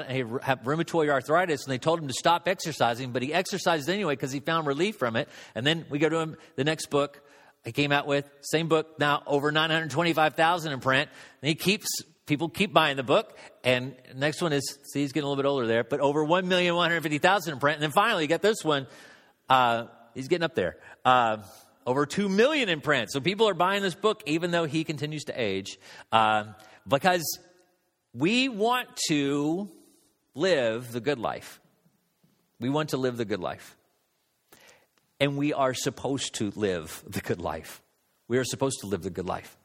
he 0.08 0.18
had 0.42 0.64
rheumatoid 0.64 1.08
arthritis, 1.08 1.64
and 1.64 1.72
they 1.72 1.78
told 1.78 1.98
him 1.98 2.06
to 2.06 2.14
stop 2.14 2.46
exercising, 2.46 3.12
but 3.12 3.22
he 3.22 3.34
exercised 3.34 3.88
anyway 3.88 4.14
because 4.14 4.30
he 4.30 4.40
found 4.40 4.66
relief 4.66 4.96
from 4.96 5.16
it. 5.16 5.28
And 5.54 5.66
then 5.66 5.86
we 5.88 5.98
go 5.98 6.08
to 6.08 6.18
him, 6.18 6.36
the 6.56 6.64
next 6.64 6.90
book 6.90 7.22
he 7.64 7.72
came 7.72 7.92
out 7.92 8.06
with, 8.06 8.24
same 8.40 8.68
book, 8.68 8.98
now 8.98 9.22
over 9.26 9.52
925,000 9.52 10.72
in 10.72 10.80
print. 10.80 11.10
And 11.42 11.48
he 11.48 11.54
keeps, 11.54 11.88
people 12.26 12.48
keep 12.48 12.72
buying 12.72 12.96
the 12.96 13.02
book. 13.02 13.36
And 13.64 13.94
next 14.14 14.40
one 14.40 14.52
is, 14.52 14.78
see, 14.92 15.00
he's 15.00 15.12
getting 15.12 15.26
a 15.26 15.28
little 15.28 15.42
bit 15.42 15.48
older 15.48 15.66
there, 15.66 15.84
but 15.84 16.00
over 16.00 16.24
1,150,000 16.24 17.48
in 17.52 17.58
print. 17.58 17.76
And 17.76 17.82
then 17.82 17.90
finally, 17.90 18.24
you 18.24 18.28
got 18.28 18.42
this 18.42 18.64
one, 18.64 18.86
uh, 19.48 19.86
he's 20.14 20.28
getting 20.28 20.44
up 20.44 20.54
there. 20.54 20.76
Uh, 21.04 21.38
over 21.86 22.06
2 22.06 22.28
million 22.28 22.68
in 22.68 22.80
print. 22.80 23.10
So 23.10 23.20
people 23.20 23.48
are 23.48 23.54
buying 23.54 23.82
this 23.82 23.94
book 23.94 24.22
even 24.26 24.50
though 24.50 24.64
he 24.64 24.84
continues 24.84 25.24
to 25.24 25.32
age. 25.34 25.78
Uh, 26.12 26.44
because 26.86 27.38
we 28.12 28.48
want 28.48 28.88
to 29.08 29.70
live 30.34 30.92
the 30.92 31.00
good 31.00 31.18
life. 31.18 31.60
We 32.58 32.68
want 32.68 32.90
to 32.90 32.96
live 32.96 33.16
the 33.16 33.24
good 33.24 33.40
life. 33.40 33.76
And 35.18 35.36
we 35.36 35.52
are 35.52 35.74
supposed 35.74 36.34
to 36.36 36.52
live 36.56 37.02
the 37.06 37.20
good 37.20 37.40
life. 37.40 37.82
We 38.28 38.38
are 38.38 38.44
supposed 38.44 38.80
to 38.80 38.86
live 38.86 39.02
the 39.02 39.10
good 39.10 39.26
life. 39.26 39.56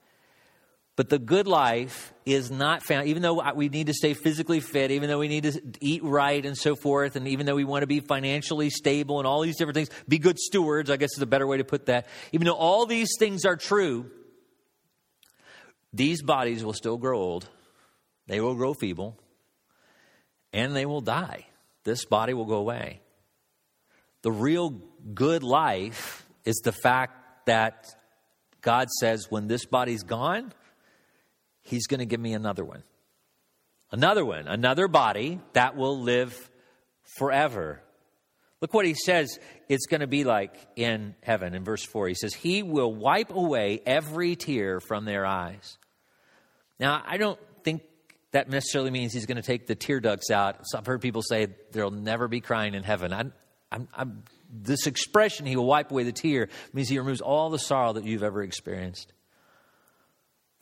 But 0.95 1.09
the 1.09 1.19
good 1.19 1.45
life 1.45 2.13
is 2.25 2.49
not 2.49 2.81
found, 2.81 3.07
even 3.07 3.21
though 3.21 3.51
we 3.53 3.67
need 3.67 3.87
to 3.87 3.93
stay 3.93 4.13
physically 4.13 4.61
fit, 4.61 4.91
even 4.91 5.09
though 5.09 5.19
we 5.19 5.27
need 5.27 5.43
to 5.43 5.61
eat 5.81 6.03
right 6.03 6.45
and 6.45 6.57
so 6.57 6.75
forth, 6.75 7.17
and 7.17 7.27
even 7.27 7.45
though 7.45 7.55
we 7.55 7.65
want 7.65 7.83
to 7.83 7.87
be 7.87 7.99
financially 7.99 8.69
stable 8.69 9.19
and 9.19 9.27
all 9.27 9.41
these 9.41 9.57
different 9.57 9.75
things, 9.75 9.89
be 10.07 10.19
good 10.19 10.39
stewards, 10.39 10.89
I 10.89 10.95
guess 10.95 11.09
is 11.17 11.21
a 11.21 11.25
better 11.25 11.45
way 11.45 11.57
to 11.57 11.65
put 11.65 11.87
that. 11.87 12.07
Even 12.31 12.45
though 12.45 12.53
all 12.53 12.85
these 12.85 13.09
things 13.19 13.43
are 13.43 13.57
true, 13.57 14.09
these 15.95 16.21
bodies 16.21 16.63
will 16.63 16.73
still 16.73 16.97
grow 16.97 17.19
old, 17.19 17.49
they 18.27 18.41
will 18.41 18.55
grow 18.55 18.73
feeble, 18.73 19.17
and 20.51 20.75
they 20.75 20.85
will 20.85 21.01
die. 21.01 21.45
This 21.83 22.05
body 22.05 22.33
will 22.33 22.45
go 22.45 22.57
away. 22.57 23.01
The 24.23 24.31
real 24.31 24.81
good 25.13 25.43
life 25.43 26.25
is 26.43 26.55
the 26.63 26.71
fact 26.71 27.45
that 27.45 27.95
God 28.61 28.89
says, 28.89 29.27
when 29.29 29.47
this 29.47 29.65
body's 29.65 30.03
gone, 30.03 30.51
He's 31.61 31.87
going 31.87 31.99
to 31.99 32.05
give 32.05 32.19
me 32.19 32.33
another 32.33 32.63
one. 32.63 32.83
Another 33.91 34.23
one, 34.23 34.47
another 34.47 34.87
body 34.87 35.39
that 35.53 35.75
will 35.75 35.99
live 35.99 36.51
forever. 37.17 37.81
Look 38.61 38.73
what 38.73 38.85
he 38.85 38.93
says 38.93 39.39
it's 39.69 39.85
going 39.85 40.01
to 40.01 40.07
be 40.07 40.23
like 40.23 40.55
in 40.75 41.15
heaven 41.21 41.53
in 41.53 41.63
verse 41.63 41.83
4. 41.83 42.07
He 42.07 42.15
says, 42.15 42.33
He 42.33 42.63
will 42.63 42.93
wipe 42.93 43.31
away 43.31 43.81
every 43.85 44.35
tear 44.35 44.79
from 44.79 45.05
their 45.05 45.25
eyes. 45.25 45.77
Now, 46.79 47.01
I 47.05 47.17
don't 47.17 47.39
think 47.63 47.83
that 48.31 48.49
necessarily 48.49 48.91
means 48.91 49.13
he's 49.13 49.25
going 49.25 49.37
to 49.37 49.43
take 49.43 49.65
the 49.67 49.75
tear 49.75 49.99
ducts 49.99 50.29
out. 50.29 50.57
So 50.63 50.77
I've 50.77 50.85
heard 50.85 51.01
people 51.01 51.21
say 51.21 51.47
there'll 51.71 51.91
never 51.91 52.27
be 52.27 52.41
crying 52.41 52.73
in 52.73 52.83
heaven. 52.83 53.13
I, 53.13 53.23
I'm, 53.71 53.87
I'm 53.93 54.23
this 54.51 54.87
expression, 54.87 55.45
He 55.45 55.55
will 55.55 55.65
wipe 55.65 55.91
away 55.91 56.03
the 56.03 56.11
tear, 56.11 56.49
means 56.73 56.89
He 56.89 56.97
removes 56.99 57.21
all 57.21 57.49
the 57.49 57.59
sorrow 57.59 57.93
that 57.93 58.05
you've 58.05 58.23
ever 58.23 58.43
experienced. 58.43 59.13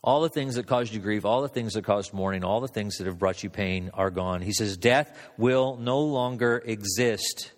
All 0.03 0.21
the 0.21 0.29
things 0.29 0.55
that 0.55 0.67
caused 0.67 0.93
you 0.93 0.99
grief, 0.99 1.23
all 1.23 1.41
the 1.41 1.47
things 1.47 1.73
that 1.73 1.85
caused 1.85 2.13
mourning, 2.13 2.43
all 2.43 2.59
the 2.59 2.67
things 2.67 2.97
that 2.97 3.07
have 3.07 3.17
brought 3.17 3.41
you 3.41 3.49
pain 3.49 3.89
are 3.93 4.09
gone. 4.09 4.41
He 4.41 4.51
says, 4.51 4.75
Death 4.75 5.17
will 5.37 5.77
no 5.77 6.01
longer 6.01 6.61
exist. 6.65 7.53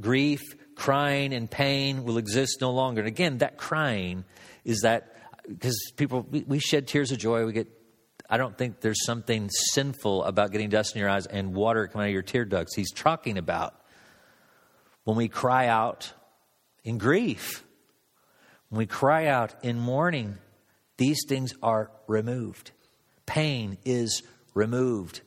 Grief, 0.00 0.42
crying, 0.74 1.32
and 1.32 1.50
pain 1.50 2.04
will 2.04 2.18
exist 2.18 2.60
no 2.60 2.72
longer. 2.72 3.00
And 3.00 3.08
again, 3.08 3.38
that 3.38 3.56
crying 3.56 4.24
is 4.64 4.80
that 4.80 5.12
because 5.48 5.92
people, 5.96 6.26
we, 6.28 6.42
we 6.42 6.58
shed 6.58 6.88
tears 6.88 7.12
of 7.12 7.18
joy, 7.18 7.46
we 7.46 7.52
get 7.52 7.68
I 8.28 8.36
don't 8.36 8.56
think 8.56 8.80
there's 8.80 9.04
something 9.04 9.48
sinful 9.50 10.24
about 10.24 10.50
getting 10.50 10.68
dust 10.68 10.94
in 10.94 11.00
your 11.00 11.08
eyes 11.08 11.26
and 11.26 11.54
water 11.54 11.86
coming 11.86 12.06
out 12.06 12.08
of 12.08 12.12
your 12.12 12.22
tear 12.22 12.44
ducts. 12.44 12.74
He's 12.74 12.92
talking 12.92 13.38
about 13.38 13.74
when 15.04 15.16
we 15.16 15.28
cry 15.28 15.68
out 15.68 16.12
in 16.82 16.98
grief, 16.98 17.64
when 18.68 18.78
we 18.78 18.86
cry 18.86 19.26
out 19.26 19.54
in 19.62 19.78
mourning, 19.78 20.38
these 20.96 21.24
things 21.28 21.54
are 21.62 21.90
removed. 22.08 22.72
Pain 23.26 23.78
is 23.84 24.22
removed. 24.54 25.20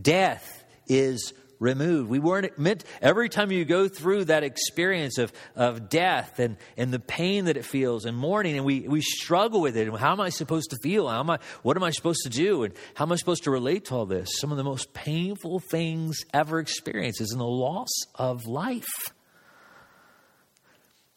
Death 0.00 0.64
is 0.86 1.32
removed. 1.58 2.10
We 2.10 2.18
weren't 2.18 2.58
meant, 2.58 2.84
every 3.00 3.28
time 3.28 3.50
you 3.50 3.64
go 3.64 3.88
through 3.88 4.26
that 4.26 4.44
experience 4.44 5.18
of, 5.18 5.32
of 5.54 5.88
death 5.88 6.38
and, 6.38 6.56
and 6.76 6.92
the 6.92 6.98
pain 6.98 7.46
that 7.46 7.56
it 7.56 7.64
feels 7.64 8.04
and 8.04 8.16
mourning, 8.16 8.56
and 8.56 8.64
we, 8.64 8.80
we 8.88 9.00
struggle 9.00 9.60
with 9.60 9.76
it. 9.76 9.88
And 9.88 9.96
how 9.96 10.12
am 10.12 10.20
I 10.20 10.28
supposed 10.28 10.70
to 10.70 10.76
feel? 10.82 11.08
How 11.08 11.20
am 11.20 11.30
I, 11.30 11.38
what 11.62 11.76
am 11.76 11.82
I 11.82 11.90
supposed 11.90 12.20
to 12.24 12.30
do? 12.30 12.64
And 12.64 12.74
how 12.94 13.04
am 13.04 13.12
I 13.12 13.16
supposed 13.16 13.44
to 13.44 13.50
relate 13.50 13.86
to 13.86 13.94
all 13.94 14.06
this? 14.06 14.28
Some 14.38 14.50
of 14.50 14.56
the 14.56 14.64
most 14.64 14.92
painful 14.92 15.60
things 15.60 16.18
ever 16.32 16.58
experienced 16.58 17.20
is 17.20 17.32
in 17.32 17.38
the 17.38 17.44
loss 17.44 17.90
of 18.14 18.46
life. 18.46 19.12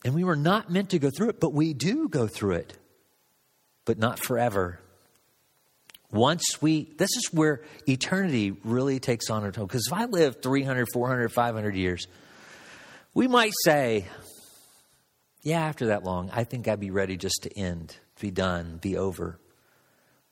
And 0.05 0.13
we 0.13 0.23
were 0.23 0.35
not 0.35 0.69
meant 0.69 0.91
to 0.91 0.99
go 0.99 1.09
through 1.09 1.29
it, 1.29 1.39
but 1.39 1.53
we 1.53 1.73
do 1.73 2.07
go 2.07 2.27
through 2.27 2.55
it, 2.55 2.77
but 3.85 3.97
not 3.97 4.19
forever. 4.19 4.79
Once 6.11 6.61
we, 6.61 6.93
this 6.97 7.09
is 7.17 7.29
where 7.33 7.61
eternity 7.87 8.51
really 8.63 8.99
takes 8.99 9.29
on 9.29 9.43
a 9.43 9.51
toll. 9.51 9.65
Because 9.65 9.87
if 9.87 9.93
I 9.93 10.05
live 10.05 10.41
300, 10.41 10.87
400, 10.93 11.31
500 11.31 11.75
years, 11.75 12.07
we 13.13 13.27
might 13.27 13.53
say, 13.63 14.05
yeah, 15.41 15.61
after 15.61 15.87
that 15.87 16.03
long, 16.03 16.29
I 16.31 16.43
think 16.43 16.67
I'd 16.67 16.79
be 16.79 16.91
ready 16.91 17.17
just 17.17 17.43
to 17.43 17.57
end, 17.57 17.95
be 18.19 18.31
done, 18.31 18.77
be 18.81 18.97
over. 18.97 19.39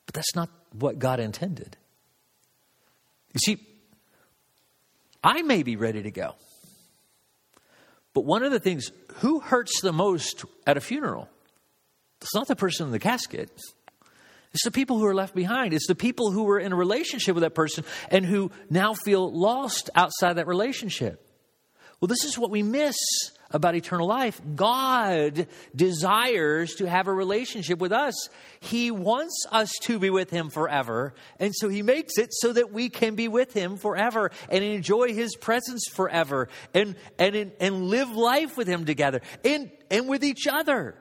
But 0.05 0.15
that's 0.15 0.35
not 0.35 0.49
what 0.71 0.99
God 0.99 1.19
intended. 1.19 1.77
You 3.33 3.39
see, 3.39 3.67
I 5.23 5.41
may 5.41 5.63
be 5.63 5.75
ready 5.75 6.03
to 6.03 6.11
go. 6.11 6.35
But 8.13 8.23
one 8.23 8.43
of 8.43 8.51
the 8.51 8.61
things, 8.61 8.91
who 9.15 9.41
hurts 9.41 9.81
the 9.81 9.91
most 9.91 10.45
at 10.65 10.77
a 10.77 10.81
funeral? 10.81 11.27
It's 12.21 12.33
not 12.33 12.47
the 12.47 12.55
person 12.55 12.85
in 12.85 12.91
the 12.93 12.99
casket. 12.99 13.51
It's 14.55 14.63
the 14.63 14.71
people 14.71 14.97
who 14.97 15.05
are 15.05 15.13
left 15.13 15.35
behind. 15.35 15.73
It's 15.73 15.85
the 15.85 15.95
people 15.95 16.31
who 16.31 16.45
were 16.45 16.59
in 16.59 16.71
a 16.71 16.77
relationship 16.77 17.35
with 17.35 17.41
that 17.41 17.53
person 17.55 17.83
and 18.09 18.25
who 18.25 18.51
now 18.69 18.93
feel 18.93 19.29
lost 19.29 19.89
outside 19.95 20.37
that 20.37 20.47
relationship. 20.47 21.21
Well, 21.99 22.07
this 22.07 22.23
is 22.23 22.39
what 22.39 22.51
we 22.51 22.63
miss 22.63 22.95
about 23.51 23.75
eternal 23.75 24.07
life. 24.07 24.39
God 24.55 25.47
desires 25.75 26.75
to 26.75 26.85
have 26.85 27.07
a 27.07 27.13
relationship 27.13 27.79
with 27.79 27.91
us. 27.91 28.29
He 28.61 28.91
wants 28.91 29.45
us 29.51 29.73
to 29.81 29.99
be 29.99 30.09
with 30.09 30.29
Him 30.29 30.49
forever. 30.49 31.15
And 31.37 31.53
so 31.53 31.67
He 31.67 31.81
makes 31.81 32.17
it 32.17 32.29
so 32.31 32.53
that 32.53 32.71
we 32.71 32.87
can 32.87 33.15
be 33.15 33.27
with 33.27 33.51
Him 33.51 33.75
forever 33.75 34.31
and 34.47 34.63
enjoy 34.63 35.13
His 35.13 35.35
presence 35.35 35.85
forever 35.91 36.47
and, 36.73 36.95
and, 37.19 37.51
and 37.59 37.87
live 37.87 38.11
life 38.11 38.55
with 38.55 38.69
Him 38.69 38.85
together 38.85 39.21
and, 39.43 39.69
and 39.91 40.07
with 40.07 40.23
each 40.23 40.47
other. 40.47 40.95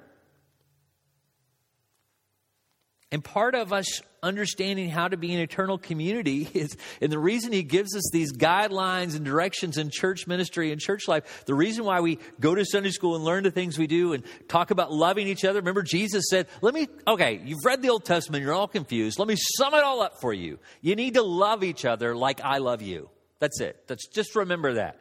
And 3.14 3.22
part 3.22 3.54
of 3.54 3.72
us 3.72 4.00
understanding 4.24 4.90
how 4.90 5.06
to 5.06 5.16
be 5.16 5.32
an 5.32 5.38
eternal 5.38 5.78
community 5.78 6.48
is, 6.54 6.76
and 7.00 7.12
the 7.12 7.18
reason 7.18 7.52
he 7.52 7.62
gives 7.62 7.94
us 7.94 8.02
these 8.12 8.32
guidelines 8.32 9.14
and 9.14 9.24
directions 9.24 9.78
in 9.78 9.88
church 9.88 10.26
ministry 10.26 10.72
and 10.72 10.80
church 10.80 11.06
life, 11.06 11.44
the 11.46 11.54
reason 11.54 11.84
why 11.84 12.00
we 12.00 12.18
go 12.40 12.56
to 12.56 12.64
Sunday 12.64 12.90
school 12.90 13.14
and 13.14 13.24
learn 13.24 13.44
the 13.44 13.52
things 13.52 13.78
we 13.78 13.86
do 13.86 14.14
and 14.14 14.24
talk 14.48 14.72
about 14.72 14.92
loving 14.92 15.28
each 15.28 15.44
other. 15.44 15.60
Remember, 15.60 15.84
Jesus 15.84 16.24
said, 16.28 16.48
Let 16.60 16.74
me, 16.74 16.88
okay, 17.06 17.40
you've 17.44 17.64
read 17.64 17.82
the 17.82 17.90
Old 17.90 18.04
Testament, 18.04 18.42
you're 18.42 18.52
all 18.52 18.66
confused. 18.66 19.20
Let 19.20 19.28
me 19.28 19.36
sum 19.38 19.74
it 19.74 19.84
all 19.84 20.02
up 20.02 20.20
for 20.20 20.34
you. 20.34 20.58
You 20.80 20.96
need 20.96 21.14
to 21.14 21.22
love 21.22 21.62
each 21.62 21.84
other 21.84 22.16
like 22.16 22.40
I 22.42 22.58
love 22.58 22.82
you. 22.82 23.10
That's 23.38 23.60
it. 23.60 23.86
That's 23.86 24.08
just 24.08 24.34
remember 24.34 24.74
that. 24.74 24.98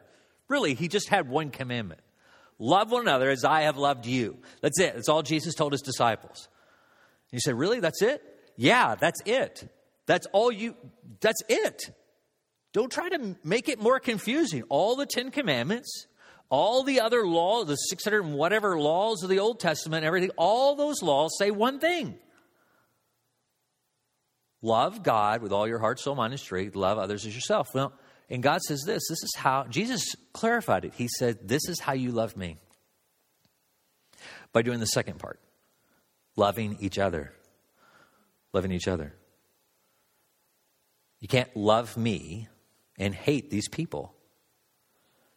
Really, 0.50 0.76
he 0.76 0.88
just 0.88 1.10
had 1.10 1.28
one 1.28 1.50
commandment 1.50 2.02
love 2.60 2.92
one 2.92 3.02
another 3.02 3.32
as 3.32 3.44
I 3.44 3.62
have 3.62 3.78
loved 3.78 4.06
you. 4.06 4.38
That's 4.62 4.80
it. 4.80 4.94
That's 4.94 5.10
all 5.10 5.24
Jesus 5.24 5.56
told 5.56 5.72
his 5.72 5.82
disciples. 5.82 6.48
You 7.34 7.40
say, 7.40 7.52
Really? 7.52 7.82
That's 7.82 8.02
it? 8.02 8.22
Yeah, 8.56 8.96
that's 8.96 9.22
it. 9.26 9.68
That's 10.06 10.28
all 10.28 10.52
you, 10.52 10.76
that's 11.20 11.42
it. 11.50 11.90
Don't 12.72 12.92
try 12.92 13.10
to 13.10 13.36
make 13.44 13.68
it 13.68 13.80
more 13.80 14.00
confusing. 14.00 14.64
All 14.70 14.96
the 14.96 15.06
Ten 15.06 15.32
Commandments, 15.32 16.08
all 16.50 16.84
the 16.84 17.02
other 17.02 17.26
laws, 17.26 17.68
the 17.68 17.76
600 17.76 18.24
and 18.24 18.36
whatever 18.36 18.80
laws 18.80 19.24
of 19.24 19.30
the 19.30 19.40
Old 19.40 19.60
Testament, 19.60 20.06
everything, 20.06 20.32
all 20.38 20.76
those 20.76 21.02
laws 21.02 21.36
say 21.38 21.52
one 21.52 21.80
thing 21.80 22.16
love 24.62 25.04
God 25.04 25.42
with 25.42 25.52
all 25.52 25.68
your 25.68 25.80
heart, 25.80 26.00
soul, 26.00 26.16
mind, 26.16 26.34
and 26.34 26.40
strength, 26.40 26.76
love 26.76 26.98
others 26.98 27.26
as 27.26 27.36
yourself. 27.36 27.74
Well, 27.74 27.94
and 28.30 28.44
God 28.44 28.62
says 28.62 28.84
this 28.86 29.04
this 29.10 29.24
is 29.24 29.34
how, 29.36 29.66
Jesus 29.70 30.04
clarified 30.34 30.86
it. 30.86 30.94
He 30.96 31.08
said, 31.08 31.48
This 31.48 31.68
is 31.68 31.80
how 31.80 31.94
you 31.94 32.12
love 32.12 32.38
me 32.38 32.58
by 34.52 34.62
doing 34.62 34.80
the 34.80 34.86
second 34.86 35.20
part 35.20 35.40
loving 36.36 36.78
each 36.80 37.00
other. 37.00 37.34
Loving 38.54 38.72
each 38.72 38.88
other. 38.88 39.14
You 41.20 41.28
can't 41.28 41.56
love 41.56 41.98
me 41.98 42.48
and 42.98 43.14
hate 43.16 43.50
these 43.50 43.68
people. 43.68 44.14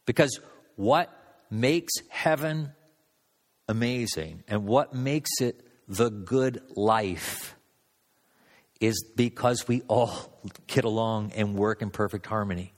Because 0.05 0.41
what 0.77 1.11
makes 1.51 1.93
heaven 2.09 2.73
amazing 3.69 4.45
and 4.49 4.67
what 4.67 4.95
makes 4.95 5.31
it 5.41 5.63
the 5.89 6.11
good 6.11 6.63
life 6.75 7.57
is 8.81 9.05
because 9.17 9.67
we 9.67 9.83
all 9.89 10.41
get 10.67 10.85
along 10.85 11.33
and 11.33 11.55
work 11.55 11.83
in 11.83 11.91
perfect 11.91 12.27
harmony. 12.27 12.75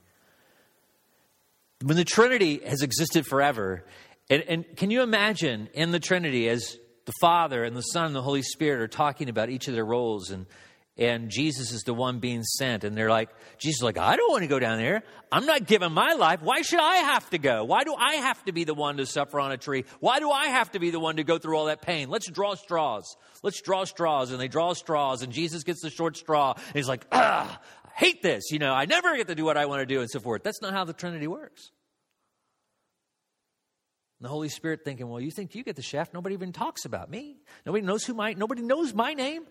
When 1.83 1.97
the 1.97 2.05
Trinity 2.05 2.61
has 2.65 2.81
existed 2.81 3.25
forever, 3.25 3.85
and, 4.29 4.43
and 4.47 4.65
can 4.75 4.91
you 4.91 5.01
imagine 5.01 5.69
in 5.73 5.91
the 5.91 5.99
Trinity 5.99 6.47
as 6.49 6.77
the 7.09 7.13
Father 7.19 7.63
and 7.63 7.75
the 7.75 7.81
Son 7.81 8.05
and 8.05 8.15
the 8.15 8.21
Holy 8.21 8.43
Spirit 8.43 8.81
are 8.81 8.87
talking 8.87 9.29
about 9.29 9.49
each 9.49 9.67
of 9.67 9.73
their 9.73 9.83
roles 9.85 10.29
and 10.29 10.45
and 10.95 11.29
Jesus 11.29 11.71
is 11.71 11.83
the 11.83 11.93
one 11.93 12.19
being 12.19 12.43
sent. 12.43 12.83
And 12.83 12.95
they're 12.95 13.09
like, 13.09 13.29
Jesus 13.57 13.79
is 13.79 13.83
like, 13.83 13.97
I 13.97 14.17
don't 14.17 14.29
want 14.29 14.41
to 14.43 14.49
go 14.49 14.59
down 14.59 14.79
there. 14.79 15.01
I'm 15.31 15.45
not 15.45 15.65
giving 15.65 15.93
my 15.93 16.11
life. 16.11 16.41
Why 16.41 16.61
should 16.61 16.81
I 16.81 16.97
have 16.97 17.29
to 17.29 17.37
go? 17.37 17.63
Why 17.63 17.85
do 17.85 17.95
I 17.95 18.15
have 18.15 18.43
to 18.43 18.51
be 18.51 18.65
the 18.65 18.73
one 18.73 18.97
to 18.97 19.05
suffer 19.05 19.39
on 19.39 19.53
a 19.53 19.57
tree? 19.57 19.85
Why 20.01 20.19
do 20.19 20.29
I 20.29 20.47
have 20.47 20.73
to 20.73 20.79
be 20.79 20.89
the 20.89 20.99
one 20.99 21.15
to 21.15 21.23
go 21.23 21.37
through 21.37 21.57
all 21.57 21.67
that 21.67 21.81
pain? 21.81 22.09
Let's 22.09 22.29
draw 22.29 22.55
straws. 22.55 23.15
Let's 23.43 23.61
draw 23.61 23.85
straws. 23.85 24.31
And 24.31 24.41
they 24.41 24.49
draw 24.49 24.73
straws, 24.73 25.21
and 25.21 25.31
Jesus 25.31 25.63
gets 25.63 25.81
the 25.81 25.89
short 25.89 26.17
straw. 26.17 26.51
And 26.57 26.75
he's 26.75 26.89
like, 26.89 27.07
ah, 27.13 27.61
I 27.85 27.89
hate 27.95 28.21
this. 28.21 28.51
You 28.51 28.59
know, 28.59 28.73
I 28.73 28.83
never 28.83 29.15
get 29.15 29.27
to 29.27 29.35
do 29.35 29.45
what 29.45 29.55
I 29.55 29.67
want 29.67 29.79
to 29.79 29.85
do, 29.85 30.01
and 30.01 30.09
so 30.09 30.19
forth. 30.19 30.43
That's 30.43 30.61
not 30.61 30.73
how 30.73 30.83
the 30.83 30.91
Trinity 30.93 31.27
works. 31.27 31.71
And 34.19 34.25
the 34.25 34.29
Holy 34.29 34.49
Spirit 34.49 34.81
thinking, 34.83 35.07
well, 35.07 35.21
you 35.21 35.31
think 35.31 35.55
you 35.55 35.63
get 35.63 35.77
the 35.77 35.81
shaft? 35.81 36.13
Nobody 36.13 36.35
even 36.35 36.51
talks 36.51 36.83
about 36.83 37.09
me. 37.09 37.37
Nobody 37.65 37.85
knows 37.85 38.03
who 38.03 38.13
my 38.13 38.33
nobody 38.33 38.61
knows 38.61 38.93
my 38.93 39.13
name. 39.13 39.43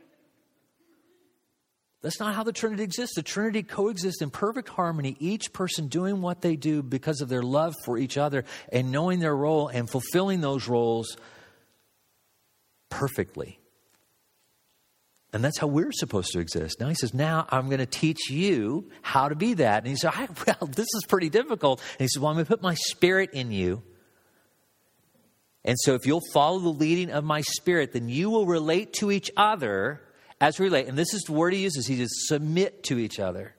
That's 2.02 2.20
not 2.20 2.34
how 2.34 2.44
the 2.44 2.52
Trinity 2.52 2.84
exists. 2.84 3.16
The 3.16 3.22
Trinity 3.22 3.62
coexists 3.62 4.22
in 4.22 4.30
perfect 4.30 4.68
harmony, 4.68 5.16
each 5.18 5.52
person 5.52 5.88
doing 5.88 6.20
what 6.20 6.42
they 6.42 6.54
do 6.54 6.82
because 6.82 7.20
of 7.22 7.28
their 7.28 7.42
love 7.42 7.74
for 7.84 7.98
each 7.98 8.16
other 8.16 8.44
and 8.70 8.92
knowing 8.92 9.18
their 9.18 9.34
role 9.34 9.68
and 9.68 9.90
fulfilling 9.90 10.40
those 10.40 10.68
roles 10.68 11.16
perfectly. 12.88 13.58
And 15.32 15.42
that's 15.42 15.58
how 15.58 15.66
we're 15.66 15.92
supposed 15.92 16.32
to 16.32 16.40
exist. 16.40 16.78
Now 16.78 16.88
he 16.88 16.94
says, 16.94 17.14
Now 17.14 17.46
I'm 17.50 17.66
going 17.66 17.78
to 17.78 17.86
teach 17.86 18.30
you 18.30 18.90
how 19.00 19.28
to 19.28 19.34
be 19.34 19.54
that. 19.54 19.78
And 19.78 19.88
he 19.88 19.96
said, 19.96 20.12
Well, 20.46 20.68
this 20.70 20.88
is 20.94 21.04
pretty 21.08 21.30
difficult. 21.30 21.80
And 21.98 22.02
he 22.02 22.08
said, 22.08 22.22
Well, 22.22 22.30
I'm 22.30 22.36
going 22.36 22.46
to 22.46 22.50
put 22.50 22.62
my 22.62 22.74
spirit 22.74 23.30
in 23.32 23.50
you 23.50 23.82
and 25.68 25.78
so, 25.78 25.92
if 25.92 26.06
you'll 26.06 26.22
follow 26.32 26.60
the 26.60 26.70
leading 26.70 27.10
of 27.10 27.24
my 27.24 27.42
spirit, 27.42 27.92
then 27.92 28.08
you 28.08 28.30
will 28.30 28.46
relate 28.46 28.94
to 28.94 29.10
each 29.10 29.30
other 29.36 30.00
as 30.40 30.58
we 30.58 30.64
relate. 30.64 30.86
And 30.86 30.96
this 30.96 31.12
is 31.12 31.24
the 31.24 31.32
word 31.32 31.52
he 31.52 31.60
uses. 31.60 31.86
He 31.86 31.98
says, 31.98 32.08
submit 32.26 32.84
to 32.84 32.98
each 32.98 33.20
other. 33.20 33.54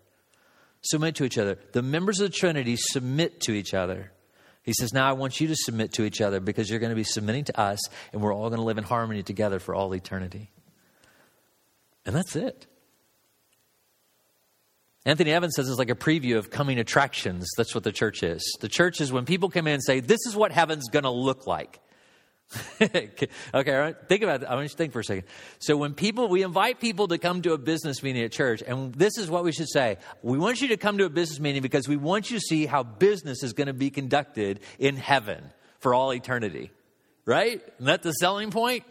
Submit 0.81 1.13
to 1.17 1.23
each 1.23 1.37
other. 1.37 1.59
The 1.71 1.83
members 1.83 2.19
of 2.19 2.31
the 2.31 2.35
Trinity 2.35 2.77
submit 2.77 3.41
to 3.41 3.51
each 3.51 3.75
other. 3.75 4.11
He 4.63 4.73
says, 4.73 4.91
Now 4.91 5.07
I 5.07 5.11
want 5.11 5.39
you 5.39 5.49
to 5.49 5.55
submit 5.55 5.93
to 5.93 6.03
each 6.03 6.19
other 6.19 6.39
because 6.39 6.67
you're 6.67 6.79
going 6.79 6.89
to 6.89 6.95
be 6.95 7.03
submitting 7.03 7.43
to 7.43 7.59
us, 7.59 7.79
and 8.11 8.23
we're 8.23 8.33
all 8.33 8.49
going 8.49 8.59
to 8.59 8.65
live 8.65 8.79
in 8.79 8.85
harmony 8.85 9.21
together 9.21 9.59
for 9.59 9.75
all 9.75 9.93
eternity. 9.93 10.49
And 12.07 12.15
that's 12.15 12.35
it. 12.35 12.65
Anthony 15.05 15.31
Evans 15.31 15.53
says 15.55 15.69
it's 15.69 15.77
like 15.77 15.91
a 15.91 15.95
preview 15.95 16.39
of 16.39 16.49
coming 16.49 16.79
attractions. 16.79 17.47
That's 17.55 17.75
what 17.75 17.83
the 17.83 17.91
church 17.91 18.23
is. 18.23 18.41
The 18.61 18.67
church 18.67 18.99
is 18.99 19.11
when 19.11 19.25
people 19.25 19.51
come 19.51 19.67
in 19.67 19.73
and 19.73 19.83
say, 19.83 19.99
This 19.99 20.25
is 20.25 20.35
what 20.35 20.51
heaven's 20.51 20.89
going 20.89 21.03
to 21.03 21.11
look 21.11 21.45
like. 21.45 21.79
okay, 22.81 23.27
all 23.53 23.63
right. 23.63 23.95
Think 24.07 24.23
about 24.23 24.41
it. 24.41 24.47
I 24.47 24.55
want 24.55 24.63
you 24.63 24.69
to 24.69 24.77
think 24.77 24.93
for 24.93 25.01
a 25.01 25.03
second. 25.03 25.25
So 25.59 25.77
when 25.77 25.93
people, 25.93 26.29
we 26.29 26.41
invite 26.41 26.79
people 26.79 27.07
to 27.09 27.17
come 27.19 27.43
to 27.43 27.53
a 27.53 27.57
business 27.57 28.01
meeting 28.01 28.23
at 28.23 28.31
church, 28.31 28.63
and 28.65 28.93
this 28.95 29.17
is 29.17 29.29
what 29.29 29.43
we 29.43 29.51
should 29.51 29.69
say. 29.69 29.97
We 30.23 30.39
want 30.39 30.61
you 30.61 30.69
to 30.69 30.77
come 30.77 30.97
to 30.97 31.05
a 31.05 31.09
business 31.09 31.39
meeting 31.39 31.61
because 31.61 31.87
we 31.87 31.95
want 31.95 32.31
you 32.31 32.37
to 32.37 32.41
see 32.41 32.65
how 32.65 32.83
business 32.83 33.43
is 33.43 33.53
going 33.53 33.67
to 33.67 33.73
be 33.73 33.91
conducted 33.91 34.61
in 34.79 34.95
heaven 34.95 35.43
for 35.79 35.93
all 35.93 36.11
eternity. 36.13 36.71
Right? 37.25 37.61
Isn't 37.75 37.85
that 37.85 38.01
the 38.01 38.13
selling 38.13 38.49
point? 38.49 38.83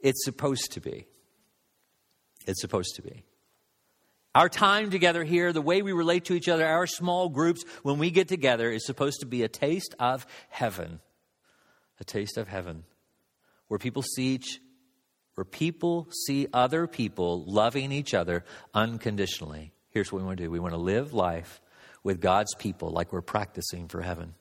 It's 0.00 0.24
supposed 0.24 0.72
to 0.72 0.80
be. 0.80 1.06
It's 2.46 2.62
supposed 2.62 2.96
to 2.96 3.02
be. 3.02 3.24
Our 4.34 4.48
time 4.48 4.90
together 4.90 5.24
here, 5.24 5.52
the 5.52 5.60
way 5.60 5.82
we 5.82 5.92
relate 5.92 6.26
to 6.26 6.34
each 6.34 6.48
other, 6.48 6.66
our 6.66 6.86
small 6.86 7.28
groups, 7.28 7.64
when 7.82 7.98
we 7.98 8.10
get 8.10 8.28
together, 8.28 8.70
is 8.70 8.86
supposed 8.86 9.20
to 9.20 9.26
be 9.26 9.42
a 9.42 9.48
taste 9.48 9.94
of 9.98 10.24
heaven. 10.48 11.00
A 12.00 12.04
taste 12.04 12.36
of 12.36 12.48
heaven. 12.48 12.84
Where 13.68 13.78
people 13.78 14.02
see 14.02 14.34
each, 14.34 14.60
where 15.34 15.44
people 15.44 16.08
see 16.26 16.48
other 16.52 16.86
people 16.86 17.44
loving 17.44 17.92
each 17.92 18.14
other 18.14 18.44
unconditionally. 18.74 19.72
Here's 19.90 20.10
what 20.10 20.20
we 20.20 20.26
want 20.26 20.38
to 20.38 20.44
do. 20.44 20.50
We 20.50 20.60
want 20.60 20.74
to 20.74 20.80
live 20.80 21.12
life 21.12 21.60
with 22.02 22.20
God's 22.20 22.54
people 22.54 22.90
like 22.90 23.12
we're 23.12 23.20
practicing 23.20 23.88
for 23.88 24.00
heaven. 24.00 24.34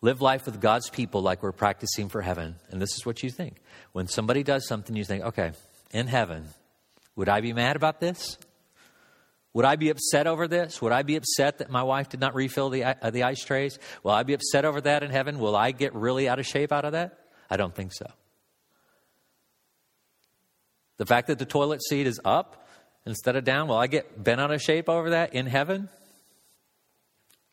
Live 0.00 0.20
life 0.20 0.46
with 0.46 0.60
God's 0.60 0.90
people 0.90 1.22
like 1.22 1.42
we're 1.42 1.52
practicing 1.52 2.08
for 2.08 2.22
heaven. 2.22 2.56
And 2.70 2.80
this 2.80 2.94
is 2.94 3.04
what 3.04 3.22
you 3.22 3.30
think. 3.30 3.56
When 3.92 4.06
somebody 4.06 4.42
does 4.42 4.66
something, 4.66 4.94
you 4.94 5.04
think, 5.04 5.24
okay, 5.24 5.52
in 5.90 6.06
heaven, 6.06 6.44
would 7.14 7.28
I 7.28 7.40
be 7.40 7.52
mad 7.52 7.76
about 7.76 8.00
this? 8.00 8.38
Would 9.56 9.64
I 9.64 9.76
be 9.76 9.88
upset 9.88 10.26
over 10.26 10.46
this? 10.46 10.82
Would 10.82 10.92
I 10.92 11.02
be 11.02 11.16
upset 11.16 11.58
that 11.58 11.70
my 11.70 11.82
wife 11.82 12.10
did 12.10 12.20
not 12.20 12.34
refill 12.34 12.68
the, 12.68 12.84
uh, 12.84 13.08
the 13.08 13.22
ice 13.22 13.42
trays? 13.42 13.78
Will 14.02 14.10
I 14.10 14.22
be 14.22 14.34
upset 14.34 14.66
over 14.66 14.82
that 14.82 15.02
in 15.02 15.10
heaven? 15.10 15.38
Will 15.38 15.56
I 15.56 15.70
get 15.70 15.94
really 15.94 16.28
out 16.28 16.38
of 16.38 16.44
shape 16.44 16.72
out 16.72 16.84
of 16.84 16.92
that? 16.92 17.20
I 17.48 17.56
don't 17.56 17.74
think 17.74 17.94
so. 17.94 18.04
The 20.98 21.06
fact 21.06 21.28
that 21.28 21.38
the 21.38 21.46
toilet 21.46 21.82
seat 21.82 22.06
is 22.06 22.20
up 22.22 22.68
instead 23.06 23.34
of 23.34 23.44
down, 23.44 23.68
will 23.68 23.78
I 23.78 23.86
get 23.86 24.22
bent 24.22 24.42
out 24.42 24.50
of 24.50 24.60
shape 24.60 24.90
over 24.90 25.08
that 25.08 25.32
in 25.32 25.46
heaven? 25.46 25.88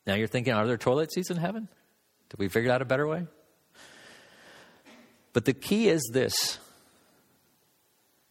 Now 0.05 0.15
you're 0.15 0.27
thinking, 0.27 0.51
are 0.51 0.67
there 0.67 0.75
toilet 0.75 1.13
seats 1.13 1.29
in 1.29 1.37
heaven? 1.37 1.69
Did 2.29 2.37
we 2.37 2.49
figure 2.49 2.73
out 2.73 2.81
a 2.81 2.85
better 2.85 3.07
way? 3.07 3.27
But 5.31 5.45
the 5.45 5.53
key 5.53 5.87
is 5.87 6.11
this 6.11 6.57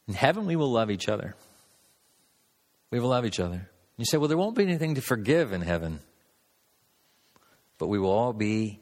in 0.07 0.13
heaven, 0.13 0.45
we 0.45 0.57
will 0.57 0.71
love 0.71 0.91
each 0.91 1.09
other. 1.09 1.37
We 2.93 3.01
will 3.01 3.09
love 3.09 3.25
each 3.25 3.41
other. 3.41 3.71
You 3.97 4.05
say, 4.05 4.19
well, 4.19 4.29
there 4.29 4.37
won't 4.37 4.55
be 4.55 4.65
anything 4.65 4.97
to 4.97 5.01
forgive 5.01 5.53
in 5.53 5.63
heaven, 5.63 6.01
but 7.79 7.89
we 7.89 7.99
will 7.99 8.11
all 8.11 8.35
be 8.35 8.81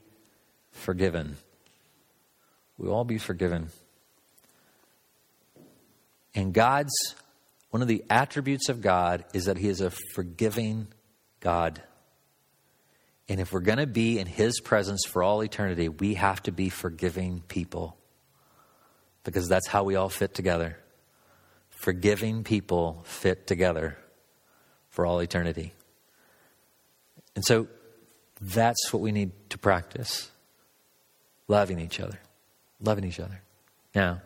forgiven. 0.72 1.36
We 2.76 2.88
will 2.88 2.96
all 2.96 3.04
be 3.04 3.18
forgiven. 3.18 3.68
And 6.34 6.52
God's, 6.52 6.92
one 7.70 7.82
of 7.82 7.88
the 7.88 8.04
attributes 8.10 8.68
of 8.68 8.80
God 8.80 9.24
is 9.32 9.44
that 9.44 9.56
He 9.56 9.68
is 9.68 9.80
a 9.80 9.90
forgiving 10.12 10.88
God. 11.38 11.80
And 13.28 13.38
if 13.38 13.52
we're 13.52 13.60
going 13.60 13.78
to 13.78 13.86
be 13.86 14.18
in 14.18 14.26
His 14.26 14.58
presence 14.58 15.04
for 15.06 15.22
all 15.22 15.40
eternity, 15.40 15.88
we 15.88 16.14
have 16.14 16.42
to 16.44 16.52
be 16.52 16.68
forgiving 16.68 17.44
people 17.46 17.96
because 19.22 19.46
that's 19.46 19.68
how 19.68 19.84
we 19.84 19.94
all 19.94 20.08
fit 20.08 20.34
together 20.34 20.78
forgiving 21.80 22.44
people 22.44 23.02
fit 23.06 23.46
together 23.46 23.96
for 24.90 25.06
all 25.06 25.20
eternity. 25.20 25.72
And 27.34 27.44
so 27.44 27.68
that's 28.40 28.92
what 28.92 29.00
we 29.00 29.12
need 29.12 29.32
to 29.50 29.58
practice 29.58 30.30
loving 31.48 31.78
each 31.78 32.00
other. 32.00 32.18
Loving 32.80 33.04
each 33.04 33.20
other. 33.20 33.42
Now, 33.94 34.22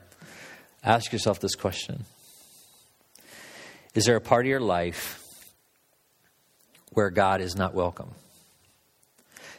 ask 0.83 1.13
yourself 1.13 1.41
this 1.41 1.55
question 1.55 2.05
Is 3.95 4.05
there 4.05 4.17
a 4.17 4.21
part 4.21 4.47
of 4.47 4.51
your 4.51 4.61
life 4.61 5.21
where 6.93 7.11
God 7.11 7.41
is 7.41 7.57
not 7.57 7.75
welcome? 7.75 8.11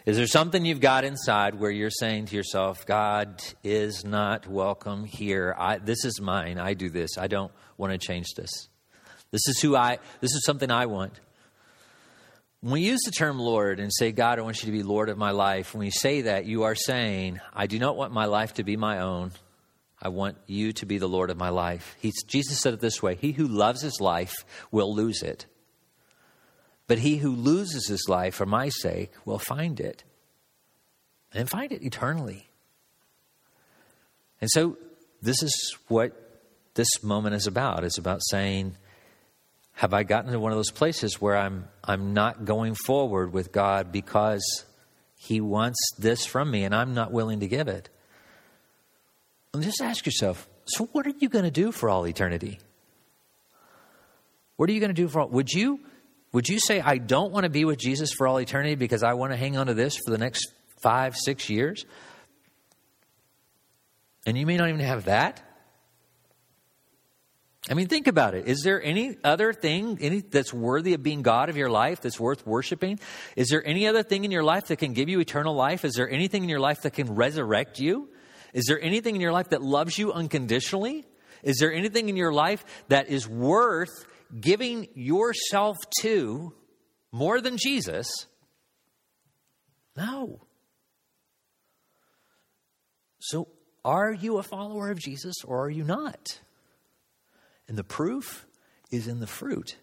Is 0.05 0.17
there 0.17 0.27
something 0.27 0.63
you've 0.63 0.81
got 0.81 1.03
inside 1.03 1.55
where 1.55 1.71
you're 1.71 1.89
saying 1.89 2.27
to 2.27 2.35
yourself, 2.35 2.85
God 2.85 3.43
is 3.63 4.05
not 4.05 4.47
welcome 4.47 5.03
here? 5.03 5.55
I, 5.57 5.79
this 5.79 6.05
is 6.05 6.21
mine. 6.21 6.59
I 6.59 6.75
do 6.75 6.91
this. 6.91 7.17
I 7.17 7.25
don't 7.25 7.51
want 7.75 7.91
to 7.91 7.97
change 7.97 8.27
this. 8.37 8.69
This 9.35 9.49
is 9.49 9.59
who 9.59 9.75
I, 9.75 9.99
this 10.21 10.33
is 10.33 10.45
something 10.45 10.71
I 10.71 10.85
want. 10.85 11.19
When 12.61 12.71
we 12.71 12.79
use 12.79 13.01
the 13.03 13.11
term 13.11 13.37
Lord 13.37 13.81
and 13.81 13.91
say, 13.93 14.13
God, 14.13 14.39
I 14.39 14.43
want 14.43 14.63
you 14.63 14.67
to 14.67 14.71
be 14.71 14.81
Lord 14.81 15.09
of 15.09 15.17
my 15.17 15.31
life, 15.31 15.75
when 15.75 15.83
you 15.83 15.91
say 15.91 16.21
that, 16.21 16.45
you 16.45 16.63
are 16.63 16.73
saying, 16.73 17.41
I 17.53 17.67
do 17.67 17.77
not 17.77 17.97
want 17.97 18.13
my 18.13 18.27
life 18.27 18.53
to 18.53 18.63
be 18.63 18.77
my 18.77 18.99
own. 18.99 19.33
I 20.01 20.07
want 20.07 20.37
you 20.47 20.71
to 20.71 20.85
be 20.85 20.99
the 20.99 21.09
Lord 21.09 21.29
of 21.31 21.35
my 21.35 21.49
life. 21.49 21.97
Jesus 22.27 22.61
said 22.61 22.73
it 22.75 22.79
this 22.79 23.03
way 23.03 23.15
He 23.15 23.33
who 23.33 23.45
loves 23.45 23.81
his 23.81 23.99
life 23.99 24.33
will 24.71 24.95
lose 24.95 25.21
it. 25.21 25.47
But 26.87 26.99
he 26.99 27.17
who 27.17 27.31
loses 27.31 27.89
his 27.89 28.05
life 28.07 28.35
for 28.35 28.45
my 28.45 28.69
sake 28.69 29.11
will 29.25 29.39
find 29.39 29.81
it 29.81 30.05
and 31.33 31.49
find 31.49 31.73
it 31.73 31.83
eternally. 31.83 32.47
And 34.39 34.49
so, 34.49 34.77
this 35.21 35.43
is 35.43 35.75
what 35.89 36.13
this 36.75 37.03
moment 37.03 37.35
is 37.35 37.47
about. 37.47 37.83
It's 37.83 37.97
about 37.97 38.21
saying, 38.29 38.77
Have 39.75 39.93
I 39.93 40.03
gotten 40.03 40.31
to 40.31 40.39
one 40.39 40.51
of 40.51 40.57
those 40.57 40.71
places 40.71 41.21
where 41.21 41.35
I'm, 41.35 41.67
I'm 41.83 42.13
not 42.13 42.45
going 42.45 42.75
forward 42.75 43.33
with 43.33 43.51
God 43.51 43.91
because 43.91 44.65
He 45.17 45.41
wants 45.41 45.77
this 45.97 46.25
from 46.25 46.49
me 46.49 46.63
and 46.63 46.73
I'm 46.73 46.93
not 46.93 47.11
willing 47.11 47.41
to 47.41 47.47
give 47.47 47.67
it? 47.67 47.89
And 49.53 49.63
just 49.63 49.81
ask 49.81 50.05
yourself 50.05 50.47
so, 50.67 50.85
what 50.93 51.05
are 51.05 51.13
you 51.19 51.29
going 51.29 51.45
to 51.45 51.51
do 51.51 51.71
for 51.71 51.89
all 51.89 52.07
eternity? 52.07 52.59
What 54.55 54.69
are 54.69 54.73
you 54.73 54.79
going 54.79 54.95
to 54.95 55.01
do 55.01 55.07
for 55.07 55.21
all? 55.21 55.29
Would 55.29 55.51
you 55.51 55.79
would 56.31 56.49
you 56.49 56.59
say, 56.59 56.81
I 56.81 56.97
don't 56.97 57.31
want 57.31 57.45
to 57.45 57.49
be 57.49 57.63
with 57.63 57.79
Jesus 57.79 58.11
for 58.11 58.27
all 58.27 58.41
eternity 58.41 58.75
because 58.75 59.03
I 59.03 59.13
want 59.13 59.31
to 59.31 59.37
hang 59.37 59.55
on 59.55 59.67
to 59.67 59.73
this 59.73 59.95
for 59.95 60.11
the 60.11 60.17
next 60.17 60.51
five, 60.81 61.15
six 61.15 61.49
years? 61.49 61.85
And 64.25 64.37
you 64.37 64.45
may 64.45 64.57
not 64.57 64.67
even 64.67 64.81
have 64.81 65.05
that. 65.05 65.41
I 67.67 67.73
mean, 67.73 67.87
think 67.87 68.05
about 68.05 68.35
it. 68.35 68.47
Is 68.47 68.61
there 68.63 68.81
any 68.81 69.17
other 69.23 69.51
thing 69.51 69.97
any, 69.99 70.19
that's 70.19 70.53
worthy 70.53 70.93
of 70.93 71.01
being 71.01 71.23
God 71.23 71.49
of 71.49 71.57
your 71.57 71.69
life 71.69 71.99
that's 71.99 72.19
worth 72.19 72.45
worshiping? 72.45 72.99
Is 73.35 73.49
there 73.49 73.65
any 73.65 73.87
other 73.87 74.03
thing 74.03 74.23
in 74.23 74.29
your 74.29 74.43
life 74.43 74.67
that 74.67 74.77
can 74.77 74.93
give 74.93 75.09
you 75.09 75.19
eternal 75.19 75.55
life? 75.55 75.83
Is 75.83 75.93
there 75.93 76.09
anything 76.09 76.43
in 76.43 76.49
your 76.49 76.59
life 76.59 76.83
that 76.83 76.93
can 76.93 77.15
resurrect 77.15 77.79
you? 77.79 78.09
Is 78.53 78.65
there 78.67 78.79
anything 78.79 79.15
in 79.15 79.21
your 79.21 79.31
life 79.31 79.49
that 79.49 79.63
loves 79.63 79.97
you 79.97 80.13
unconditionally? 80.13 81.05
Is 81.41 81.57
there 81.57 81.73
anything 81.73 82.07
in 82.07 82.15
your 82.15 82.31
life 82.31 82.63
that 82.89 83.09
is 83.09 83.27
worth 83.27 84.05
giving 84.39 84.87
yourself 84.93 85.77
to 86.01 86.53
more 87.11 87.41
than 87.41 87.57
Jesus? 87.57 88.07
No. 89.97 90.41
So, 93.19 93.47
are 93.83 94.13
you 94.13 94.37
a 94.37 94.43
follower 94.43 94.91
of 94.91 94.99
Jesus 94.99 95.35
or 95.43 95.65
are 95.65 95.69
you 95.69 95.83
not? 95.83 96.39
And 97.67 97.77
the 97.77 97.83
proof 97.83 98.45
is 98.91 99.07
in 99.07 99.19
the 99.19 99.27
fruit. 99.27 99.75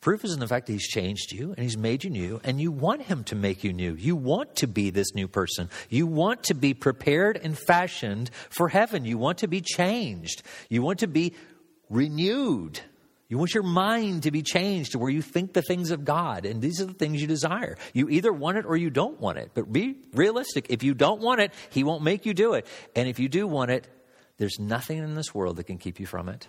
Proof 0.00 0.24
is 0.24 0.32
in 0.32 0.38
the 0.38 0.46
fact 0.46 0.66
that 0.66 0.72
He's 0.72 0.86
changed 0.86 1.32
you 1.32 1.50
and 1.50 1.58
He's 1.58 1.76
made 1.76 2.04
you 2.04 2.10
new, 2.10 2.40
and 2.44 2.60
you 2.60 2.70
want 2.70 3.02
Him 3.02 3.24
to 3.24 3.34
make 3.34 3.64
you 3.64 3.72
new. 3.72 3.94
You 3.94 4.14
want 4.14 4.54
to 4.56 4.68
be 4.68 4.90
this 4.90 5.14
new 5.14 5.26
person. 5.26 5.68
You 5.88 6.06
want 6.06 6.44
to 6.44 6.54
be 6.54 6.74
prepared 6.74 7.40
and 7.42 7.58
fashioned 7.58 8.30
for 8.48 8.68
heaven. 8.68 9.04
You 9.04 9.18
want 9.18 9.38
to 9.38 9.48
be 9.48 9.60
changed. 9.60 10.42
You 10.68 10.82
want 10.82 11.00
to 11.00 11.08
be 11.08 11.34
renewed. 11.90 12.80
You 13.28 13.38
want 13.38 13.54
your 13.54 13.64
mind 13.64 14.22
to 14.22 14.30
be 14.30 14.42
changed 14.42 14.92
to 14.92 15.00
where 15.00 15.10
you 15.10 15.22
think 15.22 15.52
the 15.52 15.62
things 15.62 15.90
of 15.90 16.04
God, 16.04 16.46
and 16.46 16.62
these 16.62 16.80
are 16.80 16.84
the 16.84 16.94
things 16.94 17.20
you 17.20 17.26
desire. 17.26 17.76
You 17.92 18.08
either 18.08 18.32
want 18.32 18.58
it 18.58 18.64
or 18.64 18.76
you 18.76 18.90
don't 18.90 19.20
want 19.20 19.38
it. 19.38 19.50
But 19.54 19.72
be 19.72 19.96
realistic. 20.14 20.66
If 20.68 20.84
you 20.84 20.94
don't 20.94 21.20
want 21.20 21.40
it, 21.40 21.52
He 21.70 21.82
won't 21.82 22.04
make 22.04 22.24
you 22.24 22.34
do 22.34 22.54
it. 22.54 22.66
And 22.94 23.08
if 23.08 23.18
you 23.18 23.28
do 23.28 23.48
want 23.48 23.72
it, 23.72 23.88
there's 24.38 24.58
nothing 24.58 24.98
in 24.98 25.14
this 25.14 25.34
world 25.34 25.56
that 25.56 25.64
can 25.64 25.78
keep 25.78 25.98
you 26.00 26.06
from 26.06 26.28
it. 26.28 26.48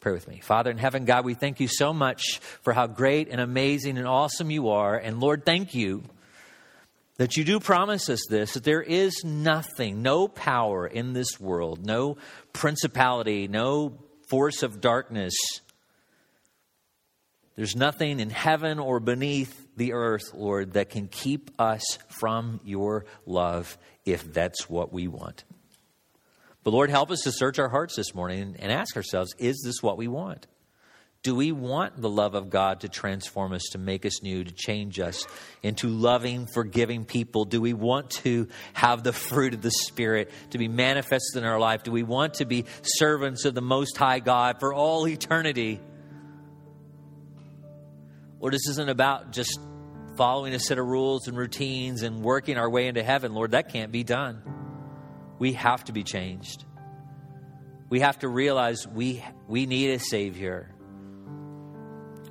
Pray 0.00 0.12
with 0.12 0.26
me. 0.26 0.40
Father 0.40 0.70
in 0.70 0.78
heaven, 0.78 1.04
God, 1.04 1.24
we 1.24 1.34
thank 1.34 1.60
you 1.60 1.68
so 1.68 1.92
much 1.92 2.40
for 2.62 2.72
how 2.72 2.88
great 2.88 3.28
and 3.28 3.40
amazing 3.40 3.98
and 3.98 4.06
awesome 4.06 4.50
you 4.50 4.70
are. 4.70 4.96
And 4.96 5.20
Lord, 5.20 5.46
thank 5.46 5.74
you 5.74 6.02
that 7.18 7.36
you 7.36 7.44
do 7.44 7.60
promise 7.60 8.08
us 8.08 8.26
this 8.28 8.54
that 8.54 8.64
there 8.64 8.82
is 8.82 9.22
nothing, 9.24 10.02
no 10.02 10.26
power 10.26 10.86
in 10.88 11.12
this 11.12 11.38
world, 11.38 11.86
no 11.86 12.16
principality, 12.52 13.46
no 13.46 13.96
force 14.28 14.64
of 14.64 14.80
darkness. 14.80 15.34
There's 17.54 17.76
nothing 17.76 18.18
in 18.18 18.30
heaven 18.30 18.80
or 18.80 18.98
beneath 18.98 19.68
the 19.76 19.92
earth, 19.92 20.34
Lord, 20.34 20.72
that 20.72 20.90
can 20.90 21.06
keep 21.06 21.50
us 21.60 21.98
from 22.08 22.60
your 22.64 23.04
love 23.24 23.78
if 24.04 24.32
that's 24.32 24.68
what 24.68 24.92
we 24.92 25.06
want. 25.06 25.44
But 26.64 26.72
Lord, 26.72 26.90
help 26.90 27.10
us 27.10 27.20
to 27.22 27.32
search 27.32 27.58
our 27.58 27.68
hearts 27.68 27.96
this 27.96 28.14
morning 28.14 28.56
and 28.58 28.70
ask 28.70 28.96
ourselves 28.96 29.34
is 29.38 29.62
this 29.64 29.82
what 29.82 29.96
we 29.96 30.08
want? 30.08 30.46
Do 31.22 31.36
we 31.36 31.52
want 31.52 32.00
the 32.00 32.10
love 32.10 32.34
of 32.34 32.50
God 32.50 32.80
to 32.80 32.88
transform 32.88 33.52
us, 33.52 33.62
to 33.72 33.78
make 33.78 34.04
us 34.04 34.24
new, 34.24 34.42
to 34.42 34.50
change 34.50 34.98
us 34.98 35.24
into 35.62 35.86
loving, 35.86 36.48
forgiving 36.52 37.04
people? 37.04 37.44
Do 37.44 37.60
we 37.60 37.74
want 37.74 38.10
to 38.22 38.48
have 38.72 39.04
the 39.04 39.12
fruit 39.12 39.54
of 39.54 39.62
the 39.62 39.70
Spirit 39.70 40.32
to 40.50 40.58
be 40.58 40.66
manifested 40.66 41.36
in 41.36 41.44
our 41.44 41.60
life? 41.60 41.84
Do 41.84 41.92
we 41.92 42.02
want 42.02 42.34
to 42.34 42.44
be 42.44 42.64
servants 42.82 43.44
of 43.44 43.54
the 43.54 43.62
Most 43.62 43.96
High 43.96 44.18
God 44.18 44.56
for 44.58 44.74
all 44.74 45.06
eternity? 45.06 45.80
Lord, 48.40 48.52
this 48.52 48.66
isn't 48.70 48.88
about 48.88 49.30
just 49.30 49.60
following 50.16 50.54
a 50.54 50.58
set 50.58 50.78
of 50.78 50.86
rules 50.86 51.28
and 51.28 51.36
routines 51.36 52.02
and 52.02 52.22
working 52.22 52.58
our 52.58 52.68
way 52.68 52.88
into 52.88 53.04
heaven. 53.04 53.32
Lord, 53.32 53.52
that 53.52 53.72
can't 53.72 53.92
be 53.92 54.02
done. 54.02 54.61
We 55.42 55.54
have 55.54 55.82
to 55.86 55.92
be 55.92 56.04
changed. 56.04 56.64
We 57.88 57.98
have 57.98 58.20
to 58.20 58.28
realize 58.28 58.86
we, 58.86 59.24
we 59.48 59.66
need 59.66 59.90
a 59.90 59.98
Savior. 59.98 60.72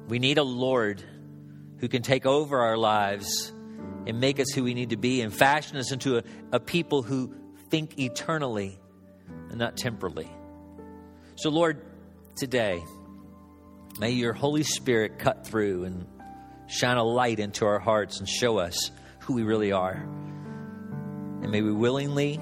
We 0.07 0.17
need 0.17 0.37
a 0.37 0.43
Lord 0.43 1.03
who 1.79 1.89
can 1.89 2.03
take 2.03 2.25
over 2.25 2.61
our 2.61 2.77
lives 2.77 3.51
and 4.07 4.21
make 4.21 4.39
us 4.39 4.51
who 4.51 4.63
we 4.63 4.73
need 4.73 4.91
to 4.91 4.95
be 4.95 5.19
and 5.19 5.35
fashion 5.35 5.75
us 5.75 5.91
into 5.91 6.19
a, 6.19 6.23
a 6.53 6.59
people 6.61 7.01
who 7.01 7.35
think 7.69 7.99
eternally 7.99 8.79
and 9.49 9.59
not 9.59 9.75
temporally. 9.75 10.31
So, 11.35 11.49
Lord, 11.49 11.85
today, 12.37 12.81
may 13.99 14.11
your 14.11 14.31
Holy 14.31 14.63
Spirit 14.63 15.19
cut 15.19 15.45
through 15.45 15.83
and 15.83 16.07
shine 16.67 16.95
a 16.95 17.03
light 17.03 17.39
into 17.39 17.65
our 17.65 17.79
hearts 17.79 18.21
and 18.21 18.29
show 18.29 18.57
us 18.57 18.89
who 19.19 19.33
we 19.33 19.43
really 19.43 19.73
are. 19.73 19.95
And 21.41 21.51
may 21.51 21.61
we 21.61 21.73
willingly 21.73 22.39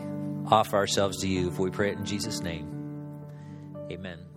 offer 0.51 0.77
ourselves 0.77 1.17
to 1.21 1.27
you, 1.27 1.51
for 1.51 1.63
we 1.63 1.71
pray 1.71 1.91
it 1.91 1.97
in 1.97 2.05
Jesus' 2.05 2.41
name. 2.41 2.75
Amen. 3.91 4.28